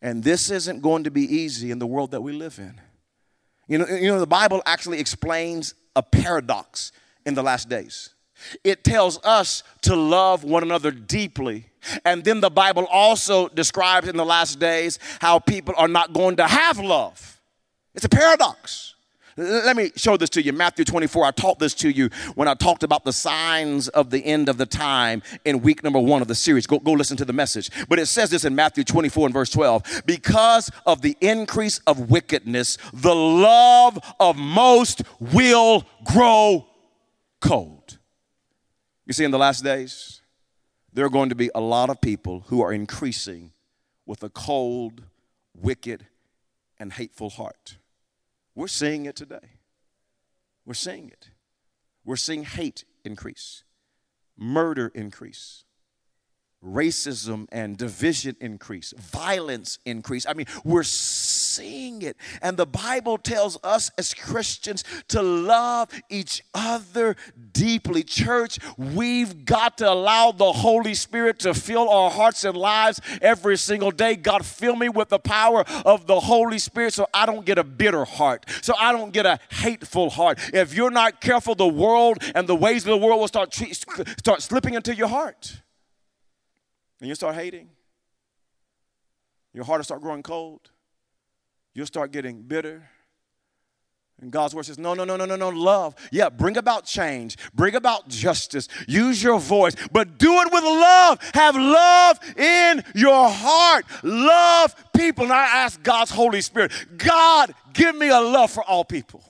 And 0.02 0.22
this 0.22 0.50
isn't 0.50 0.82
going 0.82 1.04
to 1.04 1.10
be 1.10 1.22
easy 1.22 1.70
in 1.70 1.78
the 1.78 1.86
world 1.86 2.10
that 2.10 2.20
we 2.20 2.32
live 2.32 2.58
in. 2.58 2.80
You 3.66 3.78
know, 3.78 3.86
you 3.86 4.08
know, 4.08 4.20
the 4.20 4.26
Bible 4.26 4.62
actually 4.66 4.98
explains 4.98 5.74
a 5.96 6.02
paradox 6.02 6.92
in 7.24 7.34
the 7.34 7.42
last 7.42 7.68
days. 7.68 8.10
it 8.62 8.84
tells 8.84 9.18
us 9.24 9.62
to 9.82 9.96
love 9.96 10.44
one 10.44 10.62
another 10.62 10.90
deeply. 10.90 11.66
And 12.04 12.24
then 12.24 12.40
the 12.40 12.50
Bible 12.50 12.86
also 12.90 13.48
describes 13.48 14.08
in 14.08 14.16
the 14.16 14.24
last 14.24 14.58
days 14.58 14.98
how 15.20 15.38
people 15.38 15.74
are 15.76 15.88
not 15.88 16.12
going 16.12 16.36
to 16.36 16.46
have 16.46 16.78
love. 16.78 17.40
It's 17.94 18.04
a 18.04 18.08
paradox. 18.08 18.93
Let 19.36 19.76
me 19.76 19.90
show 19.96 20.16
this 20.16 20.30
to 20.30 20.42
you. 20.42 20.52
Matthew 20.52 20.84
24. 20.84 21.24
I 21.24 21.30
taught 21.32 21.58
this 21.58 21.74
to 21.74 21.90
you 21.90 22.08
when 22.36 22.46
I 22.46 22.54
talked 22.54 22.84
about 22.84 23.04
the 23.04 23.12
signs 23.12 23.88
of 23.88 24.10
the 24.10 24.24
end 24.24 24.48
of 24.48 24.58
the 24.58 24.66
time 24.66 25.22
in 25.44 25.60
week 25.60 25.82
number 25.82 25.98
one 25.98 26.22
of 26.22 26.28
the 26.28 26.34
series. 26.36 26.66
Go, 26.66 26.78
go 26.78 26.92
listen 26.92 27.16
to 27.16 27.24
the 27.24 27.32
message. 27.32 27.70
But 27.88 27.98
it 27.98 28.06
says 28.06 28.30
this 28.30 28.44
in 28.44 28.54
Matthew 28.54 28.84
24 28.84 29.26
and 29.26 29.34
verse 29.34 29.50
12 29.50 30.02
because 30.06 30.70
of 30.86 31.02
the 31.02 31.16
increase 31.20 31.80
of 31.80 32.10
wickedness, 32.10 32.78
the 32.92 33.14
love 33.14 33.98
of 34.20 34.36
most 34.36 35.02
will 35.18 35.84
grow 36.04 36.66
cold. 37.40 37.98
You 39.06 39.12
see, 39.12 39.24
in 39.24 39.32
the 39.32 39.38
last 39.38 39.64
days, 39.64 40.22
there 40.92 41.04
are 41.04 41.10
going 41.10 41.28
to 41.28 41.34
be 41.34 41.50
a 41.54 41.60
lot 41.60 41.90
of 41.90 42.00
people 42.00 42.44
who 42.46 42.62
are 42.62 42.72
increasing 42.72 43.50
with 44.06 44.22
a 44.22 44.28
cold, 44.28 45.02
wicked, 45.54 46.06
and 46.78 46.92
hateful 46.92 47.30
heart. 47.30 47.76
We're 48.54 48.68
seeing 48.68 49.06
it 49.06 49.16
today. 49.16 49.58
We're 50.64 50.74
seeing 50.74 51.08
it. 51.08 51.30
We're 52.04 52.16
seeing 52.16 52.44
hate 52.44 52.84
increase, 53.04 53.64
murder 54.36 54.92
increase, 54.94 55.64
racism 56.64 57.46
and 57.50 57.76
division 57.76 58.36
increase, 58.40 58.92
violence 58.96 59.78
increase. 59.84 60.26
I 60.26 60.34
mean, 60.34 60.46
we're 60.64 60.82
seeing 61.54 62.02
it. 62.02 62.16
And 62.42 62.56
the 62.56 62.66
Bible 62.66 63.18
tells 63.18 63.58
us 63.62 63.90
as 63.98 64.14
Christians 64.14 64.84
to 65.08 65.22
love 65.22 65.88
each 66.08 66.42
other 66.54 67.16
deeply. 67.52 68.02
Church, 68.02 68.58
we've 68.76 69.44
got 69.44 69.78
to 69.78 69.90
allow 69.90 70.32
the 70.32 70.52
Holy 70.52 70.94
Spirit 70.94 71.38
to 71.40 71.54
fill 71.54 71.88
our 71.88 72.10
hearts 72.10 72.44
and 72.44 72.56
lives 72.56 73.00
every 73.22 73.56
single 73.56 73.90
day. 73.90 74.16
God, 74.16 74.44
fill 74.44 74.76
me 74.76 74.88
with 74.88 75.08
the 75.08 75.18
power 75.18 75.64
of 75.84 76.06
the 76.06 76.20
Holy 76.20 76.58
Spirit 76.58 76.94
so 76.94 77.06
I 77.14 77.26
don't 77.26 77.44
get 77.44 77.58
a 77.58 77.64
bitter 77.64 78.04
heart, 78.04 78.46
so 78.62 78.74
I 78.78 78.92
don't 78.92 79.12
get 79.12 79.26
a 79.26 79.38
hateful 79.50 80.10
heart. 80.10 80.38
If 80.52 80.74
you're 80.74 80.90
not 80.90 81.20
careful, 81.20 81.54
the 81.54 81.66
world 81.66 82.18
and 82.34 82.48
the 82.48 82.56
ways 82.56 82.82
of 82.84 82.90
the 82.90 82.96
world 82.96 83.20
will 83.20 83.28
start, 83.28 83.54
start 83.54 84.42
slipping 84.42 84.74
into 84.74 84.94
your 84.94 85.08
heart 85.08 85.60
and 87.04 87.08
you 87.10 87.14
start 87.14 87.34
hating, 87.34 87.68
your 89.52 89.64
heart 89.64 89.80
will 89.80 89.84
start 89.84 90.00
growing 90.00 90.22
cold. 90.22 90.70
You'll 91.74 91.86
start 91.86 92.12
getting 92.12 92.42
bitter. 92.42 92.88
And 94.20 94.30
God's 94.30 94.54
word 94.54 94.64
says, 94.64 94.78
no, 94.78 94.94
no, 94.94 95.04
no, 95.04 95.16
no, 95.16 95.24
no, 95.24 95.34
no, 95.34 95.48
love. 95.48 95.96
Yeah, 96.12 96.28
bring 96.28 96.56
about 96.56 96.84
change, 96.84 97.36
bring 97.52 97.74
about 97.74 98.08
justice, 98.08 98.68
use 98.86 99.20
your 99.20 99.40
voice, 99.40 99.74
but 99.90 100.18
do 100.18 100.32
it 100.40 100.52
with 100.52 100.62
love. 100.62 101.18
Have 101.34 101.56
love 101.56 102.20
in 102.38 102.84
your 102.94 103.28
heart. 103.28 103.84
Love 104.04 104.74
people. 104.96 105.24
And 105.24 105.32
I 105.32 105.64
ask 105.64 105.82
God's 105.82 106.12
Holy 106.12 106.40
Spirit, 106.40 106.72
God, 106.96 107.54
give 107.72 107.96
me 107.96 108.08
a 108.08 108.20
love 108.20 108.52
for 108.52 108.62
all 108.62 108.84
people. 108.84 109.22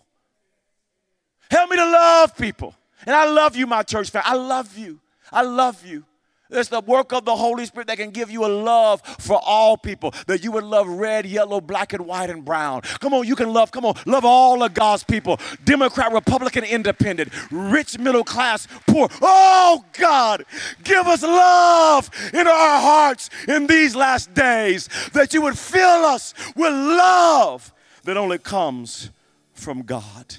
Help 1.51 1.71
me 1.71 1.77
to 1.77 1.85
love 1.85 2.37
people. 2.37 2.75
And 3.07 3.17
I 3.17 3.29
love 3.31 3.57
you, 3.57 3.67
my 3.67 3.83
church 3.83 4.11
family. 4.11 4.29
I 4.29 4.35
love 4.35 4.77
you. 4.77 5.01
I 5.33 5.43
love 5.43 5.85
you. 5.85 6.05
It's 6.51 6.69
the 6.69 6.81
work 6.81 7.13
of 7.13 7.25
the 7.25 7.35
Holy 7.35 7.65
Spirit 7.65 7.87
that 7.89 7.97
can 7.97 8.11
give 8.11 8.31
you 8.31 8.45
a 8.45 8.49
love 8.49 9.01
for 9.19 9.41
all 9.45 9.77
people, 9.77 10.13
that 10.27 10.45
you 10.45 10.53
would 10.53 10.65
love 10.65 10.87
red, 10.87 11.25
yellow, 11.25 11.61
black, 11.61 11.93
and 11.95 12.07
white, 12.07 12.29
and 12.29 12.45
brown. 12.45 12.83
Come 13.01 13.15
on, 13.15 13.27
you 13.27 13.35
can 13.35 13.53
love, 13.53 13.73
come 13.73 13.85
on, 13.85 13.95
love 14.07 14.25
all 14.25 14.63
of 14.63 14.75
God's 14.75 15.05
people 15.05 15.39
Democrat, 15.65 16.13
Republican, 16.13 16.65
Independent, 16.65 17.33
rich, 17.51 17.99
middle 17.99 18.25
class, 18.25 18.69
poor. 18.87 19.09
Oh, 19.23 19.85
God, 19.99 20.45
give 20.83 21.07
us 21.07 21.23
love 21.23 22.11
in 22.33 22.47
our 22.47 22.81
hearts 22.81 23.31
in 23.49 23.67
these 23.67 23.97
last 23.97 24.35
days, 24.35 24.89
that 25.13 25.33
you 25.33 25.43
would 25.43 25.59
fill 25.59 26.05
us 26.05 26.35
with 26.55 26.73
love 26.73 27.73
that 28.05 28.17
only 28.17 28.39
comes 28.39 29.11
from 29.55 29.83
God. 29.83 30.37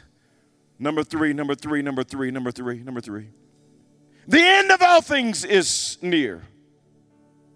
Number 0.78 1.04
three, 1.04 1.34
number 1.34 1.56
three, 1.56 1.82
number 1.82 2.04
three, 2.04 2.32
number 2.32 2.52
three, 2.52 2.80
number 2.80 3.02
three. 3.02 3.30
The 4.28 4.42
end 4.42 4.72
of 4.72 4.82
all 4.82 5.02
things 5.02 5.46
is 5.46 5.98
near. 6.02 6.44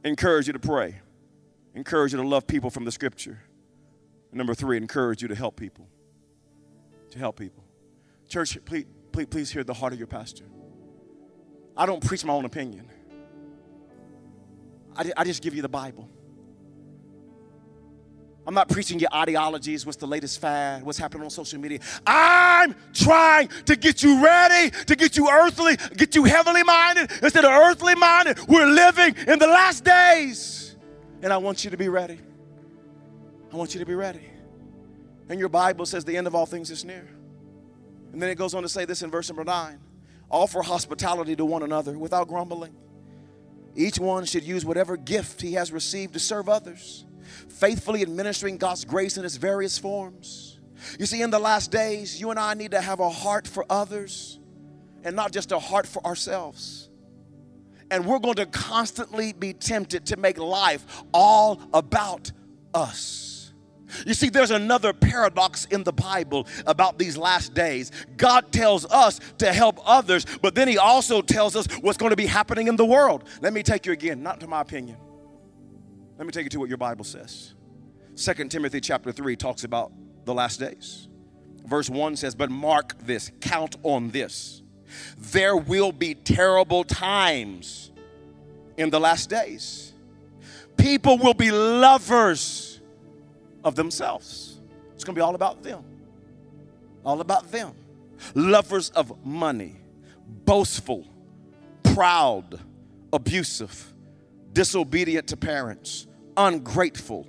Encourage 0.03 0.47
you 0.47 0.53
to 0.53 0.59
pray. 0.59 1.01
Encourage 1.73 2.13
you 2.13 2.21
to 2.21 2.27
love 2.27 2.45
people 2.47 2.69
from 2.69 2.85
the 2.85 2.91
scripture. 2.91 3.39
Number 4.31 4.53
three, 4.53 4.77
encourage 4.77 5.21
you 5.21 5.27
to 5.27 5.35
help 5.35 5.55
people. 5.55 5.87
To 7.11 7.19
help 7.19 7.39
people. 7.39 7.63
Church, 8.27 8.57
please, 8.65 8.85
please, 9.11 9.25
please 9.25 9.51
hear 9.51 9.63
the 9.63 9.73
heart 9.73 9.93
of 9.93 9.99
your 9.99 10.07
pastor. 10.07 10.45
I 11.75 11.85
don't 11.85 12.05
preach 12.05 12.23
my 12.23 12.33
own 12.33 12.45
opinion. 12.45 12.91
I, 14.95 15.11
I 15.17 15.23
just 15.23 15.41
give 15.41 15.55
you 15.55 15.61
the 15.61 15.69
Bible. 15.69 16.09
I'm 18.49 18.55
not 18.55 18.67
preaching 18.67 18.97
your 18.97 19.13
ideologies, 19.13 19.85
what's 19.85 19.99
the 19.99 20.07
latest 20.07 20.41
fad, 20.41 20.81
what's 20.81 20.97
happening 20.97 21.23
on 21.23 21.29
social 21.29 21.59
media. 21.59 21.81
I'm 22.07 22.73
trying 22.95 23.47
to 23.65 23.75
get 23.75 24.01
you 24.01 24.25
ready, 24.25 24.75
to 24.87 24.95
get 24.95 25.15
you 25.17 25.29
earthly, 25.29 25.77
get 25.95 26.15
you 26.15 26.23
heavenly 26.23 26.63
minded 26.63 27.11
instead 27.21 27.45
of 27.45 27.51
earthly 27.51 27.93
minded. 27.93 28.39
We're 28.47 28.65
living 28.65 29.15
in 29.27 29.37
the 29.37 29.45
last 29.45 29.83
days. 29.83 30.75
And 31.21 31.31
I 31.31 31.37
want 31.37 31.63
you 31.63 31.69
to 31.69 31.77
be 31.77 31.89
ready. 31.89 32.17
I 33.53 33.55
want 33.55 33.75
you 33.75 33.81
to 33.81 33.85
be 33.85 33.93
ready. 33.93 34.27
And 35.29 35.39
your 35.39 35.49
Bible 35.49 35.85
says 35.85 36.03
the 36.03 36.17
end 36.17 36.25
of 36.25 36.33
all 36.33 36.47
things 36.47 36.71
is 36.71 36.83
near. 36.83 37.07
And 38.13 38.19
then 38.19 38.31
it 38.31 38.35
goes 38.35 38.55
on 38.55 38.63
to 38.63 38.69
say 38.69 38.83
this 38.83 39.03
in 39.03 39.11
verse 39.11 39.29
number 39.29 39.43
nine 39.43 39.79
offer 40.31 40.63
hospitality 40.63 41.35
to 41.35 41.45
one 41.45 41.61
another 41.61 41.99
without 41.99 42.27
grumbling. 42.27 42.73
Each 43.75 43.99
one 43.99 44.25
should 44.25 44.43
use 44.43 44.65
whatever 44.65 44.97
gift 44.97 45.39
he 45.39 45.53
has 45.53 45.71
received 45.71 46.13
to 46.13 46.19
serve 46.19 46.49
others 46.49 47.05
faithfully 47.29 48.01
administering 48.01 48.57
God's 48.57 48.85
grace 48.85 49.17
in 49.17 49.25
its 49.25 49.37
various 49.37 49.77
forms. 49.77 50.59
You 50.97 51.05
see, 51.05 51.21
in 51.21 51.29
the 51.29 51.39
last 51.39 51.71
days, 51.71 52.19
you 52.19 52.29
and 52.31 52.39
I 52.39 52.53
need 52.53 52.71
to 52.71 52.81
have 52.81 52.99
a 52.99 53.09
heart 53.09 53.47
for 53.47 53.65
others 53.69 54.39
and 55.03 55.15
not 55.15 55.31
just 55.31 55.51
a 55.51 55.59
heart 55.59 55.87
for 55.87 56.05
ourselves. 56.05 56.89
And 57.91 58.05
we're 58.05 58.19
going 58.19 58.35
to 58.35 58.45
constantly 58.45 59.33
be 59.33 59.53
tempted 59.53 60.05
to 60.07 60.17
make 60.17 60.37
life 60.37 61.03
all 61.13 61.61
about 61.73 62.31
us. 62.73 63.29
You 64.05 64.13
see, 64.13 64.29
there's 64.29 64.51
another 64.51 64.93
paradox 64.93 65.65
in 65.65 65.83
the 65.83 65.91
Bible 65.91 66.47
about 66.67 66.99
these 66.99 67.17
last 67.17 67.55
days. 67.55 67.91
God 68.17 68.51
tells 68.51 68.85
us 68.85 69.19
to 69.39 69.51
help 69.51 69.79
others, 69.83 70.25
but 70.41 70.53
then 70.53 70.67
He 70.67 70.77
also 70.77 71.21
tells 71.21 71.55
us 71.55 71.65
what's 71.81 71.97
going 71.97 72.11
to 72.11 72.15
be 72.15 72.27
happening 72.27 72.67
in 72.67 72.75
the 72.75 72.85
world. 72.85 73.23
Let 73.41 73.51
me 73.51 73.63
take 73.63 73.87
you 73.87 73.91
again, 73.91 74.21
not 74.21 74.39
to 74.41 74.47
my 74.47 74.61
opinion. 74.61 74.97
Let 76.19 76.25
me 76.25 76.33
take 76.33 76.43
you 76.43 76.49
to 76.49 76.59
what 76.59 76.67
your 76.67 76.77
Bible 76.77 77.05
says. 77.05 77.53
Second 78.13 78.51
Timothy 78.51 78.81
chapter 78.81 79.13
3 79.13 79.37
talks 79.37 79.63
about 79.63 79.93
the 80.25 80.33
last 80.33 80.59
days. 80.59 81.07
Verse 81.65 81.89
1 81.89 82.17
says, 82.17 82.35
But 82.35 82.51
mark 82.51 82.97
this, 82.99 83.31
count 83.39 83.77
on 83.83 84.09
this. 84.09 84.61
There 85.17 85.55
will 85.55 85.93
be 85.93 86.15
terrible 86.15 86.83
times 86.83 87.91
in 88.75 88.89
the 88.89 88.99
last 88.99 89.29
days. 89.29 89.93
People 90.75 91.17
will 91.17 91.33
be 91.33 91.51
lovers 91.51 92.81
of 93.63 93.75
themselves. 93.75 94.59
It's 94.95 95.05
going 95.05 95.15
to 95.15 95.19
be 95.19 95.23
all 95.23 95.35
about 95.35 95.63
them. 95.63 95.85
All 97.05 97.21
about 97.21 97.49
them. 97.49 97.73
Lovers 98.35 98.89
of 98.89 99.25
money, 99.25 99.77
boastful, 100.43 101.07
proud, 101.83 102.59
abusive, 103.13 103.93
disobedient 104.51 105.27
to 105.27 105.37
parents 105.37 106.07
ungrateful, 106.39 107.27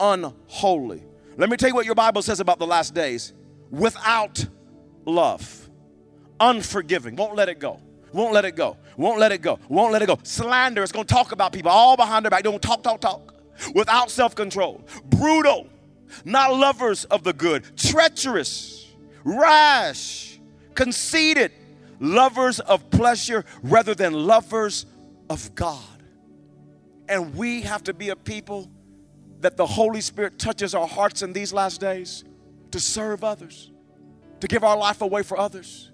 unholy. 0.00 1.04
Let 1.36 1.48
me 1.48 1.56
tell 1.56 1.68
you 1.68 1.74
what 1.74 1.86
your 1.86 1.94
Bible 1.94 2.20
says 2.22 2.40
about 2.40 2.58
the 2.58 2.66
last 2.66 2.92
days 2.92 3.32
without 3.70 4.44
love, 5.06 5.70
unforgiving, 6.40 7.16
won't 7.16 7.36
let 7.36 7.48
it 7.48 7.60
go. 7.60 7.80
Won't 8.12 8.32
let 8.32 8.44
it 8.44 8.56
go. 8.56 8.76
Won't 8.96 9.20
let 9.20 9.32
it 9.32 9.42
go. 9.42 9.58
Won't 9.68 9.92
let 9.92 10.02
it 10.02 10.06
go. 10.06 10.18
Slander 10.22 10.82
is 10.82 10.92
going 10.92 11.06
to 11.06 11.14
talk 11.14 11.32
about 11.32 11.52
people 11.52 11.70
all 11.70 11.96
behind 11.96 12.24
their 12.24 12.30
back. 12.30 12.42
Don't 12.42 12.60
talk, 12.60 12.82
talk, 12.82 13.00
talk. 13.00 13.34
Without 13.74 14.10
self 14.10 14.34
control. 14.34 14.82
Brutal. 15.04 15.68
Not 16.24 16.54
lovers 16.56 17.04
of 17.04 17.22
the 17.22 17.34
good. 17.34 17.76
Treacherous. 17.76 18.86
Rash. 19.24 20.40
Conceited. 20.74 21.52
Lovers 22.00 22.60
of 22.60 22.88
pleasure 22.90 23.44
rather 23.62 23.94
than 23.94 24.14
lovers 24.14 24.86
of 25.28 25.54
God. 25.54 25.97
And 27.08 27.34
we 27.34 27.62
have 27.62 27.82
to 27.84 27.94
be 27.94 28.10
a 28.10 28.16
people 28.16 28.70
that 29.40 29.56
the 29.56 29.66
Holy 29.66 30.00
Spirit 30.00 30.38
touches 30.38 30.74
our 30.74 30.86
hearts 30.86 31.22
in 31.22 31.32
these 31.32 31.52
last 31.52 31.80
days 31.80 32.24
to 32.70 32.80
serve 32.80 33.24
others, 33.24 33.70
to 34.40 34.48
give 34.48 34.64
our 34.64 34.76
life 34.76 35.00
away 35.00 35.22
for 35.22 35.38
others. 35.38 35.90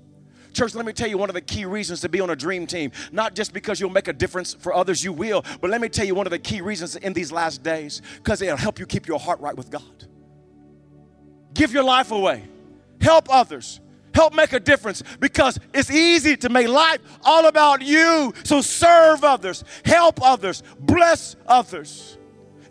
Church, 0.52 0.74
let 0.74 0.86
me 0.86 0.92
tell 0.92 1.08
you 1.08 1.18
one 1.18 1.28
of 1.28 1.34
the 1.34 1.40
key 1.40 1.64
reasons 1.64 2.00
to 2.02 2.08
be 2.08 2.20
on 2.20 2.30
a 2.30 2.36
dream 2.36 2.66
team. 2.66 2.92
Not 3.10 3.34
just 3.34 3.52
because 3.52 3.80
you'll 3.80 3.90
make 3.90 4.06
a 4.06 4.12
difference 4.12 4.54
for 4.54 4.72
others, 4.72 5.02
you 5.02 5.12
will, 5.12 5.44
but 5.60 5.68
let 5.68 5.80
me 5.80 5.88
tell 5.88 6.06
you 6.06 6.14
one 6.14 6.26
of 6.26 6.30
the 6.30 6.38
key 6.38 6.60
reasons 6.60 6.94
in 6.96 7.12
these 7.12 7.32
last 7.32 7.62
days 7.62 8.02
because 8.16 8.40
it'll 8.40 8.56
help 8.56 8.78
you 8.78 8.86
keep 8.86 9.06
your 9.06 9.18
heart 9.18 9.40
right 9.40 9.56
with 9.56 9.70
God. 9.70 10.08
Give 11.54 11.72
your 11.72 11.82
life 11.84 12.12
away, 12.12 12.44
help 13.00 13.26
others, 13.30 13.80
help 14.14 14.34
make 14.34 14.52
a 14.52 14.60
difference 14.60 15.02
because 15.20 15.58
it's 15.74 15.90
easy 15.90 16.36
to 16.38 16.48
make 16.48 16.68
life 16.68 17.00
all 17.24 17.46
about 17.46 17.82
you. 17.82 18.32
So 18.44 18.60
serve 18.60 19.24
others, 19.24 19.64
help 19.84 20.22
others, 20.22 20.62
bless 20.78 21.36
others, 21.46 22.16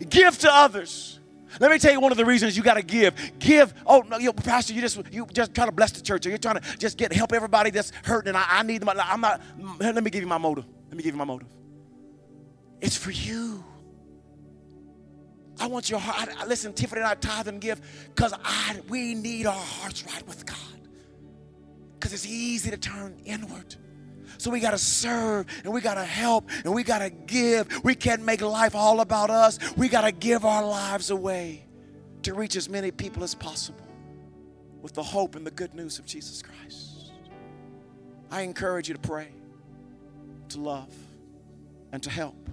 give 0.08 0.38
to 0.40 0.52
others. 0.52 1.20
Let 1.60 1.70
me 1.70 1.78
tell 1.78 1.92
you 1.92 2.00
one 2.00 2.10
of 2.10 2.18
the 2.18 2.24
reasons 2.24 2.56
you 2.56 2.62
got 2.62 2.74
to 2.74 2.82
give. 2.82 3.14
Give. 3.38 3.72
Oh 3.86 4.02
no, 4.08 4.18
you, 4.18 4.32
pastor, 4.32 4.74
you 4.74 4.80
just 4.80 5.00
you 5.12 5.26
just 5.32 5.54
trying 5.54 5.68
to 5.68 5.72
bless 5.72 5.92
the 5.92 6.02
church, 6.02 6.26
or 6.26 6.30
you're 6.30 6.38
trying 6.38 6.60
to 6.60 6.78
just 6.78 6.98
get 6.98 7.12
help 7.12 7.32
everybody 7.32 7.70
that's 7.70 7.92
hurting, 8.02 8.30
and 8.30 8.36
I, 8.36 8.44
I 8.48 8.62
need 8.64 8.82
them. 8.82 8.88
I'm 8.88 9.20
not. 9.20 9.40
Let 9.78 10.02
me 10.02 10.10
give 10.10 10.22
you 10.22 10.26
my 10.26 10.38
motive. 10.38 10.66
Let 10.88 10.96
me 10.96 11.02
give 11.04 11.14
you 11.14 11.18
my 11.18 11.24
motive. 11.24 11.48
It's 12.80 12.96
for 12.96 13.12
you. 13.12 13.64
I 15.60 15.68
want 15.68 15.88
your 15.88 16.00
heart. 16.00 16.28
I, 16.38 16.46
listen, 16.46 16.72
Tiffany 16.72 17.00
and 17.00 17.08
I 17.08 17.14
tithe 17.14 17.46
and 17.46 17.60
give 17.60 17.80
because 18.14 18.34
I 18.44 18.80
we 18.88 19.14
need 19.14 19.46
our 19.46 19.52
hearts 19.54 20.04
right 20.04 20.26
with 20.26 20.44
God. 20.44 20.83
Because 22.04 22.12
it's 22.12 22.26
easy 22.26 22.70
to 22.70 22.76
turn 22.76 23.16
inward. 23.24 23.76
So 24.36 24.50
we 24.50 24.60
got 24.60 24.72
to 24.72 24.78
serve 24.78 25.46
and 25.64 25.72
we 25.72 25.80
got 25.80 25.94
to 25.94 26.04
help 26.04 26.50
and 26.62 26.74
we 26.74 26.82
got 26.82 26.98
to 26.98 27.08
give. 27.08 27.82
We 27.82 27.94
can't 27.94 28.22
make 28.22 28.42
life 28.42 28.74
all 28.74 29.00
about 29.00 29.30
us. 29.30 29.58
We 29.74 29.88
got 29.88 30.02
to 30.02 30.12
give 30.12 30.44
our 30.44 30.62
lives 30.62 31.08
away 31.08 31.64
to 32.24 32.34
reach 32.34 32.56
as 32.56 32.68
many 32.68 32.90
people 32.90 33.24
as 33.24 33.34
possible 33.34 33.86
with 34.82 34.92
the 34.92 35.02
hope 35.02 35.34
and 35.34 35.46
the 35.46 35.50
good 35.50 35.72
news 35.72 35.98
of 35.98 36.04
Jesus 36.04 36.42
Christ. 36.42 37.12
I 38.30 38.42
encourage 38.42 38.88
you 38.88 38.94
to 38.94 39.00
pray, 39.00 39.28
to 40.50 40.60
love, 40.60 40.94
and 41.90 42.02
to 42.02 42.10
help. 42.10 42.50